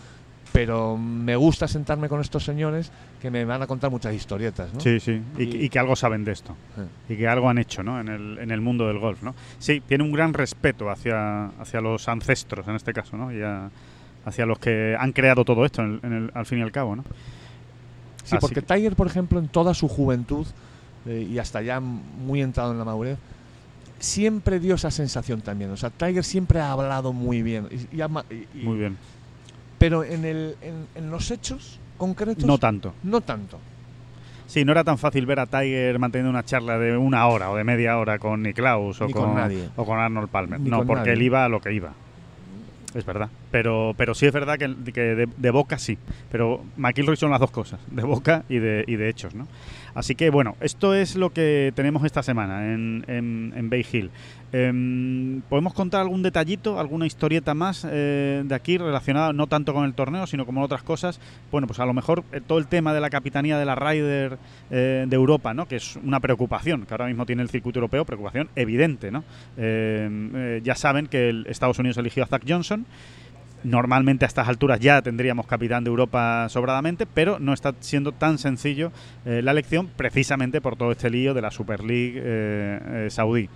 pero 0.57 0.97
me 0.97 1.37
gusta 1.37 1.69
sentarme 1.69 2.09
con 2.09 2.21
estos 2.21 2.45
señores 2.45 2.91
que 3.21 3.31
me 3.31 3.45
van 3.45 3.61
a 3.63 3.67
contar 3.67 3.91
muchas 3.91 4.15
historietas. 4.15 4.73
¿no? 4.73 4.81
Sí, 4.81 4.99
sí. 5.01 5.21
Y, 5.37 5.47
que- 5.51 5.57
Y- 5.59 5.65
y 5.65 5.69
que 5.69 5.79
algo 5.79 5.95
saben 5.97 6.25
de 6.25 6.33
esto. 6.33 6.57
Sí. 6.75 7.13
Y 7.13 7.17
que 7.17 7.29
algo 7.29 7.49
han 7.51 7.59
hecho, 7.59 7.83
¿no? 7.83 8.01
En 8.01 8.09
el, 8.09 8.39
en 8.39 8.51
el 8.51 8.61
mundo 8.61 8.87
del 8.89 8.99
golf, 8.99 9.23
¿no? 9.23 9.35
Sí, 9.59 9.83
tiene 9.87 10.03
un 10.05 10.13
gran 10.13 10.33
respeto 10.33 10.91
hacia, 10.91 11.47
hacia 11.61 11.81
los 11.81 12.09
ancestros, 12.09 12.67
en 12.69 12.77
este 12.77 12.93
caso, 12.93 13.17
¿no? 13.17 13.33
Y 13.33 13.43
a- 13.43 13.71
hacia 14.25 14.47
los 14.47 14.59
que 14.59 14.97
han 14.99 15.13
creado 15.13 15.45
todo 15.45 15.65
esto, 15.67 15.83
en 15.83 15.95
el- 15.95 16.01
en 16.03 16.13
el- 16.13 16.31
al 16.35 16.47
fin 16.47 16.59
y 16.59 16.63
al 16.63 16.73
cabo, 16.73 16.97
¿no? 16.97 17.03
Sí, 18.25 18.35
Así 18.35 18.39
porque 18.41 18.57
que- 18.63 18.63
Tiger, 18.75 18.97
por 18.97 19.07
ejemplo, 19.07 19.39
en 19.39 19.49
toda 19.49 19.75
su 19.75 19.89
juventud 19.89 20.47
eh, 21.09 21.25
y 21.31 21.39
hasta 21.39 21.63
ya 21.63 21.79
muy 21.79 22.43
entrado 22.43 22.73
en 22.73 22.79
la 22.79 22.85
madurez, 22.85 23.19
siempre 24.01 24.59
dio 24.59 24.75
esa 24.75 24.91
sensación 24.91 25.41
también. 25.41 25.71
O 25.71 25.77
sea, 25.77 25.91
Tiger 25.91 26.25
siempre 26.25 26.61
ha 26.61 26.73
hablado 26.73 27.13
muy 27.13 27.43
bien. 27.43 27.69
Y- 27.93 27.97
y 27.99 28.01
ha 28.01 28.09
ma- 28.09 28.25
y- 28.31 28.47
y- 28.61 28.65
Muy 28.65 28.79
bien. 28.79 28.97
Pero 29.79 30.05
en, 30.05 30.25
el, 30.25 30.57
en, 30.63 30.87
en 30.95 31.11
los 31.11 31.31
hechos 31.31 31.79
concretos, 31.99 32.45
No 32.45 32.59
tanto. 32.59 32.95
no 33.03 33.21
tanto. 33.21 33.59
Sí, 34.47 34.65
no 34.65 34.73
era 34.73 34.85
tan 34.85 34.97
fácil 34.97 35.27
ver 35.27 35.41
a 35.41 35.47
Tiger 35.47 35.99
manteniendo 35.99 36.31
una 36.31 36.45
charla 36.45 36.79
de 36.79 36.97
una 36.97 37.27
hora 37.27 37.51
o 37.51 37.57
de 37.57 37.65
media 37.65 37.99
hora 37.99 38.19
con 38.21 38.43
Niklaus 38.43 39.01
o 39.01 39.07
Ni 39.09 39.13
con 39.13 39.35
nadie. 39.35 39.69
o 39.75 39.85
con 39.85 39.99
Arnold 39.99 40.29
Palmer. 40.29 40.61
Ni 40.61 40.71
no, 40.71 40.79
porque 40.87 41.01
nadie. 41.01 41.13
él 41.15 41.23
iba 41.23 41.45
a 41.45 41.49
lo 41.49 41.61
que 41.61 41.73
iba. 41.73 41.93
Es 42.95 43.05
verdad. 43.05 43.29
Pero, 43.57 43.95
pero 43.97 44.15
sí 44.15 44.27
es 44.27 44.35
verdad 44.35 44.59
que, 44.59 44.69
de, 44.69 45.51
boca 45.51 45.79
sí. 45.79 45.97
Pero 46.31 46.63
McIlroy 46.77 47.17
son 47.17 47.31
las 47.31 47.41
dos 47.41 47.51
cosas, 47.51 47.81
de 47.91 48.03
boca 48.03 48.45
y 48.51 48.59
de, 48.59 48.85
y 48.87 48.97
de 48.97 49.09
hechos, 49.09 49.35
¿no? 49.35 49.49
Así 49.95 50.15
que 50.15 50.29
bueno, 50.29 50.57
esto 50.61 50.93
es 50.93 51.17
lo 51.17 51.31
que 51.33 51.73
tenemos 51.75 52.05
esta 52.05 52.23
semana 52.23 52.75
en, 52.75 53.03
en, 53.09 53.55
en 53.57 53.71
Bay 53.71 53.87
Hill. 53.91 54.11
Em, 54.53 55.41
¿Podemos 55.49 55.75
contar 55.75 56.03
algún 56.03 56.23
detallito, 56.23 56.79
alguna 56.79 57.07
historieta 57.07 57.53
más 57.55 57.87
eh, 57.91 58.43
de 58.45 58.55
aquí 58.55 58.79
relacionada 58.79 59.33
no 59.33 59.49
tanto 59.49 59.75
con 59.75 59.85
el 59.85 59.95
torneo, 59.95 60.27
sino 60.27 60.47
con 60.47 60.57
otras 60.59 60.83
cosas? 60.83 61.19
Bueno, 61.51 61.67
pues 61.67 61.81
a 61.81 61.87
lo 61.87 61.93
mejor 61.93 62.25
eh, 62.33 62.41
todo 62.47 62.59
el 62.59 62.67
tema 62.67 62.95
de 62.95 63.01
la 63.01 63.11
capitanía 63.11 63.59
de 63.59 63.65
la 63.65 63.75
Ryder 63.75 64.39
eh, 64.71 65.05
de 65.09 65.17
Europa, 65.17 65.53
¿no? 65.53 65.67
Que 65.67 65.77
es 65.77 65.97
una 65.97 66.21
preocupación 66.21 66.87
que 66.87 66.95
ahora 66.95 67.07
mismo 67.07 67.27
tiene 67.27 67.43
el 67.43 67.49
circuito 67.49 67.79
europeo, 67.79 68.05
preocupación 68.05 68.49
evidente, 68.55 69.11
¿no? 69.11 69.25
Em, 69.57 70.63
ya 70.63 70.75
saben 70.75 71.07
que 71.07 71.45
Estados 71.49 71.79
Unidos 71.79 71.97
eligió 71.97 72.23
a 72.23 72.27
Zach 72.27 72.43
Johnson. 72.47 72.87
Normalmente 73.65 74.25
a 74.25 74.29
estas 74.29 74.47
alturas 74.49 74.79
ya 74.79 75.03
tendríamos 75.03 75.47
capitán 75.47 75.83
de 75.83 75.91
Europa 75.91 76.47
sobradamente, 76.49 77.05
pero 77.07 77.39
no 77.41 77.53
está 77.53 77.75
siendo 77.81 78.13
tan 78.13 78.39
sencillo 78.39 78.93
eh, 79.25 79.41
la 79.43 79.51
elección 79.51 79.89
precisamente 79.97 80.61
por 80.61 80.77
todo 80.77 80.93
este 80.93 81.11
lío 81.11 81.35
de 81.35 81.43
la 81.43 81.51
Super 81.51 81.83
League 81.83 82.15
eh, 82.17 82.81
eh, 83.07 83.11
saudí. 83.11 83.49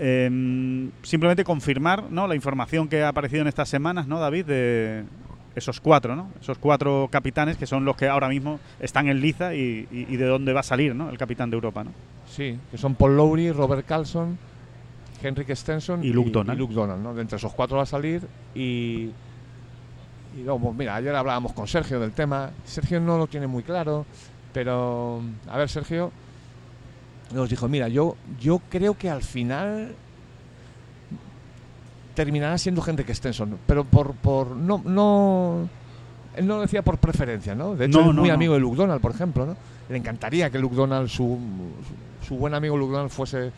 Em, 0.00 0.90
simplemente 1.02 1.42
confirmar 1.44 2.04
¿no? 2.10 2.26
la 2.28 2.34
información 2.36 2.88
que 2.88 3.02
ha 3.02 3.08
aparecido 3.08 3.42
en 3.42 3.48
estas 3.48 3.68
semanas, 3.68 4.06
¿no, 4.06 4.20
David? 4.20 4.46
De 4.46 5.04
esos 5.56 5.80
cuatro, 5.80 6.14
¿no? 6.14 6.30
Esos 6.40 6.56
cuatro 6.58 7.08
capitanes 7.10 7.56
que 7.56 7.66
son 7.66 7.84
los 7.84 7.96
que 7.96 8.06
ahora 8.06 8.28
mismo 8.28 8.60
están 8.78 9.08
en 9.08 9.20
liza 9.20 9.54
y, 9.56 9.88
y- 9.90 10.16
de 10.16 10.24
dónde 10.26 10.52
va 10.52 10.60
a 10.60 10.64
salir, 10.64 10.94
¿no? 10.94 11.10
El 11.10 11.18
capitán 11.18 11.50
de 11.50 11.56
Europa, 11.56 11.82
¿no? 11.82 11.90
Sí, 12.28 12.56
que 12.70 12.78
son 12.78 12.94
Paul 12.94 13.16
Lowry, 13.16 13.50
Robert 13.50 13.84
Carlson, 13.86 14.38
Henrik 15.22 15.50
Stenson 15.54 16.02
Y 16.04 16.08
Luke 16.12 16.30
Donald. 16.30 16.58
Luke 16.58 16.74
Donald, 16.74 17.02
¿no? 17.02 17.14
De 17.14 17.22
entre 17.22 17.36
esos 17.36 17.52
cuatro 17.54 17.76
va 17.78 17.82
a 17.84 17.86
salir 17.86 18.22
y, 18.54 19.10
Y 20.36 20.42
luego, 20.44 20.60
pues, 20.60 20.76
mira, 20.76 20.94
ayer 20.96 21.14
hablábamos 21.14 21.52
con 21.52 21.66
Sergio 21.66 21.98
del 22.00 22.12
tema. 22.12 22.50
Sergio 22.64 23.00
no 23.00 23.18
lo 23.18 23.26
tiene 23.26 23.46
muy 23.46 23.62
claro, 23.62 24.06
pero 24.52 25.20
a 25.48 25.56
ver, 25.58 25.68
Sergio 25.68 26.10
nos 27.32 27.48
dijo, 27.50 27.68
mira, 27.68 27.88
yo, 27.88 28.16
yo 28.40 28.60
creo 28.70 28.96
que 28.96 29.10
al 29.10 29.22
final 29.22 29.94
terminará 32.14 32.58
siendo 32.58 32.82
gente 32.82 33.04
que 33.04 33.14
Stenson, 33.14 33.58
pero 33.66 33.84
por, 33.84 34.12
por 34.14 34.48
no, 34.56 34.82
no, 34.84 35.68
él 36.34 36.46
no 36.46 36.56
lo 36.56 36.60
decía 36.62 36.82
por 36.82 36.98
preferencia, 36.98 37.54
¿no? 37.54 37.76
De 37.76 37.86
hecho, 37.86 38.00
No, 38.02 38.10
es 38.10 38.14
no, 38.16 38.20
muy 38.22 38.28
no. 38.28 38.34
amigo 38.34 38.54
de 38.54 38.60
Luke 38.60 38.76
Donald, 38.76 39.00
por 39.00 39.12
ejemplo, 39.12 39.46
¿no? 39.46 39.56
Le 39.88 39.96
encantaría 39.96 40.50
que 40.50 40.58
Luke 40.58 40.74
Donald, 40.74 41.08
su, 41.08 41.38
su, 42.22 42.26
su 42.26 42.36
buen 42.36 42.54
amigo 42.54 42.76
Luke 42.76 42.92
Donald, 42.92 43.10
fuese 43.10 43.52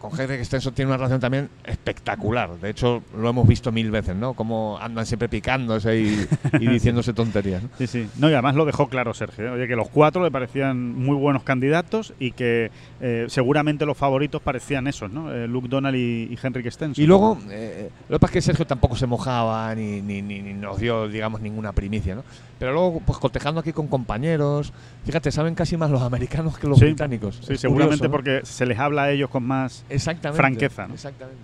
con 0.00 0.18
Henry 0.20 0.44
Stenson 0.44 0.74
tiene 0.74 0.88
una 0.88 0.96
relación 0.96 1.20
también 1.20 1.48
espectacular. 1.64 2.50
De 2.58 2.70
hecho, 2.70 3.02
lo 3.16 3.28
hemos 3.30 3.46
visto 3.46 3.70
mil 3.70 3.90
veces, 3.90 4.16
¿no? 4.16 4.34
Cómo 4.34 4.78
andan 4.80 5.06
siempre 5.06 5.28
picándose 5.28 6.00
y, 6.00 6.26
y 6.58 6.66
diciéndose 6.70 7.12
tonterías. 7.12 7.62
¿no? 7.62 7.68
Sí, 7.78 7.86
sí. 7.86 8.08
No, 8.18 8.28
y 8.28 8.32
además 8.32 8.54
lo 8.56 8.64
dejó 8.64 8.88
claro 8.88 9.14
Sergio. 9.14 9.46
¿eh? 9.46 9.50
Oye, 9.50 9.68
que 9.68 9.76
los 9.76 9.88
cuatro 9.88 10.24
le 10.24 10.30
parecían 10.30 10.94
muy 10.96 11.14
buenos 11.16 11.42
candidatos 11.44 12.14
y 12.18 12.32
que 12.32 12.70
eh, 13.00 13.26
seguramente 13.28 13.86
los 13.86 13.96
favoritos 13.96 14.42
parecían 14.42 14.86
esos, 14.86 15.10
¿no? 15.12 15.32
Eh, 15.32 15.46
Luke 15.46 15.68
Donald 15.68 15.96
y, 15.96 16.28
y 16.32 16.38
Henrik 16.42 16.70
Stenson. 16.70 17.02
Y 17.02 17.06
luego, 17.06 17.38
eh, 17.50 17.90
lo 18.08 18.16
que 18.16 18.20
pasa 18.20 18.30
es 18.30 18.34
que 18.34 18.42
Sergio 18.42 18.66
tampoco 18.66 18.96
se 18.96 19.06
mojaba 19.06 19.74
ni, 19.74 20.00
ni, 20.02 20.22
ni- 20.22 20.40
ni 20.40 20.54
nos 20.54 20.78
dio, 20.78 21.08
digamos, 21.08 21.40
ninguna 21.40 21.72
primicia, 21.72 22.14
¿no? 22.14 22.24
Pero 22.60 22.72
luego, 22.74 23.00
pues 23.04 23.18
cotejando 23.18 23.60
aquí 23.60 23.72
con 23.72 23.88
compañeros, 23.88 24.72
fíjate, 25.06 25.32
saben 25.32 25.54
casi 25.54 25.76
más 25.78 25.90
los 25.90 26.02
americanos 26.02 26.58
que 26.58 26.68
los 26.68 26.78
Sí, 26.78 26.84
británicos. 26.84 27.40
Sí, 27.42 27.54
Es 27.54 27.60
seguramente 27.60 27.96
curioso, 27.96 28.04
¿no? 28.04 28.10
porque 28.12 28.40
se 28.46 28.66
les 28.66 28.78
habla 28.78 29.04
a 29.04 29.10
ellos 29.10 29.30
con 29.30 29.42
más. 29.44 29.82
Exactamente. 29.88 30.36
franqueza, 30.36 30.86
¿no? 30.86 30.92
Exactamente. 30.94 31.40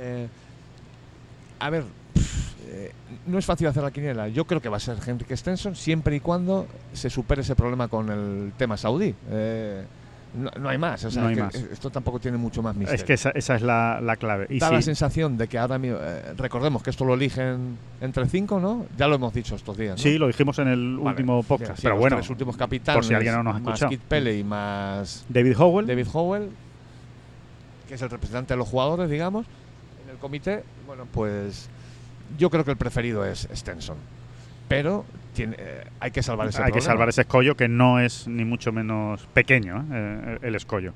Eh, 0.00 0.26
a 1.60 1.68
ver, 1.70 1.84
pff, 2.14 2.54
eh, 2.68 2.92
no 3.26 3.38
es 3.38 3.44
fácil 3.44 3.66
hacer 3.66 3.82
la 3.82 3.90
quiniela. 3.90 4.28
Yo 4.28 4.46
creo 4.46 4.62
que 4.62 4.70
va 4.70 4.78
a 4.78 4.80
ser 4.80 4.96
Henrik 5.06 5.30
Stenson 5.36 5.76
siempre 5.76 6.16
y 6.16 6.20
cuando 6.20 6.66
se 6.94 7.10
supere 7.10 7.42
ese 7.42 7.54
problema 7.54 7.88
con 7.88 8.10
el 8.10 8.52
tema 8.56 8.78
saudí. 8.78 9.14
Eh, 9.30 9.84
no, 10.34 10.50
no 10.58 10.68
hay 10.68 10.78
más. 10.78 11.04
O 11.04 11.10
sea, 11.10 11.22
No 11.22 11.28
hay 11.28 11.34
que 11.36 11.42
más. 11.42 11.54
Esto 11.54 11.90
tampoco 11.90 12.18
tiene 12.18 12.36
mucho 12.36 12.62
más 12.62 12.74
misterio. 12.74 12.96
Es 12.96 13.04
que 13.04 13.12
esa, 13.14 13.30
esa 13.30 13.54
es 13.56 13.62
la, 13.62 14.00
la 14.00 14.16
clave. 14.16 14.46
Y 14.50 14.58
da 14.58 14.68
sí, 14.68 14.74
la 14.74 14.82
sensación 14.82 15.36
de 15.36 15.48
que 15.48 15.58
ahora 15.58 15.78
mismo, 15.78 15.98
eh, 16.00 16.34
recordemos 16.36 16.82
que 16.82 16.90
esto 16.90 17.04
lo 17.04 17.14
eligen 17.14 17.78
entre 18.00 18.26
cinco, 18.28 18.60
¿no? 18.60 18.86
Ya 18.96 19.06
lo 19.08 19.14
hemos 19.14 19.32
dicho 19.32 19.54
estos 19.54 19.76
días. 19.76 19.96
¿no? 19.96 20.02
sí, 20.02 20.18
lo 20.18 20.26
dijimos 20.26 20.58
en 20.58 20.68
el 20.68 20.96
Vale, 20.96 21.10
último 21.10 21.42
podcast. 21.42 21.80
pero 21.82 21.94
los 21.94 22.00
bueno, 22.00 22.16
tres 22.16 22.30
últimos 22.30 22.56
capitanes, 22.56 22.96
por 22.96 23.04
si 23.04 23.14
alguien 23.14 23.34
no 23.34 23.42
nos 23.42 23.56
ha 23.56 23.60
más. 23.60 23.84
Kit 23.84 24.00
Pele 24.00 24.36
y 24.36 24.44
más 24.44 25.24
David 25.28 25.54
Howell. 25.58 25.86
David 25.86 26.06
Howell, 26.12 26.50
que 27.88 27.94
es 27.94 28.02
el 28.02 28.10
representante 28.10 28.54
de 28.54 28.58
los 28.58 28.68
jugadores, 28.68 29.08
digamos, 29.10 29.46
en 30.04 30.10
el 30.10 30.16
comité, 30.18 30.64
bueno, 30.86 31.06
pues 31.12 31.68
yo 32.38 32.50
creo 32.50 32.64
que 32.64 32.72
el 32.72 32.76
preferido 32.76 33.24
es 33.24 33.48
Stenson. 33.54 33.96
Pero 34.68 35.04
tiene, 35.34 35.56
eh, 35.58 35.84
hay 36.00 36.10
que 36.10 36.22
salvar 36.22 36.48
ese 36.48 36.62
Hay 36.62 36.72
que 36.72 36.80
salvar 36.80 37.08
ese 37.08 37.22
escollo 37.22 37.56
que 37.56 37.68
no 37.68 38.00
es 38.00 38.26
ni 38.26 38.44
mucho 38.44 38.72
menos 38.72 39.26
pequeño, 39.34 39.80
¿eh? 39.80 39.84
Eh, 39.92 40.38
el 40.42 40.54
escollo. 40.54 40.94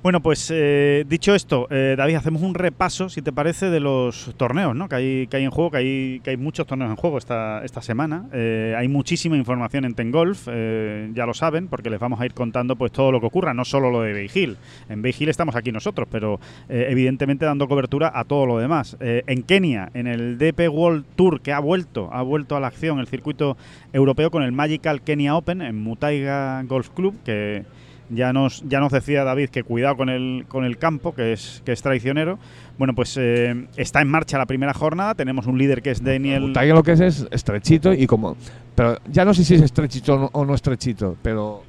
Bueno, 0.00 0.20
pues 0.20 0.48
eh, 0.54 1.04
dicho 1.08 1.34
esto, 1.34 1.66
eh, 1.70 1.96
David, 1.98 2.14
hacemos 2.14 2.42
un 2.42 2.54
repaso, 2.54 3.08
si 3.08 3.20
te 3.20 3.32
parece, 3.32 3.68
de 3.68 3.80
los 3.80 4.32
torneos 4.36 4.76
¿no? 4.76 4.88
que, 4.88 4.94
hay, 4.94 5.26
que 5.26 5.38
hay 5.38 5.44
en 5.44 5.50
juego, 5.50 5.72
que 5.72 5.78
hay, 5.78 6.20
que 6.20 6.30
hay 6.30 6.36
muchos 6.36 6.68
torneos 6.68 6.90
en 6.90 6.96
juego 6.96 7.18
esta, 7.18 7.64
esta 7.64 7.82
semana. 7.82 8.26
Eh, 8.32 8.76
hay 8.78 8.86
muchísima 8.86 9.36
información 9.36 9.84
en 9.84 9.94
Tengolf, 9.94 10.46
eh, 10.48 11.10
ya 11.14 11.26
lo 11.26 11.34
saben, 11.34 11.66
porque 11.66 11.90
les 11.90 11.98
vamos 11.98 12.20
a 12.20 12.26
ir 12.26 12.32
contando 12.32 12.76
pues 12.76 12.92
todo 12.92 13.10
lo 13.10 13.18
que 13.18 13.26
ocurra, 13.26 13.54
no 13.54 13.64
solo 13.64 13.90
lo 13.90 14.02
de 14.02 14.30
Hill. 14.32 14.56
En 14.88 15.04
Hill 15.04 15.30
estamos 15.30 15.56
aquí 15.56 15.72
nosotros, 15.72 16.06
pero 16.08 16.38
eh, 16.68 16.86
evidentemente 16.90 17.44
dando 17.44 17.66
cobertura 17.66 18.12
a 18.14 18.22
todo 18.22 18.46
lo 18.46 18.58
demás. 18.58 18.96
Eh, 19.00 19.24
en 19.26 19.42
Kenia, 19.42 19.90
en 19.94 20.06
el 20.06 20.38
DP 20.38 20.68
World 20.70 21.06
Tour, 21.16 21.40
que 21.40 21.52
ha 21.52 21.58
vuelto, 21.58 22.08
ha 22.12 22.22
vuelto 22.22 22.54
a 22.54 22.60
la 22.60 22.68
acción 22.68 23.00
el 23.00 23.08
circuito 23.08 23.56
europeo 23.92 24.30
con 24.30 24.44
el 24.44 24.52
Magical 24.52 25.02
Kenya 25.02 25.34
Open 25.34 25.60
en 25.60 25.82
Mutaiga 25.82 26.62
Golf 26.62 26.90
Club, 26.90 27.16
que 27.24 27.64
ya 28.10 28.32
nos, 28.32 28.62
ya 28.68 28.80
nos 28.80 28.92
decía 28.92 29.24
David 29.24 29.50
que 29.50 29.62
cuidado 29.62 29.96
con 29.96 30.08
el, 30.08 30.44
con 30.48 30.64
el 30.64 30.78
campo, 30.78 31.14
que 31.14 31.32
es, 31.32 31.62
que 31.64 31.72
es 31.72 31.82
traicionero. 31.82 32.38
Bueno, 32.78 32.94
pues 32.94 33.16
eh, 33.18 33.66
está 33.76 34.00
en 34.00 34.08
marcha 34.08 34.38
la 34.38 34.46
primera 34.46 34.72
jornada. 34.74 35.14
Tenemos 35.14 35.46
un 35.46 35.58
líder 35.58 35.82
que 35.82 35.90
es 35.90 36.02
Daniel. 36.02 36.52
Tiger 36.52 36.74
lo 36.74 36.82
que 36.82 36.92
es 36.92 37.00
es 37.00 37.26
estrechito 37.30 37.92
y 37.92 38.06
como. 38.06 38.36
Pero 38.74 38.98
ya 39.10 39.24
no 39.24 39.34
sé 39.34 39.44
si 39.44 39.54
es 39.56 39.62
estrechito 39.62 40.14
o 40.14 40.18
no, 40.18 40.30
o 40.32 40.44
no 40.44 40.54
estrechito, 40.54 41.16
pero 41.22 41.64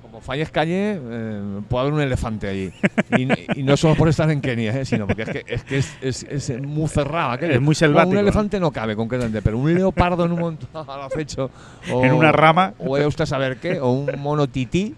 como 0.00 0.20
falles 0.20 0.50
calle, 0.50 0.98
eh, 1.02 1.60
puede 1.68 1.82
haber 1.82 1.92
un 1.94 2.00
elefante 2.00 2.48
allí. 2.48 2.70
Y, 3.18 3.60
y 3.60 3.62
no 3.64 3.76
solo 3.76 3.94
por 3.96 4.08
estar 4.08 4.30
en 4.30 4.40
Kenia, 4.40 4.80
eh, 4.80 4.84
sino 4.84 5.06
porque 5.06 5.22
es 5.22 5.28
que 5.28 5.44
es, 5.46 5.64
que 5.64 5.76
es, 5.78 5.96
es- 6.00 6.50
es 6.50 6.62
muy 6.62 6.88
cerrado. 6.88 7.32
aquello. 7.32 7.52
Es 7.52 7.60
muy 7.60 7.72
No, 7.72 7.74
selvático, 7.74 8.12
un 8.12 8.18
elefante 8.18 8.58
no 8.60 8.70
cabe 8.70 8.94
concretamente, 8.96 9.42
pero 9.42 9.58
un 9.58 9.74
leopardo 9.74 10.24
en 10.24 10.32
un 10.32 10.38
montón 10.40 10.68
al 10.88 11.02
acecho. 11.02 11.50
O, 11.92 12.04
En 12.04 12.12
una 12.14 12.32
rama. 12.32 12.72
O 12.78 12.96
usted 13.06 13.26
saber 13.26 13.56
qué, 13.58 13.80
o 13.80 13.90
un 13.90 14.10
mono 14.18 14.46
tití. 14.46 14.94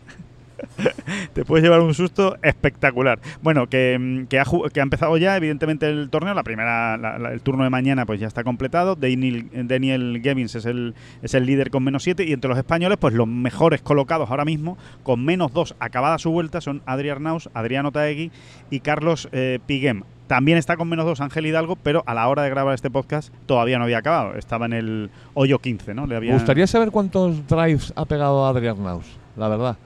Te 1.33 1.45
puedes 1.45 1.63
llevar 1.65 1.81
un 1.81 1.95
susto 1.95 2.37
espectacular. 2.43 3.19
Bueno, 3.43 3.67
que, 3.69 3.97
mm, 3.99 4.27
que 4.27 4.39
ha, 4.41 4.45
que 4.73 4.81
ha 4.81 4.83
empezado 4.83 5.17
ya, 5.17 5.37
evidentemente, 5.37 5.89
el 5.89 6.09
torneo. 6.11 6.35
La 6.35 6.43
primera, 6.43 6.97
la- 6.97 7.33
el 7.33 7.41
turno 7.41 7.65
de 7.65 7.71
mañana, 7.71 8.07
pues 8.07 8.21
ya 8.21 8.27
está 8.27 8.45
completado. 8.45 8.95
Daniel, 8.97 9.49
Daniel 9.69 10.21
Gevins 10.23 10.55
es 10.55 10.67
el, 10.67 10.95
es 11.23 11.35
el 11.35 11.47
líder 11.47 11.71
con 11.71 11.83
menos 11.85 12.03
7. 12.03 12.25
Y 12.25 12.33
entre 12.33 12.49
los 12.49 12.59
españoles, 12.59 12.99
pues 13.01 13.15
los 13.15 13.27
mejores 13.29 13.83
colocados 13.83 14.31
ahora 14.31 14.45
mismo, 14.45 14.79
con 15.03 15.25
menos 15.25 15.53
2 15.53 15.77
acabada 15.79 16.19
su 16.19 16.31
vuelta, 16.31 16.61
son 16.61 16.83
Adrián 16.87 17.17
Arnaus, 17.17 17.49
Adriano 17.55 17.93
Taegui 17.93 18.31
y 18.71 18.81
Carlos 18.81 19.29
eh, 19.33 19.59
Piguem. 19.67 20.03
También 20.27 20.59
está 20.59 20.77
con 20.77 20.89
menos 20.89 21.07
2 21.07 21.21
Ángel 21.21 21.47
Hidalgo, 21.47 21.77
pero 21.77 22.03
a 22.05 22.13
la 22.13 22.27
hora 22.29 22.43
de 22.43 22.51
grabar 22.51 22.75
este 22.75 22.91
podcast 22.91 23.33
todavía 23.47 23.79
no 23.79 23.85
había 23.85 23.99
acabado. 23.99 24.35
Estaba 24.37 24.67
en 24.67 24.73
el 24.73 25.11
hoyo 25.35 25.61
15, 25.61 25.95
¿no? 25.95 26.07
Le 26.07 26.21
Me 26.21 26.33
gustaría 26.33 26.67
saber 26.67 26.91
cuántos 26.91 27.47
drives 27.47 27.93
ha 27.95 28.05
pegado 28.07 28.45
Adrián 28.45 28.83
Naus, 28.83 29.07
la 29.37 29.49
verdad. 29.49 29.77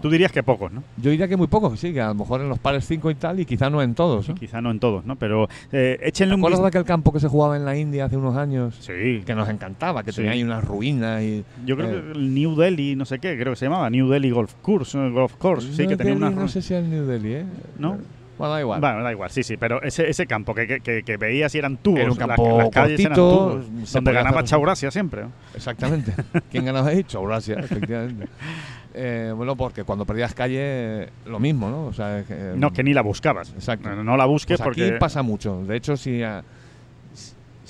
Tú 0.00 0.10
dirías 0.10 0.30
que 0.32 0.42
pocos, 0.42 0.70
¿no? 0.72 0.82
Yo 0.96 1.10
diría 1.10 1.26
que 1.28 1.36
muy 1.36 1.46
pocos, 1.48 1.78
sí, 1.80 1.92
que 1.92 2.00
a 2.00 2.08
lo 2.08 2.14
mejor 2.14 2.40
en 2.40 2.48
los 2.48 2.58
pares 2.58 2.86
5 2.86 3.10
y 3.10 3.14
tal, 3.16 3.40
y 3.40 3.44
quizá 3.44 3.68
no 3.70 3.82
en 3.82 3.94
todos. 3.94 4.28
¿no? 4.28 4.34
Quizá 4.36 4.60
no 4.60 4.70
en 4.70 4.78
todos, 4.80 5.04
¿no? 5.04 5.16
Pero 5.16 5.48
eh, 5.72 5.96
¿Te 6.00 6.08
échenle 6.08 6.34
un 6.34 6.40
acuerdas 6.40 6.62
de 6.62 6.68
aquel 6.68 6.84
campo 6.84 7.12
que 7.12 7.20
se 7.20 7.28
jugaba 7.28 7.56
en 7.56 7.64
la 7.64 7.76
India 7.76 8.04
hace 8.04 8.16
unos 8.16 8.36
años? 8.36 8.76
Sí, 8.80 9.22
Que 9.26 9.34
nos 9.34 9.48
encantaba, 9.48 10.02
que 10.04 10.12
Sí. 10.12 10.16
tenía 10.16 10.32
ahí 10.32 10.42
unas 10.42 10.64
ruinas 10.64 11.22
y... 11.22 11.44
Yo 11.66 11.76
creo 11.76 11.88
Eh. 11.88 12.02
que 12.12 12.18
el 12.18 12.34
New 12.34 12.54
Delhi, 12.56 12.96
no 12.96 13.04
sé 13.04 13.18
qué, 13.18 13.36
creo 13.38 13.52
que 13.52 13.56
se 13.56 13.66
llamaba 13.66 13.90
New 13.90 14.08
Delhi 14.08 14.30
Golf 14.30 14.54
Course, 14.62 14.96
Golf 15.10 15.34
Course, 15.36 15.72
sí, 15.72 15.82
New 15.82 15.88
que 15.90 15.96
tenía 15.96 16.14
Delhi, 16.14 16.26
una... 16.26 16.30
No 16.42 16.48
sé 16.48 16.62
si 16.62 16.74
es 16.74 16.84
New 16.84 17.04
Delhi, 17.04 17.32
¿eh? 17.34 17.44
¿No? 17.78 17.98
Bueno, 18.38 18.52
da 18.54 18.60
igual. 18.60 18.80
Bueno, 18.80 19.02
da 19.02 19.10
igual, 19.10 19.30
sí, 19.30 19.42
sí, 19.42 19.56
pero 19.56 19.82
ese, 19.82 20.08
ese 20.08 20.24
campo 20.28 20.54
que, 20.54 20.78
que, 20.80 21.02
que- 21.02 21.16
veías 21.16 21.52
y 21.56 21.58
eran 21.58 21.76
tubos, 21.76 21.98
Era 21.98 22.12
un 22.12 22.18
las- 22.18 22.28
campo 22.28 22.58
las, 22.58 22.70
calles 22.70 23.00
eran 23.00 23.14
tubos, 23.14 23.64
donde 23.92 24.12
ganaba 24.12 24.36
hacer- 24.42 24.50
Chaurasia 24.50 24.90
siempre. 24.92 25.24
Exactamente. 25.56 26.12
¿Quién 26.52 26.64
ganaba 26.64 26.90
ahí? 26.90 27.02
Chobrasia, 27.02 27.56
efectivamente. 27.58 28.28
Eh, 28.94 29.32
bueno, 29.36 29.54
porque 29.56 29.84
cuando 29.84 30.04
perdías 30.06 30.34
calle, 30.34 30.58
eh, 30.60 31.08
lo 31.26 31.38
mismo, 31.38 31.68
¿no? 31.70 31.86
O 31.86 31.92
sea, 31.92 32.24
que, 32.26 32.34
No, 32.56 32.72
que 32.72 32.82
ni 32.82 32.94
la 32.94 33.02
buscabas. 33.02 33.52
Exacto. 33.52 33.88
No, 33.94 34.02
no 34.02 34.16
la 34.16 34.24
busques 34.26 34.56
Pues 34.58 34.64
porque... 34.66 34.84
aquí 34.88 34.98
pasa 34.98 35.22
mucho. 35.22 35.62
De 35.64 35.76
hecho, 35.76 35.96
si, 35.96 36.22
a- 36.22 36.42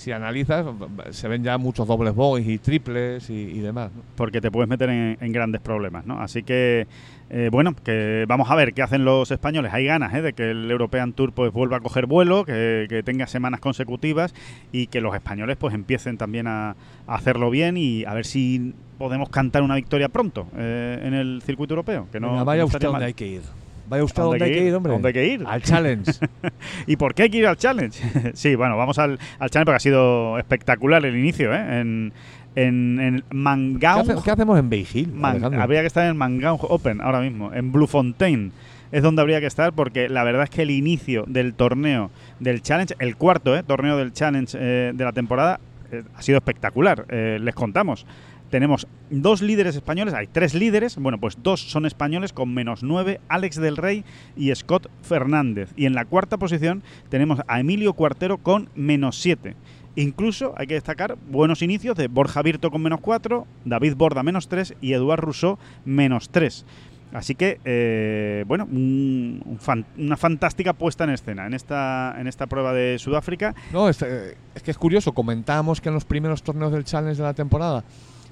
si- 0.09 0.13
analizas, 0.13 0.67
se 1.11 1.29
ven 1.29 1.43
ya 1.45 1.59
muchos 1.59 1.87
dobles 1.87 2.15
boys 2.15 2.47
y 2.47 2.59
triples 2.59 3.31
y, 3.31 3.35
y 3.35 3.59
demás. 3.61 3.91
¿no? 3.95 4.03
porque 4.17 4.41
te 4.41 4.51
puedes 4.51 4.69
meter 4.69 4.91
en, 4.91 5.17
en 5.21 5.33
grandes 5.33 5.61
problemas, 5.61 6.05
¿no? 6.07 6.21
Así 6.21 6.43
que, 6.43 6.87
eh, 7.31 7.49
bueno, 7.53 7.75
que 7.85 8.25
vamos 8.27 8.51
a 8.51 8.55
ver 8.55 8.75
qué 8.75 8.83
hacen 8.83 9.05
los 9.05 9.31
españoles. 9.31 9.73
Hay 9.73 9.85
ganas 9.85 10.13
¿eh? 10.15 10.23
de 10.23 10.33
que 10.33 10.51
el 10.51 10.71
European 10.71 11.13
Tour 11.13 11.33
pues 11.33 11.53
vuelva 11.53 11.77
a 11.77 11.81
coger 11.81 12.07
vuelo, 12.07 12.45
que, 12.45 12.87
que 12.89 13.03
tenga 13.03 13.27
semanas 13.27 13.61
consecutivas 13.61 14.35
y 14.73 14.87
que 14.89 15.01
los 15.01 15.15
españoles 15.15 15.57
pues 15.57 15.75
empiecen 15.75 16.17
también 16.19 16.47
a, 16.47 16.71
a 16.71 17.15
hacerlo 17.15 17.51
bien 17.51 17.77
y 17.77 18.05
a 18.05 18.15
ver 18.15 18.27
si 18.27 18.75
podemos 18.99 19.29
cantar 19.29 19.63
una 19.63 19.77
victoria 19.77 20.09
pronto 20.09 20.47
eh, 20.57 21.01
en 21.05 21.15
el 21.15 21.43
circuito 21.45 21.75
europeo. 21.75 22.09
Que 22.11 22.19
no, 22.19 22.31
Venga, 22.31 22.45
vaya 22.45 22.63
no 22.63 22.67
usted 22.67 22.81
donde 22.81 23.05
hay 23.05 23.15
que 23.15 23.27
ir. 23.27 23.43
Vaya 23.89 24.05
usted 24.05 24.23
¿A 24.23 24.25
dónde 24.27 24.45
hay 24.45 24.53
que 24.53 24.65
ir, 24.67 24.75
hombre. 24.75 24.93
¿A 24.93 24.95
dónde 24.95 25.09
hay 25.09 25.13
que 25.15 25.27
ir? 25.27 25.45
Al 25.47 25.63
challenge. 25.63 26.13
¿Y 26.87 26.97
por 26.97 27.15
qué 27.15 27.25
hay 27.25 27.31
que 27.31 27.39
ir 27.39 27.47
al 27.47 27.57
challenge? 27.57 28.01
sí, 28.35 28.55
bueno, 28.55 28.77
vamos 28.77 28.99
al, 28.99 29.19
al 29.39 29.51
challenge 29.51 29.65
porque 29.67 29.77
ha 29.77 29.81
sido 29.81 30.39
espectacular 30.39 31.05
el 31.05 31.17
inicio, 31.17 31.55
¿eh? 31.55 31.81
En, 31.81 32.13
en, 32.55 33.01
en 33.01 33.19
¿Qué, 33.21 33.35
Mangaung. 33.35 34.11
hace- 34.11 34.23
qué 34.25 34.31
hacemos 34.31 34.59
en 34.59 34.69
Beijing? 34.69 35.15
Man- 35.15 35.55
habría 35.55 35.81
que 35.81 35.87
estar 35.87 36.07
en 36.09 36.17
Mangaung 36.17 36.61
Open 36.63 37.01
ahora 37.01 37.21
mismo, 37.21 37.53
en 37.55 37.73
Bluefontaine. 37.73 38.51
Es 38.91 39.03
donde 39.03 39.21
habría 39.21 39.39
que 39.41 39.47
estar 39.47 39.73
porque 39.75 40.09
la 40.09 40.25
verdad 40.25 40.45
es 40.45 40.51
que 40.51 40.63
el 40.63 40.71
inicio 40.71 41.25
del 41.27 41.53
torneo 41.53 42.11
del 42.41 42.63
Challenge, 42.63 42.95
el 42.99 43.17
cuarto 43.17 43.55
¿eh? 43.55 43.63
torneo 43.63 43.99
del 43.99 44.15
Challenge 44.15 44.57
eh, 44.59 44.93
de 44.95 45.05
la 45.05 45.13
temporada, 45.13 45.61
eh, 45.93 46.03
ha 46.17 46.23
sido 46.23 46.39
espectacular. 46.39 47.05
Eh, 47.11 47.39
les 47.39 47.55
contamos. 47.55 48.07
Tenemos 48.51 48.87
dos 49.11 49.43
líderes 49.43 49.77
españoles, 49.77 50.15
hay 50.15 50.27
tres 50.27 50.55
líderes, 50.55 50.97
bueno, 50.97 51.19
pues 51.19 51.37
dos 51.43 51.61
son 51.61 51.85
españoles 51.85 52.33
con 52.33 52.53
menos 52.55 52.83
nueve, 52.83 53.21
Alex 53.29 53.57
del 53.57 53.77
Rey 53.77 54.05
y 54.37 54.55
Scott 54.55 54.91
Fernández. 55.03 55.71
Y 55.77 55.87
en 55.87 55.95
la 55.95 56.07
cuarta 56.07 56.39
posición 56.39 56.83
tenemos 57.11 57.41
a 57.47 57.61
Emilio 57.61 57.93
Cuartero 57.93 58.39
con 58.39 58.71
menos 58.75 59.21
siete. 59.21 59.55
Incluso 59.97 60.55
hay 60.57 60.69
que 60.69 60.75
destacar 60.75 61.19
buenos 61.29 61.61
inicios 61.61 61.97
de 61.97 62.07
Borja 62.07 62.41
Virto 62.41 62.71
con 62.71 62.81
menos 62.81 63.01
4, 63.01 63.47
David 63.65 63.97
Borda 63.97 64.23
menos 64.23 64.49
3 64.49 64.75
y 64.81 64.93
Eduard 64.93 65.21
Rousseau 65.21 65.59
menos 65.85 66.31
3. 66.31 66.65
Así 67.13 67.35
que, 67.35 67.59
eh, 67.65 68.45
bueno, 68.47 68.69
una 68.71 70.17
fantástica 70.17 70.75
puesta 70.75 71.05
en 71.05 71.11
escena 71.11 71.47
en 71.47 71.55
esta, 71.55 72.15
en 72.19 72.29
esta 72.29 72.47
prueba 72.47 72.73
de 72.73 72.99
Sudáfrica. 72.99 73.55
No, 73.73 73.89
es, 73.89 74.01
eh, 74.03 74.37
es 74.55 74.63
que 74.63 74.71
es 74.71 74.79
curioso. 74.79 75.13
Comentábamos 75.13 75.81
que 75.81 75.89
en 75.89 75.95
los 75.95 76.05
primeros 76.05 76.43
torneos 76.43 76.71
del 76.71 76.85
Challenge 76.85 77.17
de 77.17 77.23
la 77.25 77.35
temporada 77.35 77.83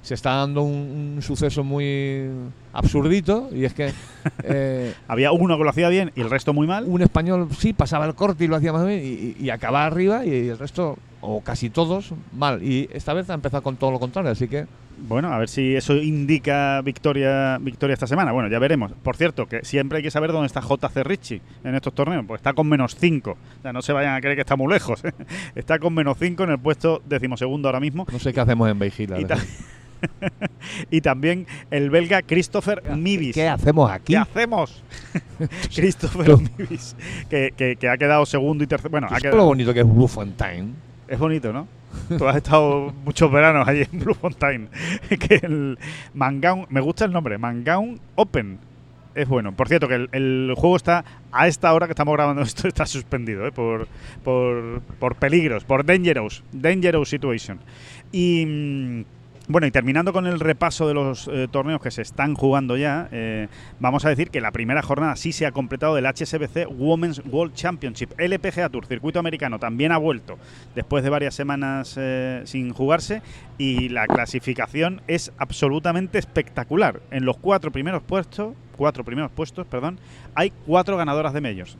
se 0.07 0.13
está 0.13 0.35
dando 0.35 0.61
un, 0.61 1.15
un 1.17 1.21
suceso 1.21 1.65
muy 1.65 2.29
absurdito 2.71 3.49
y 3.51 3.65
es 3.65 3.73
que 3.73 3.91
eh, 4.43 4.93
Había 5.09 5.33
uno 5.33 5.57
que 5.57 5.65
lo 5.65 5.69
hacía 5.69 5.89
bien 5.89 6.13
y 6.15 6.21
el 6.21 6.29
resto 6.29 6.53
muy 6.53 6.65
mal. 6.65 6.85
un 6.87 7.01
español 7.01 7.49
sí 7.57 7.73
pasaba 7.73 8.05
el 8.05 8.15
corte 8.15 8.45
y 8.45 8.47
lo 8.47 8.55
hacía 8.55 8.71
más 8.71 8.85
bien 8.85 9.35
y, 9.37 9.49
acababa 9.49 9.85
arriba 9.85 10.25
y 10.25 10.47
el 10.47 10.57
resto, 10.57 10.97
o 11.19 11.41
casi 11.41 11.69
todos, 11.69 12.13
mal. 12.31 12.63
Y 12.63 12.87
esta 12.93 13.13
vez 13.13 13.29
ha 13.29 13.33
empezado 13.33 13.61
con 13.63 13.75
todo 13.75 13.91
lo 13.91 13.99
contrario, 13.99 14.31
así 14.31 14.47
que 14.47 14.65
Bueno, 14.97 15.33
a 15.33 15.39
ver 15.39 15.49
si 15.49 15.75
eso 15.75 15.95
indica 15.95 16.81
victoria 16.81 17.57
victoria 17.59 17.93
esta 17.93 18.07
semana. 18.07 18.31
Bueno, 18.31 18.47
ya 18.47 18.59
veremos. 18.59 18.93
Por 19.03 19.17
cierto, 19.17 19.45
que 19.45 19.65
siempre 19.65 19.97
hay 19.97 20.03
que 20.03 20.11
saber 20.11 20.31
dónde 20.31 20.47
está 20.47 20.61
JC 20.61 21.03
Richie 21.03 21.41
en 21.65 21.75
estos 21.75 21.93
torneos, 21.93 22.23
pues 22.25 22.39
está 22.39 22.53
con 22.53 22.69
menos 22.69 22.95
5. 22.95 23.31
O 23.31 23.61
sea, 23.61 23.73
no 23.73 23.81
se 23.81 23.91
vayan 23.91 24.15
a 24.15 24.21
creer 24.21 24.35
que 24.35 24.41
está 24.41 24.55
muy 24.55 24.71
lejos. 24.71 25.03
¿eh? 25.03 25.11
Está 25.55 25.79
con 25.79 25.93
menos 25.93 26.17
5 26.17 26.43
en 26.45 26.51
el 26.51 26.59
puesto 26.59 27.01
decimosegundo 27.05 27.67
ahora 27.67 27.81
mismo. 27.81 28.05
no 28.09 28.19
sé 28.19 28.33
qué 28.33 28.39
hacemos 28.39 28.69
en 28.69 28.79
Beijing. 28.79 29.09
Y, 30.91 31.01
también 31.01 31.47
el 31.71 31.89
belga 31.89 32.21
Christopher 32.21 32.83
Mibis. 32.95 33.33
¿Qué 33.33 33.47
hacemos 33.47 33.89
aquí? 33.89 34.13
¿Qué 34.13 34.17
hacemos? 34.17 34.83
Christopher 35.75 36.35
Mibis, 36.57 36.95
que, 37.29 37.53
que- 37.55 37.75
que 37.77 37.89
ha 37.89 37.97
quedado 37.97 38.25
segundo 38.25 38.63
y 38.63 38.67
tercero. 38.67 38.89
Bueno, 38.91 39.07
ha 39.07 39.09
¿Sabes 39.11 39.23
quedado- 39.23 39.37
lo 39.37 39.45
bonito 39.45 39.73
que 39.73 39.79
es 39.81 39.85
Blue 39.87 40.07
Fontaine? 40.07 40.73
es 41.07 41.17
bonito, 41.17 41.53
¿no? 41.53 41.67
Tú 42.17 42.27
has 42.27 42.35
estado 42.35 42.93
muchos 43.05 43.31
veranos 43.31 43.67
allí 43.67 43.83
en 43.91 43.99
Blue 43.99 44.13
Fontaine. 44.13 44.67
que 45.09 45.35
el 45.41 45.79
Mangaun, 46.13 46.65
me 46.69 46.81
gusta 46.81 47.05
el 47.05 47.11
nombre, 47.13 47.37
Mangaun 47.37 47.99
Open. 48.15 48.59
Es 49.15 49.27
bueno. 49.27 49.51
Por 49.55 49.67
cierto, 49.67 49.87
que 49.87 49.95
el, 49.95 50.09
el 50.11 50.53
juego 50.55 50.75
está 50.75 51.03
a 51.31 51.47
esta 51.47 51.73
hora 51.73 51.87
que 51.87 51.93
estamos 51.93 52.13
grabando 52.13 52.41
esto, 52.43 52.67
está 52.67 52.85
suspendido, 52.85 53.47
¿eh? 53.47 53.51
por, 53.51 53.87
por, 54.23 54.81
por 54.99 55.15
peligros, 55.15 55.63
por 55.63 55.85
dangerous, 55.85 56.43
dangerous 56.51 57.09
situation. 57.09 57.59
Y 58.11 58.45
mm, 58.45 59.05
bueno, 59.47 59.65
y 59.65 59.71
terminando 59.71 60.11
con 60.11 60.27
el 60.27 60.41
repaso 60.41 60.87
de 60.87 60.93
los 60.93 61.29
eh, 61.29 61.47
torneos 61.49 61.81
que 61.81 61.89
se 61.89 62.01
están 62.01 62.35
jugando 62.35 62.75
ya, 62.75 63.07
eh, 63.11 63.47
vamos 63.79 64.03
a 64.03 64.09
decir 64.09 64.29
que 64.29 64.41
la 64.41 64.51
primera 64.51 64.81
jornada 64.81 65.15
sí 65.15 65.31
se 65.31 65.45
ha 65.45 65.53
completado 65.53 65.95
del 65.95 66.05
HSBC 66.05 66.67
Women's 66.69 67.21
World 67.25 67.53
Championship. 67.53 68.11
LPGA 68.19 68.67
Tour, 68.67 68.85
circuito 68.85 69.19
americano, 69.19 69.57
también 69.57 69.93
ha 69.93 69.97
vuelto 69.97 70.37
después 70.75 71.01
de 71.03 71.09
varias 71.09 71.33
semanas 71.33 71.95
eh, 71.97 72.41
sin 72.43 72.73
jugarse 72.73 73.21
y 73.57 73.87
la 73.87 74.05
clasificación 74.05 75.01
es 75.07 75.31
absolutamente 75.37 76.19
espectacular. 76.19 76.99
En 77.11 77.23
los 77.23 77.37
cuatro 77.37 77.71
primeros 77.71 78.03
puestos, 78.03 78.53
cuatro 78.75 79.05
primeros 79.05 79.31
puestos, 79.31 79.65
perdón, 79.65 79.97
hay 80.35 80.51
cuatro 80.65 80.97
ganadoras 80.97 81.33
de 81.33 81.41
medios. 81.41 81.77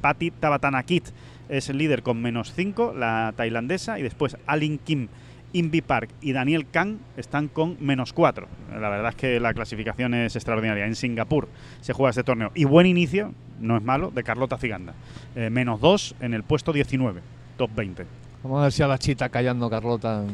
Patti 0.00 0.32
Tabatanakit 0.32 1.08
es 1.48 1.68
el 1.68 1.78
líder 1.78 2.02
con 2.02 2.20
menos 2.20 2.52
5, 2.52 2.94
la 2.96 3.32
tailandesa, 3.36 3.98
y 3.98 4.02
después 4.02 4.36
Alin 4.46 4.78
Kim, 4.78 5.08
Invi 5.56 5.80
Park 5.80 6.10
y 6.20 6.32
Daniel 6.32 6.66
Kang 6.70 6.98
están 7.16 7.48
con 7.48 7.76
menos 7.80 8.12
4. 8.12 8.46
La 8.80 8.88
verdad 8.88 9.08
es 9.10 9.14
que 9.16 9.40
la 9.40 9.54
clasificación 9.54 10.14
es 10.14 10.36
extraordinaria. 10.36 10.86
En 10.86 10.94
Singapur 10.94 11.48
se 11.80 11.92
juega 11.92 12.10
este 12.10 12.22
torneo. 12.24 12.50
Y 12.54 12.64
buen 12.64 12.86
inicio, 12.86 13.32
no 13.58 13.76
es 13.76 13.82
malo, 13.82 14.10
de 14.10 14.22
Carlota 14.22 14.58
Ciganda. 14.58 14.94
Eh, 15.34 15.48
menos 15.50 15.80
2 15.80 16.16
en 16.20 16.34
el 16.34 16.42
puesto 16.42 16.72
19, 16.72 17.20
top 17.56 17.70
20. 17.74 18.06
Vamos 18.42 18.60
a 18.60 18.62
ver 18.64 18.72
si 18.72 18.82
a 18.82 18.86
la 18.86 18.98
chita 18.98 19.28
callando 19.30 19.68
Carlota 19.70 20.24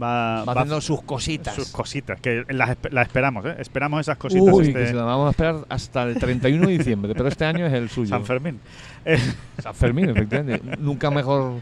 Va, 0.00 0.44
va 0.44 0.44
va 0.44 0.52
haciendo 0.52 0.80
sus 0.80 1.02
cositas. 1.02 1.52
sus 1.54 1.70
cositas, 1.72 2.20
que 2.20 2.44
las 2.50 2.76
las 2.92 3.06
esperamos, 3.08 3.44
¿eh? 3.44 3.56
Esperamos 3.58 4.00
esas 4.02 4.18
cositas. 4.18 4.54
Uy, 4.54 4.68
este 4.68 4.78
que 4.78 4.86
se 4.86 4.94
la 4.94 5.02
vamos 5.02 5.26
a 5.26 5.30
esperar 5.30 5.56
hasta 5.68 6.04
el 6.04 6.14
31 6.16 6.68
de 6.68 6.78
diciembre, 6.78 7.12
pero 7.12 7.28
este 7.28 7.44
año 7.44 7.66
es 7.66 7.72
el 7.72 7.88
suyo. 7.90 8.10
San 8.10 8.24
Fermín. 8.24 8.60
Eh, 9.04 9.18
San 9.58 9.74
Fermín, 9.74 10.10
efectivamente. 10.10 10.76
Nunca 10.78 11.10
mejor 11.10 11.54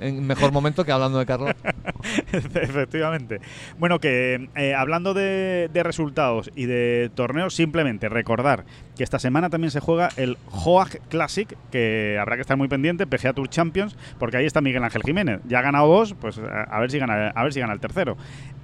en 0.00 0.26
mejor 0.26 0.52
momento 0.52 0.84
que 0.84 0.92
hablando 0.92 1.18
de 1.18 1.26
Carlos. 1.26 1.54
Efectivamente. 2.32 3.40
Bueno, 3.78 4.00
que 4.00 4.48
eh, 4.56 4.74
hablando 4.74 5.14
de, 5.14 5.68
resultados 5.74 6.50
y 6.54 6.66
de 6.66 7.10
torneos, 7.14 7.54
simplemente 7.54 8.08
recordar 8.08 8.64
que 8.96 9.04
esta 9.04 9.18
semana 9.18 9.50
también 9.50 9.70
se 9.70 9.80
juega 9.80 10.08
el 10.16 10.36
Hoag 10.50 11.00
Classic, 11.08 11.56
que 11.70 12.18
habrá 12.20 12.36
que 12.36 12.42
estar 12.42 12.56
muy 12.56 12.68
pendiente, 12.68 13.06
PGA 13.06 13.32
Tour 13.32 13.48
Champions, 13.48 13.96
porque 14.18 14.36
ahí 14.36 14.46
está 14.46 14.60
Miguel 14.60 14.84
Ángel 14.84 15.02
Jiménez. 15.02 15.40
Ya 15.46 15.60
ha 15.60 15.62
ganado 15.62 15.86
dos, 15.88 16.14
pues 16.14 16.38
a, 16.38 16.78
ver 16.80 16.90
si 16.90 16.98
gana, 16.98 17.28
a 17.28 17.42
ver 17.42 17.52
si 17.52 17.60
gana 17.60 17.72
el 17.72 17.80
tercero. 17.80 18.16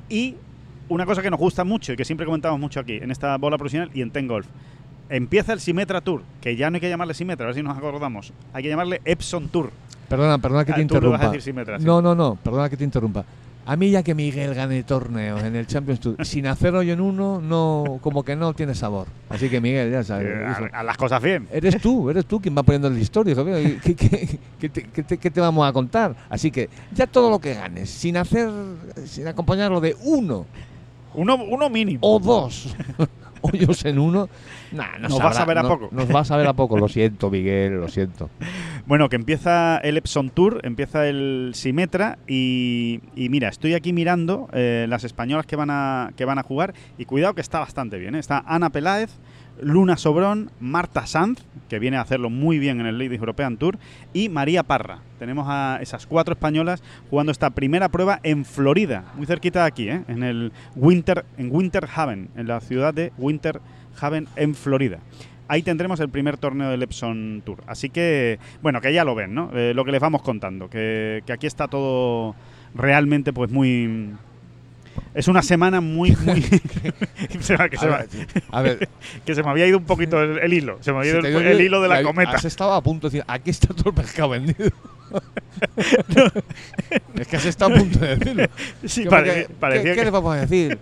Y 0.09 0.37
una 0.89 1.07
cosa 1.07 1.23
que 1.23 1.31
nos 1.31 1.39
gusta 1.39 1.65
mucho 1.65 1.93
y 1.93 1.97
que 1.97 2.05
siempre 2.05 2.27
comentamos 2.27 2.59
mucho 2.59 2.81
aquí 2.81 2.97
en 2.97 3.11
esta 3.11 3.37
bola 3.39 3.57
profesional 3.57 3.91
y 3.95 4.03
en 4.03 4.11
Ten 4.11 4.27
Golf. 4.27 4.47
Empieza 5.09 5.53
el 5.53 5.61
Symetra 5.61 6.01
Tour, 6.01 6.23
que 6.41 6.55
ya 6.55 6.71
no 6.71 6.77
hay 6.77 6.81
que 6.81 6.89
llamarle 6.89 7.15
Symetra, 7.15 7.47
a 7.47 7.49
ver 7.49 7.55
si 7.57 7.63
nos 7.63 7.77
acordamos. 7.77 8.33
Hay 8.53 8.63
que 8.63 8.69
llamarle 8.69 9.01
Epson 9.05 9.49
Tour. 9.49 9.73
Perdona, 10.11 10.37
perdona 10.39 10.65
que 10.67 10.73
Ah, 10.73 10.77
te 10.77 10.85
tú 10.85 11.01
lo 11.01 11.11
vas 11.13 11.23
a 11.23 11.35
interrumpa. 11.37 11.79
sí. 11.79 11.85
No, 11.87 12.03
no, 12.03 12.15
no, 12.15 12.35
perdona 12.35 12.69
que 12.69 12.77
te 12.77 12.85
interrumpa. 12.85 13.25
A 13.67 13.77
mí 13.77 13.91
ya 13.91 14.03
que 14.03 14.15
Miguel 14.15 14.55
gane 14.55 14.83
torneos 14.83 15.43
en 15.45 15.55
el 15.55 15.67
Champions 15.67 16.01
Tour 16.01 16.27
sin 16.27 16.47
hacer 16.49 16.75
hoyo 16.75 16.93
en 16.95 17.01
uno, 17.01 17.41
no, 17.41 17.99
como 18.03 18.25
que 18.25 18.35
no 18.35 18.53
tiene 18.53 18.75
sabor. 18.75 19.07
Así 19.29 19.49
que 19.49 19.61
Miguel, 19.61 19.93
ya 19.93 20.03
sabes. 20.03 20.27
Eh, 20.27 20.71
a, 20.73 20.81
a 20.81 20.83
las 20.83 20.97
cosas 20.97 21.23
bien. 21.23 21.47
Eres 21.53 21.81
tú, 21.81 22.11
eres 22.11 22.27
tú 22.27 22.41
quien 22.41 22.57
va 22.57 22.63
poniendo 22.65 22.91
la 22.91 22.99
historia. 22.99 23.35
¿Qué, 23.37 23.95
qué- 23.95 24.39
qué 24.59 25.03
te, 25.05 25.19
qué 25.19 25.41
vamos 25.41 25.69
a 25.69 25.73
contar? 25.73 26.17
Así 26.29 26.51
que 26.51 26.69
ya 26.93 27.07
todo 27.07 27.31
lo 27.31 27.39
que 27.39 27.55
ganes, 27.55 27.89
sin 27.91 28.17
hacer, 28.17 28.51
sin 29.05 29.29
acompañarlo 29.29 29.81
de 29.81 29.95
uno 30.03 30.47
Uno, 31.15 31.37
uno 31.37 31.71
mínimo. 31.71 32.01
o 32.03 32.19
dos 32.19 32.75
hoyos 33.43 33.85
en 33.85 33.99
uno, 33.99 34.29
nah, 34.73 34.99
no 35.01 35.09
Nos 35.09 35.21
va 35.21 35.29
a 35.31 35.33
saber 35.35 35.59
a 35.59 35.63
no- 35.63 35.69
poco. 35.69 35.89
Nos 35.93 36.13
va 36.15 36.21
a 36.21 36.25
saber 36.25 36.47
a 36.47 36.53
poco. 36.55 36.77
Lo 36.77 36.89
siento, 36.89 37.31
Miguel, 37.31 37.75
lo 37.81 37.89
siento. 37.89 38.31
Bueno, 38.87 39.09
que 39.09 39.17
empieza 39.17 39.79
el 39.79 39.97
Epson 39.97 40.31
Tour, 40.31 40.61
empieza 40.65 41.07
el 41.07 41.53
Simetra 41.55 42.19
y, 42.27 43.01
mira, 43.15 43.49
estoy 43.49 43.75
aquí 43.75 43.93
mirando 43.93 44.49
eh, 44.53 44.87
las 44.89 45.05
españolas 45.05 45.47
que 45.47 45.57
van, 45.57 45.71
a, 45.71 46.13
que 46.17 46.25
van 46.25 46.39
a 46.39 46.43
jugar 46.43 46.75
y 46.99 47.05
cuidado 47.05 47.35
que 47.35 47.41
está 47.41 47.61
bastante 47.61 47.99
bien. 47.99 48.15
¿eh? 48.15 48.19
Está 48.19 48.43
Ana 48.47 48.71
Peláez, 48.71 49.11
Luna 49.61 49.97
Sobrón, 49.97 50.51
Marta 50.61 51.07
Sanz, 51.07 51.45
que 51.69 51.79
viene 51.79 51.99
a 51.99 52.01
hacerlo 52.01 52.31
muy 52.31 52.59
bien 52.59 52.81
en 52.81 52.87
el 52.87 52.99
Ladies 52.99 53.21
European 53.21 53.59
Tour, 53.59 53.79
y 54.13 54.29
María 54.29 54.63
Parra. 54.63 55.01
Tenemos 55.19 55.47
a 55.49 55.79
esas 55.83 56.07
cuatro 56.07 56.33
españolas 56.33 56.83
jugando 57.11 57.33
esta 57.33 57.51
primera 57.51 57.91
prueba 57.91 58.21
en 58.23 58.45
Florida, 58.45 59.05
muy 59.15 59.27
cerquita 59.27 59.61
de 59.61 59.67
aquí, 59.67 59.89
¿eh? 59.89 60.03
en 60.09 60.23
el 60.23 60.53
Winter, 60.75 61.25
en 61.37 61.55
Winter 61.55 61.87
Haven, 61.95 62.31
en 62.37 62.49
la 62.49 62.61
ciudad 62.61 62.95
de 62.95 63.13
Winter 63.19 63.61
Haven 64.01 64.27
en 64.37 64.55
Florida 64.55 65.01
ahí 65.51 65.63
tendremos 65.63 65.99
el 66.01 66.09
primer 66.09 66.37
torneo 66.39 66.71
del 66.71 66.83
Epson 66.83 67.43
Tour. 67.45 67.63
Así 67.67 67.91
que, 67.91 68.39
bueno, 68.63 68.81
que 68.81 68.93
ya 68.93 69.05
lo 69.05 69.15
ven, 69.15 69.35
¿no? 69.35 69.51
Eh, 69.55 69.73
lo 69.75 69.85
que 69.85 69.93
les 69.93 70.01
vamos 70.01 70.23
contando, 70.23 70.71
que, 70.71 71.23
que 71.27 71.33
aquí 71.33 71.47
está 71.47 71.69
todo 71.69 72.35
realmente 72.75 73.33
pues 73.33 73.51
muy... 73.51 74.13
Es 75.15 75.29
una 75.29 75.43
semana 75.43 75.81
muy, 75.81 76.17
muy... 76.25 76.43
se 77.41 77.57
que, 77.69 77.77
se 77.77 77.87
A 77.87 77.89
me, 77.91 77.97
ver, 77.97 78.09
a 78.51 78.63
ver, 78.63 78.89
que 79.25 79.35
se 79.35 79.43
me 79.43 79.51
había 79.51 79.67
ido 79.67 79.79
un 79.79 79.85
poquito 79.85 80.23
el, 80.23 80.39
el 80.39 80.53
hilo, 80.53 80.79
se 80.81 80.93
me 80.93 80.99
había 80.99 81.11
ido 81.13 81.21
el, 81.21 81.47
el 81.47 81.61
hilo 81.61 81.81
de 81.81 81.89
la 81.89 82.03
cometa. 82.03 82.33
Has 82.33 82.45
estado 82.45 82.73
a 82.75 82.83
punto 82.83 83.09
de 83.09 83.19
decir, 83.19 83.25
aquí 83.29 83.51
está 83.51 83.69
todo 83.75 83.91
el 83.91 83.95
pescado 83.97 84.29
vendido. 84.31 84.71
es 87.17 87.27
que 87.29 87.37
has 87.37 87.45
estado 87.45 87.75
a 87.75 87.79
punto 87.79 87.99
de 87.99 88.17
decirlo. 88.17 88.47
Sí, 88.85 89.05
pare- 89.07 89.49
parecía 89.59 89.83
¿qué, 89.83 89.91
que- 89.91 89.97
qué 89.97 90.05
le 90.05 90.11
vamos 90.11 90.37
a 90.37 90.41
decir? 90.41 90.79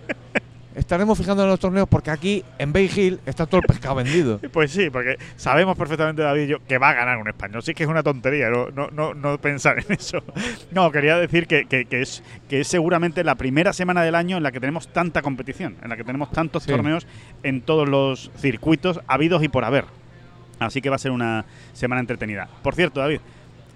Estaremos 0.79 1.17
fijando 1.17 1.43
en 1.43 1.49
los 1.49 1.59
torneos 1.59 1.89
porque 1.89 2.09
aquí, 2.09 2.41
en 2.57 2.71
Bay 2.71 2.89
Hill, 2.95 3.19
está 3.25 3.45
todo 3.45 3.59
el 3.59 3.67
pescado 3.67 3.95
vendido. 3.95 4.39
Pues 4.53 4.71
sí, 4.71 4.89
porque 4.89 5.17
sabemos 5.35 5.77
perfectamente, 5.77 6.21
David 6.21 6.43
y 6.43 6.47
yo, 6.47 6.57
que 6.65 6.77
va 6.77 6.89
a 6.89 6.93
ganar 6.93 7.17
un 7.17 7.27
español. 7.27 7.61
Sí 7.61 7.73
que 7.73 7.83
es 7.83 7.89
una 7.89 8.01
tontería 8.01 8.49
no, 8.49 8.69
no, 8.69 8.89
no, 8.89 9.13
no 9.13 9.37
pensar 9.39 9.77
en 9.79 9.91
eso. 9.93 10.23
No, 10.71 10.89
quería 10.91 11.17
decir 11.17 11.47
que, 11.47 11.65
que- 11.65 11.83
que 11.85 12.01
es, 12.01 12.23
que 12.47 12.61
es 12.61 12.67
seguramente 12.69 13.23
la 13.25 13.35
primera 13.35 13.73
semana 13.73 14.03
del 14.03 14.15
año 14.15 14.37
en 14.37 14.43
la 14.43 14.51
que 14.53 14.59
tenemos 14.61 14.87
tanta 14.87 15.21
competición, 15.21 15.75
en 15.83 15.89
la 15.89 15.97
que 15.97 16.03
tenemos 16.05 16.31
tantos 16.31 16.63
Sí. 16.63 16.71
torneos 16.71 17.05
en 17.43 17.61
todos 17.61 17.87
los 17.89 18.31
circuitos 18.37 19.01
habidos 19.07 19.43
y 19.43 19.49
por 19.49 19.65
haber. 19.65 19.83
Así 20.59 20.81
que 20.81 20.89
va 20.89 20.95
a 20.95 20.99
ser 20.99 21.11
una 21.11 21.43
semana 21.73 21.99
entretenida. 21.99 22.47
Por 22.63 22.75
cierto, 22.75 23.01
David, 23.01 23.19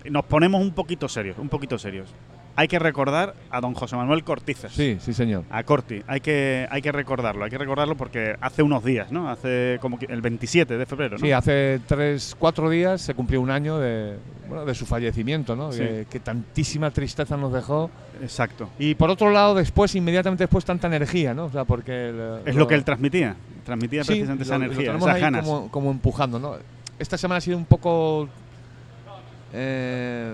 nos 0.09 0.23
ponemos 0.25 0.61
un 0.61 0.73
poquito 0.73 1.09
serios, 1.09 1.37
un 1.37 1.49
poquito 1.49 1.77
serios. 1.77 2.13
Hay 2.55 2.67
que 2.67 2.77
recordar 2.77 3.33
a 3.49 3.61
don 3.61 3.73
José 3.73 3.95
Manuel 3.95 4.23
Cortizas. 4.23 4.71
Sí, 4.71 4.97
sí, 5.01 5.11
señor. 5.13 5.43
A 5.49 5.63
Corti, 5.63 6.03
hay 6.05 6.21
que, 6.21 6.67
hay 6.69 6.83
que 6.83 6.91
recordarlo, 6.91 7.45
hay 7.45 7.49
que 7.49 7.57
recordarlo 7.57 7.95
porque 7.97 8.35
hace 8.41 8.61
unos 8.61 8.83
días, 8.83 9.11
¿no? 9.11 9.27
Hace 9.27 9.79
como 9.81 9.97
que 9.97 10.05
el 10.05 10.21
27 10.21 10.77
de 10.77 10.85
febrero, 10.85 11.17
¿no? 11.17 11.25
Sí, 11.25 11.31
hace 11.31 11.81
tres, 11.87 12.35
cuatro 12.37 12.69
días 12.69 13.01
se 13.01 13.15
cumplió 13.15 13.41
un 13.41 13.49
año 13.49 13.79
de, 13.79 14.17
bueno, 14.47 14.65
de 14.65 14.75
su 14.75 14.85
fallecimiento, 14.85 15.55
¿no? 15.55 15.71
Sí. 15.71 15.79
Que, 15.79 16.05
que 16.07 16.19
tantísima 16.19 16.91
tristeza 16.91 17.35
nos 17.37 17.51
dejó. 17.51 17.89
Exacto. 18.21 18.69
Y 18.77 18.93
por 18.93 19.09
otro 19.09 19.31
lado, 19.31 19.55
después, 19.55 19.95
inmediatamente 19.95 20.43
después, 20.43 20.63
tanta 20.63 20.85
energía, 20.85 21.33
¿no? 21.33 21.45
O 21.45 21.51
sea, 21.51 21.65
porque... 21.65 22.09
el- 22.09 22.41
Es 22.45 22.55
lo 22.55 22.67
que 22.67 22.75
él 22.75 22.83
transmitía, 22.83 23.35
transmitía 23.65 24.03
Sí, 24.03 24.09
precisamente 24.11 24.43
esa 24.43 24.57
lo- 24.59 24.65
energía, 24.65 24.95
esas 24.95 25.19
ganas. 25.19 25.43
Como, 25.45 25.71
como 25.71 25.89
empujando, 25.89 26.37
¿no? 26.37 26.55
Esta 26.99 27.17
semana 27.17 27.39
ha 27.39 27.41
sido 27.41 27.57
un 27.57 27.65
poco. 27.65 28.29
eh, 29.53 30.31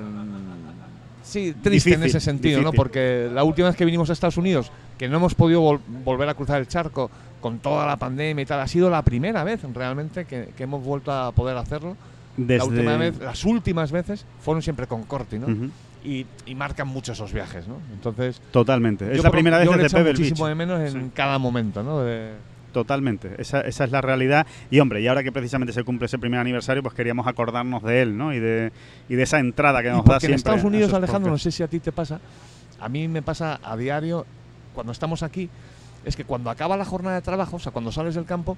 sí, 1.30 1.54
triste 1.62 1.90
en 1.94 2.02
Difícil, 2.02 2.04
ese 2.18 2.20
sentido, 2.20 2.58
¿no? 2.60 2.72
difícil. 2.72 2.78
Porque 2.78 3.30
la 3.34 3.44
última 3.44 3.68
vez 3.70 3.78
que 3.78 3.86
vinimos 3.86 4.10
a 4.10 4.14
Estados 4.14 4.38
Unidos, 4.38 4.72
que 4.98 5.08
no 5.08 5.18
hemos 5.18 5.36
podido 5.36 5.62
vol- 5.62 5.80
volver 6.04 6.28
a 6.30 6.34
cruzar 6.34 6.60
el 6.60 6.68
charco 6.68 7.10
con 7.42 7.60
toda 7.60 7.86
la 7.86 7.96
pandemia 7.98 8.42
y 8.44 8.46
tal. 8.46 8.60
Ha 8.60 8.68
sido 8.68 8.90
la 8.90 9.02
primera 9.04 9.44
vez 9.46 9.62
realmente 9.74 10.26
que, 10.26 10.50
que 10.58 10.64
hemos 10.64 10.84
vuelto 10.84 11.12
a 11.12 11.32
poder 11.32 11.56
hacerlo. 11.58 11.96
Desde... 12.36 12.58
La 12.58 12.66
última 12.66 12.98
vez, 12.98 13.18
las 13.20 13.46
últimas 13.46 13.92
veces 13.92 14.26
fueron 14.42 14.62
siempre 14.62 14.88
con 14.88 15.04
Corti, 15.04 15.40
¿no? 15.40 15.48
Ujú. 15.48 15.70
y, 16.04 16.26
y 16.46 16.56
marcan 16.56 16.88
mucho 16.88 17.12
esos 17.14 17.32
viajes, 17.34 17.68
¿no? 17.68 17.76
Entonces, 17.94 18.42
Totalmente. 18.52 19.14
Es 19.14 19.24
la 19.24 19.32
primera 19.32 19.58
vez 19.60 19.70
desde 19.70 19.90
Pebble 19.98 20.12
muchísimo 20.14 20.46
Beach. 20.46 20.50
de 20.50 20.56
menos 20.56 20.82
en 20.96 21.02
Sí. 21.04 21.12
cada 21.14 21.38
momento, 21.38 21.84
¿no? 21.84 22.00
De- 22.02 22.32
Totalmente, 22.80 23.36
esa, 23.40 23.60
esa 23.60 23.84
es 23.84 23.92
la 23.92 24.00
realidad. 24.00 24.48
Y 24.72 24.80
hombre, 24.80 25.02
y 25.02 25.08
ahora 25.08 25.22
que 25.22 25.34
precisamente 25.34 25.74
se 25.74 25.84
cumple 25.84 26.06
ese 26.06 26.18
primer 26.18 26.40
aniversario, 26.40 26.82
pues 26.82 26.96
queríamos 26.96 27.28
acordarnos 27.28 27.84
de 27.84 28.02
él, 28.02 28.18
¿no? 28.18 28.34
Y 28.34 28.40
de, 28.40 28.72
y 29.10 29.16
de 29.16 29.24
esa 29.24 29.40
entrada 29.40 29.84
que 29.84 29.90
nos 29.90 30.06
da 30.06 30.14
en 30.14 30.20
siempre. 30.22 30.38
Estados 30.38 30.64
Unidos, 30.64 30.94
Alejandro, 30.94 31.30
no 31.30 31.38
sé 31.38 31.52
si 31.52 31.62
a 31.62 31.68
ti 31.68 31.82
te 31.82 31.92
pasa, 31.92 32.22
a 32.80 32.88
mí 32.88 33.10
me 33.10 33.22
pasa 33.22 33.60
a 33.62 33.76
diario, 33.76 34.26
cuando 34.74 34.94
estamos 34.94 35.24
aquí, 35.24 35.50
es 36.06 36.16
que 36.16 36.24
cuando 36.24 36.50
acaba 36.50 36.78
la 36.78 36.86
jornada 36.86 37.18
de 37.18 37.22
trabajo, 37.22 37.58
o 37.58 37.60
sea, 37.60 37.74
cuando 37.74 37.92
sales 37.92 38.16
del 38.16 38.24
campo, 38.24 38.56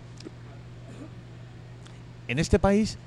en 2.28 2.38
este 2.38 2.60
país, 2.60 3.00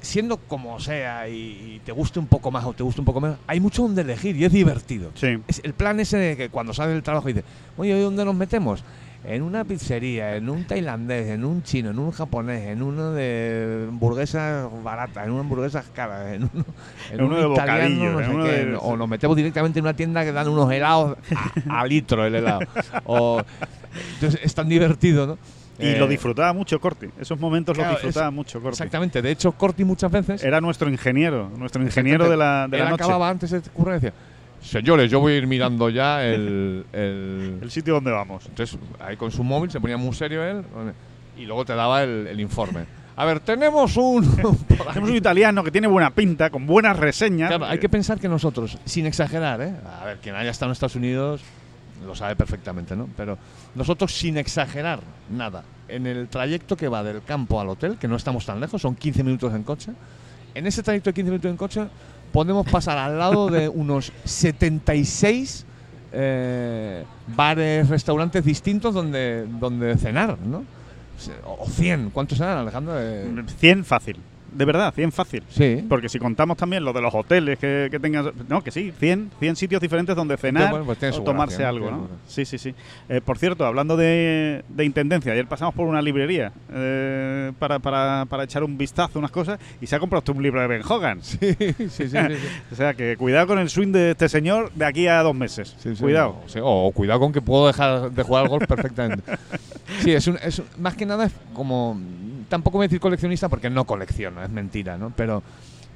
siendo 0.00 0.38
como 0.38 0.80
sea 0.80 1.28
y, 1.28 1.82
te 1.84 1.92
guste 1.92 2.18
un 2.18 2.28
poco 2.28 2.50
más 2.50 2.64
o 2.64 2.72
te 2.72 2.82
guste 2.82 3.02
un 3.02 3.04
poco 3.04 3.20
menos, 3.20 3.36
hay 3.46 3.60
mucho 3.60 3.82
donde 3.82 4.00
elegir 4.00 4.36
y 4.36 4.46
es 4.46 4.52
divertido. 4.52 5.10
Sí, 5.16 5.38
Es 5.48 5.60
el 5.64 5.74
plan 5.74 6.00
ese 6.00 6.16
de 6.16 6.36
que 6.38 6.48
cuando 6.48 6.72
sales 6.72 6.94
del 6.94 7.02
trabajo 7.02 7.28
dices, 7.28 7.44
oye, 7.76 7.94
¿hoy 7.94 8.00
dónde 8.00 8.24
nos 8.24 8.34
metemos? 8.34 8.82
En 9.24 9.42
una 9.42 9.64
pizzería, 9.64 10.34
en 10.34 10.48
un 10.50 10.64
tailandés, 10.64 11.28
en 11.28 11.44
un 11.44 11.62
chino, 11.62 11.90
en 11.90 11.98
un 12.00 12.10
japonés, 12.10 12.66
en 12.68 12.82
uno 12.82 13.12
de 13.12 13.86
hamburguesas 13.88 14.68
baratas, 14.82 15.24
en 15.26 15.30
una 15.32 15.40
hamburguesas 15.42 15.84
caras, 15.94 16.32
en 16.32 16.42
uno, 16.52 16.64
en 17.12 17.20
En 17.20 17.24
uno 17.26 17.36
de 17.38 17.46
bocadillo, 17.46 18.12
no 18.12 18.18
en 18.20 18.26
sé 18.26 18.34
uno 18.34 18.44
qué, 18.44 18.50
de- 18.66 18.76
o 18.80 18.96
nos 18.96 19.08
metemos 19.08 19.36
directamente 19.36 19.78
en 19.78 19.84
una 19.84 19.94
tienda 19.94 20.24
que 20.24 20.32
dan 20.32 20.48
unos 20.48 20.72
helados 20.72 21.16
a, 21.68 21.80
a 21.80 21.86
litro 21.86 22.26
el 22.26 22.34
helado. 22.34 22.60
O, 23.04 23.40
entonces 24.14 24.40
es 24.42 24.54
tan 24.54 24.68
divertido, 24.68 25.26
¿no? 25.26 25.38
y 25.78 25.86
Eh, 25.86 25.98
lo 25.98 26.06
disfrutaba 26.08 26.52
mucho 26.52 26.78
Corti. 26.80 27.06
Esos 27.18 27.38
momentos 27.40 27.74
claro, 27.76 27.92
los 27.92 28.02
disfrutaba 28.02 28.28
es- 28.28 28.34
mucho 28.34 28.60
Corti. 28.60 28.74
Exactamente. 28.74 29.22
De 29.22 29.30
hecho, 29.30 29.52
Corti 29.52 29.84
muchas 29.84 30.10
veces 30.10 30.42
Era 30.44 30.60
nuestro 30.60 30.88
ingeniero, 30.90 31.48
nuestro 31.56 31.80
ingeniero 31.82 32.28
de 32.28 32.36
la, 32.36 32.66
de 32.68 32.76
él 32.78 32.84
la 32.84 32.90
noche. 32.90 33.04
acababa 33.04 33.28
antes 33.30 33.50
de 33.50 33.58
decía, 33.94 34.12
señores, 34.62 35.10
yo 35.10 35.20
voy 35.20 35.34
a 35.34 35.36
ir 35.38 35.46
mirando 35.46 35.88
ya 35.90 36.24
el- 36.24 36.84
el, 36.92 37.58
El 37.62 37.70
sitio 37.70 37.94
donde 37.94 38.10
vamos. 38.10 38.46
Entonces, 38.46 38.78
ahí 39.00 39.16
con 39.16 39.30
su 39.30 39.42
móvil 39.44 39.70
se 39.70 39.80
ponía 39.80 39.96
muy 39.96 40.14
serio 40.14 40.42
él 40.44 40.62
y 41.36 41.44
luego 41.46 41.64
te 41.64 41.74
daba 41.74 42.02
el, 42.02 42.26
el 42.26 42.40
informe. 42.40 42.84
A 43.16 43.24
ver, 43.26 43.40
tenemos 43.40 43.96
un. 43.98 44.24
Tenemos 44.68 45.10
un 45.10 45.16
italiano 45.16 45.62
que 45.62 45.70
tiene 45.70 45.86
buena 45.86 46.10
pinta, 46.10 46.48
con 46.50 46.66
buenas 46.66 46.96
reseñas. 46.96 47.50
Claro, 47.50 47.66
hay 47.66 47.78
que 47.78 47.88
pensar 47.88 48.18
que 48.18 48.28
nosotros, 48.28 48.78
sin 48.86 49.04
exagerar, 49.06 49.60
¿eh? 49.60 49.74
A 50.00 50.04
ver, 50.06 50.18
quien 50.18 50.34
haya 50.34 50.50
estado 50.50 50.70
en 50.70 50.72
Estados 50.72 50.96
Unidos 50.96 51.42
lo 52.06 52.14
sabe 52.16 52.34
perfectamente, 52.34 52.96
¿no? 52.96 53.08
Pero 53.16 53.38
nosotros, 53.76 54.12
sin 54.12 54.36
exagerar 54.38 55.00
nada, 55.30 55.62
en 55.88 56.06
el 56.06 56.26
trayecto 56.28 56.76
que 56.76 56.88
va 56.88 57.02
del 57.04 57.22
campo 57.22 57.60
al 57.60 57.68
hotel, 57.68 57.96
que 57.98 58.08
no 58.08 58.16
estamos 58.16 58.44
tan 58.44 58.58
lejos, 58.60 58.82
son 58.82 58.96
15 58.96 59.22
minutos 59.22 59.54
en 59.54 59.62
coche, 59.62 59.92
en 60.54 60.66
ese 60.66 60.82
trayecto 60.82 61.10
de 61.10 61.14
15 61.14 61.30
minutos 61.30 61.50
en 61.50 61.56
coche 61.56 61.82
podemos 62.32 62.66
pasar 62.66 62.98
al 62.98 63.18
lado 63.18 63.48
de 63.48 63.68
unos 63.68 64.12
76 64.24 65.66
eh, 66.12 67.04
bares, 67.28 67.88
restaurantes 67.88 68.44
distintos 68.44 68.94
donde, 68.94 69.46
donde 69.46 69.96
cenar, 69.96 70.38
¿no? 70.38 70.64
O 71.46 71.68
100, 71.68 72.10
¿cuántos 72.10 72.40
eran, 72.40 72.58
Alejandro? 72.58 72.94
Eh, 72.98 73.44
100 73.58 73.84
fácil. 73.84 74.16
De 74.54 74.64
verdad, 74.64 74.92
100 74.94 75.12
fácil. 75.12 75.42
sí. 75.48 75.84
Porque 75.88 76.08
si 76.08 76.18
contamos 76.18 76.56
también 76.56 76.84
lo 76.84 76.92
de 76.92 77.00
los 77.00 77.14
hoteles 77.14 77.58
que, 77.58 77.88
que 77.90 77.98
tengas. 77.98 78.26
No, 78.48 78.62
que 78.62 78.70
sí, 78.70 78.92
100, 78.98 79.30
100 79.38 79.56
sitios 79.56 79.80
diferentes 79.80 80.14
donde 80.14 80.36
cenar 80.36 80.70
bueno, 80.70 80.84
pues 80.84 81.02
o 81.18 81.22
tomarse 81.22 81.64
algo, 81.64 81.90
¿no? 81.90 82.08
Sí, 82.26 82.44
sí, 82.44 82.58
sí. 82.58 82.74
Eh, 83.08 83.20
por 83.24 83.38
cierto, 83.38 83.64
hablando 83.66 83.96
de, 83.96 84.64
de 84.68 84.84
intendencia, 84.84 85.32
ayer 85.32 85.46
pasamos 85.46 85.74
por 85.74 85.86
una 85.86 86.02
librería 86.02 86.52
eh, 86.72 87.52
para, 87.58 87.78
para, 87.78 88.26
para 88.28 88.44
echar 88.44 88.62
un 88.64 88.76
vistazo 88.78 89.18
a 89.18 89.20
unas 89.20 89.30
cosas 89.30 89.58
y 89.80 89.86
se 89.86 89.96
ha 89.96 89.98
comprado 89.98 90.32
un 90.32 90.42
libro 90.42 90.60
de 90.60 90.66
Ben 90.66 90.82
Hogan. 90.88 91.20
Sí, 91.32 91.38
sí, 91.88 92.08
sí. 92.08 92.16
O 92.72 92.74
sea 92.74 92.94
que 92.94 93.16
cuidado 93.16 93.46
con 93.48 93.58
el 93.58 93.68
swing 93.68 93.92
de 93.92 94.12
este 94.12 94.28
señor 94.28 94.70
de 94.74 94.84
aquí 94.84 95.06
a 95.06 95.22
dos 95.22 95.34
meses. 95.34 95.74
Sí, 95.78 95.90
cuidado. 95.98 96.36
sí, 96.46 96.58
o 96.62 96.90
cuidado 96.92 97.20
con 97.20 97.32
que 97.32 97.40
puedo 97.40 97.66
dejar 97.66 98.10
de 98.10 98.22
jugar 98.22 98.44
al 98.44 98.48
golf 98.48 98.66
perfectamente. 98.66 99.22
Sí, 100.00 100.10
es, 100.12 100.26
un, 100.26 100.38
es 100.42 100.58
un- 100.58 100.64
más 100.78 100.94
que 100.96 101.04
nada 101.04 101.26
es 101.26 101.32
como 101.52 102.00
tampoco 102.52 102.76
voy 102.78 102.84
a 102.84 102.88
decir 102.88 103.00
coleccionista 103.00 103.48
porque 103.48 103.70
no 103.70 103.86
colecciono, 103.86 104.42
es 104.42 104.50
mentira, 104.50 104.98
¿no? 104.98 105.10
Pero 105.16 105.42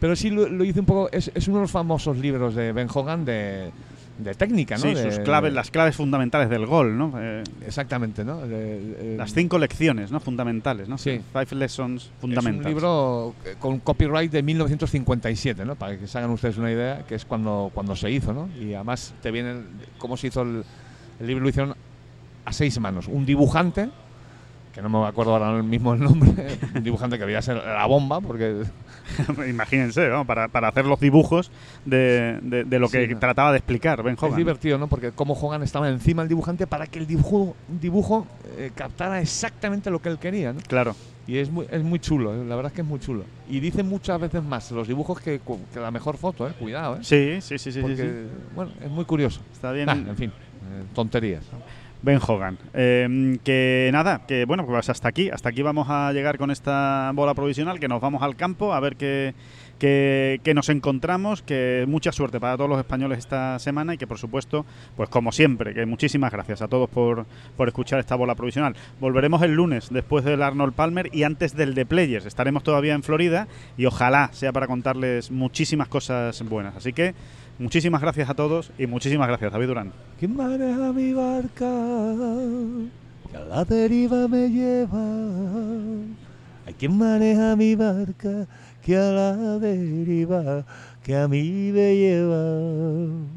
pero 0.00 0.16
sí 0.16 0.30
lo, 0.30 0.48
lo 0.48 0.64
hice 0.64 0.80
un 0.80 0.86
poco 0.86 1.08
es, 1.12 1.30
es 1.34 1.46
uno 1.48 1.58
de 1.58 1.62
los 1.64 1.70
famosos 1.70 2.16
libros 2.16 2.54
de 2.54 2.72
Ben 2.72 2.88
Hogan 2.92 3.24
de, 3.24 3.70
de 4.18 4.34
técnica, 4.34 4.76
¿no? 4.76 4.82
Sí, 4.82 4.94
De- 4.94 5.10
sus 5.10 5.20
claves, 5.20 5.52
las 5.52 5.70
claves 5.70 5.96
fundamentales 5.96 6.48
del 6.50 6.66
gol, 6.66 6.96
¿no? 6.98 7.12
Eh, 7.18 7.42
exactamente, 7.66 8.24
¿no? 8.24 8.38
De- 8.46 9.14
las 9.18 9.32
cinco 9.32 9.58
lecciones, 9.58 10.10
¿no? 10.10 10.20
Fundamentales, 10.20 10.88
¿no? 10.88 10.96
Sí. 10.98 11.20
Five 11.32 11.46
lessons 11.56 12.04
Es 12.04 12.10
fundamentales. 12.20 12.66
un 12.66 12.72
libro 12.72 13.34
eh, 13.44 13.54
con 13.58 13.78
copyright 13.80 14.30
de 14.32 14.42
1957, 14.42 15.64
¿no? 15.64 15.76
Para 15.76 15.98
que 15.98 16.06
se 16.06 16.18
hagan 16.18 16.30
ustedes 16.30 16.58
una 16.58 16.70
idea, 16.72 17.04
que 17.06 17.14
es 17.14 17.24
cuando, 17.24 17.70
cuando 17.74 17.94
se 17.96 18.10
hizo, 18.10 18.32
¿no? 18.32 18.48
Y 18.60 18.74
además 18.74 19.14
te 19.22 19.30
viene 19.30 19.60
cómo 19.98 20.16
se 20.16 20.26
hizo 20.28 20.42
el, 20.42 20.62
el 21.20 21.26
libro, 21.26 21.42
lo 21.42 21.48
hicieron 21.48 21.74
a 22.44 22.52
seis 22.52 22.78
manos. 22.80 23.08
Un 23.08 23.24
dibujante, 23.26 23.88
que 24.76 24.82
no 24.82 24.88
me 24.90 25.06
acuerdo 25.08 25.32
ahora 25.32 25.60
mismo 25.62 25.94
el 25.94 26.00
nombre, 26.00 26.58
un 26.74 26.82
dibujante 26.84 27.16
que 27.16 27.22
debía 27.22 27.40
ser 27.42 27.56
la 27.56 27.86
bomba, 27.86 28.20
porque 28.20 28.62
Imagínense, 29.48 30.08
¿no? 30.08 30.24
para, 30.26 30.48
para 30.48 30.68
hacer 30.68 30.84
los 30.84 31.00
dibujos 31.00 31.50
de, 31.84 32.38
de- 32.42 32.64
de 32.64 32.78
lo 32.78 32.88
que 32.88 33.06
Sí, 33.08 33.14
trataba 33.14 33.52
de 33.52 33.58
explicar 33.58 34.02
Ben 34.02 34.14
es 34.14 34.22
Hogan. 34.22 34.36
divertido, 34.36 34.78
¿no? 34.78 34.86
Porque 34.88 35.12
cómo 35.12 35.34
Hogan 35.34 35.62
estaba 35.62 35.88
encima 35.88 36.22
del 36.22 36.28
dibujante 36.28 36.66
para 36.66 36.86
que 36.86 36.98
el 36.98 37.06
dibujo, 37.06 37.56
dibujo 37.68 38.26
eh, 38.58 38.70
captara 38.74 39.20
exactamente 39.20 39.90
lo 39.90 40.00
que 40.00 40.08
él 40.10 40.18
quería, 40.18 40.52
¿no? 40.52 40.60
Claro. 40.60 40.94
Y 41.26 41.38
es 41.38 41.50
muy, 41.50 41.66
es 41.70 41.82
muy 41.82 41.98
chulo, 41.98 42.34
eh, 42.34 42.44
la 42.44 42.54
verdad 42.54 42.70
es 42.70 42.76
que 42.76 42.82
es 42.82 42.86
muy 42.86 43.00
chulo. 43.00 43.24
Y 43.48 43.58
dice 43.60 43.82
muchas 43.82 44.20
veces 44.20 44.42
más 44.44 44.70
los 44.72 44.86
dibujos 44.86 45.18
que, 45.20 45.40
que 45.72 45.80
la 45.80 45.90
mejor 45.90 46.16
foto, 46.18 46.46
¿eh? 46.48 46.52
Cuidado, 46.58 46.96
¿eh? 46.96 46.98
Sí, 47.02 47.38
sí, 47.40 47.58
sí, 47.58 47.58
sí, 47.58 47.72
sí, 47.72 47.80
Porque, 47.80 47.96
sí. 48.28 48.36
bueno, 48.54 48.70
es 48.80 48.90
muy 48.90 49.04
curioso. 49.04 49.40
Está 49.52 49.72
bien. 49.72 49.88
Ah, 49.88 49.94
en 49.96 50.16
fin, 50.16 50.30
eh, 50.30 50.84
tonterías. 50.94 51.42
Ben 52.06 52.20
Hogan. 52.24 52.56
Eh, 52.72 53.36
que 53.42 53.90
nada, 53.92 54.22
que 54.28 54.44
bueno, 54.44 54.64
pues 54.64 54.88
hasta 54.88 55.08
aquí. 55.08 55.28
Hasta 55.28 55.48
aquí 55.48 55.62
vamos 55.62 55.88
a 55.90 56.12
llegar 56.12 56.38
con 56.38 56.52
esta 56.52 57.10
bola 57.14 57.34
provisional, 57.34 57.80
que 57.80 57.88
nos 57.88 58.00
vamos 58.00 58.22
al 58.22 58.36
campo 58.36 58.72
a 58.72 58.78
ver 58.78 58.94
qué, 58.94 59.34
qué- 59.80 60.40
qué 60.44 60.54
nos 60.54 60.68
encontramos. 60.68 61.42
Que 61.42 61.84
mucha 61.88 62.12
suerte 62.12 62.38
para 62.38 62.56
todos 62.56 62.70
los 62.70 62.78
españoles 62.78 63.18
esta 63.18 63.58
semana 63.58 63.94
y 63.94 63.98
que 63.98 64.06
por 64.06 64.18
supuesto, 64.18 64.64
pues 64.96 65.08
como 65.08 65.32
siempre, 65.32 65.74
que 65.74 65.84
muchísimas 65.84 66.30
gracias 66.30 66.62
a 66.62 66.68
todos 66.68 66.88
por, 66.88 67.26
por 67.56 67.66
escuchar 67.66 67.98
esta 67.98 68.14
bola 68.14 68.36
provisional. 68.36 68.76
Volveremos 69.00 69.42
el 69.42 69.54
lunes 69.54 69.88
después 69.90 70.24
del 70.24 70.42
Arnold 70.44 70.74
Palmer 70.74 71.10
y 71.12 71.24
antes 71.24 71.56
del 71.56 71.74
de 71.74 71.86
Players. 71.86 72.24
Estaremos 72.24 72.62
todavía 72.62 72.94
en 72.94 73.02
Florida 73.02 73.48
y 73.76 73.86
ojalá 73.86 74.30
sea 74.32 74.52
para 74.52 74.68
contarles 74.68 75.32
muchísimas 75.32 75.88
cosas 75.88 76.40
buenas. 76.44 76.76
Así 76.76 76.92
que 76.92 77.14
muchísimas 77.58 78.00
gracias 78.00 78.28
a 78.30 78.34
todos 78.34 78.70
y 78.78 78.86
muchísimas 78.86 79.28
gracias, 79.28 79.52
David 79.52 79.66
Durán. 79.66 79.92
¿Quién 80.18 80.36
maneja 80.36 80.92
mi 80.92 81.12
barca? 81.12 81.72
Que 83.30 83.36
a 83.36 83.44
la 83.44 83.64
deriva 83.64 84.28
me 84.28 84.48
lleva. 84.48 85.04
Hay 86.66 86.74
quien 86.74 86.98
maneja 86.98 87.56
mi 87.56 87.74
barca 87.74 88.46
que 88.82 88.96
a 88.96 89.10
la 89.12 89.58
deriva 89.58 90.64
que 91.02 91.16
a 91.16 91.28
mí 91.28 91.70
me 91.72 91.96
lleva. 91.96 93.36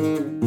thank 0.00 0.20
you 0.20 0.39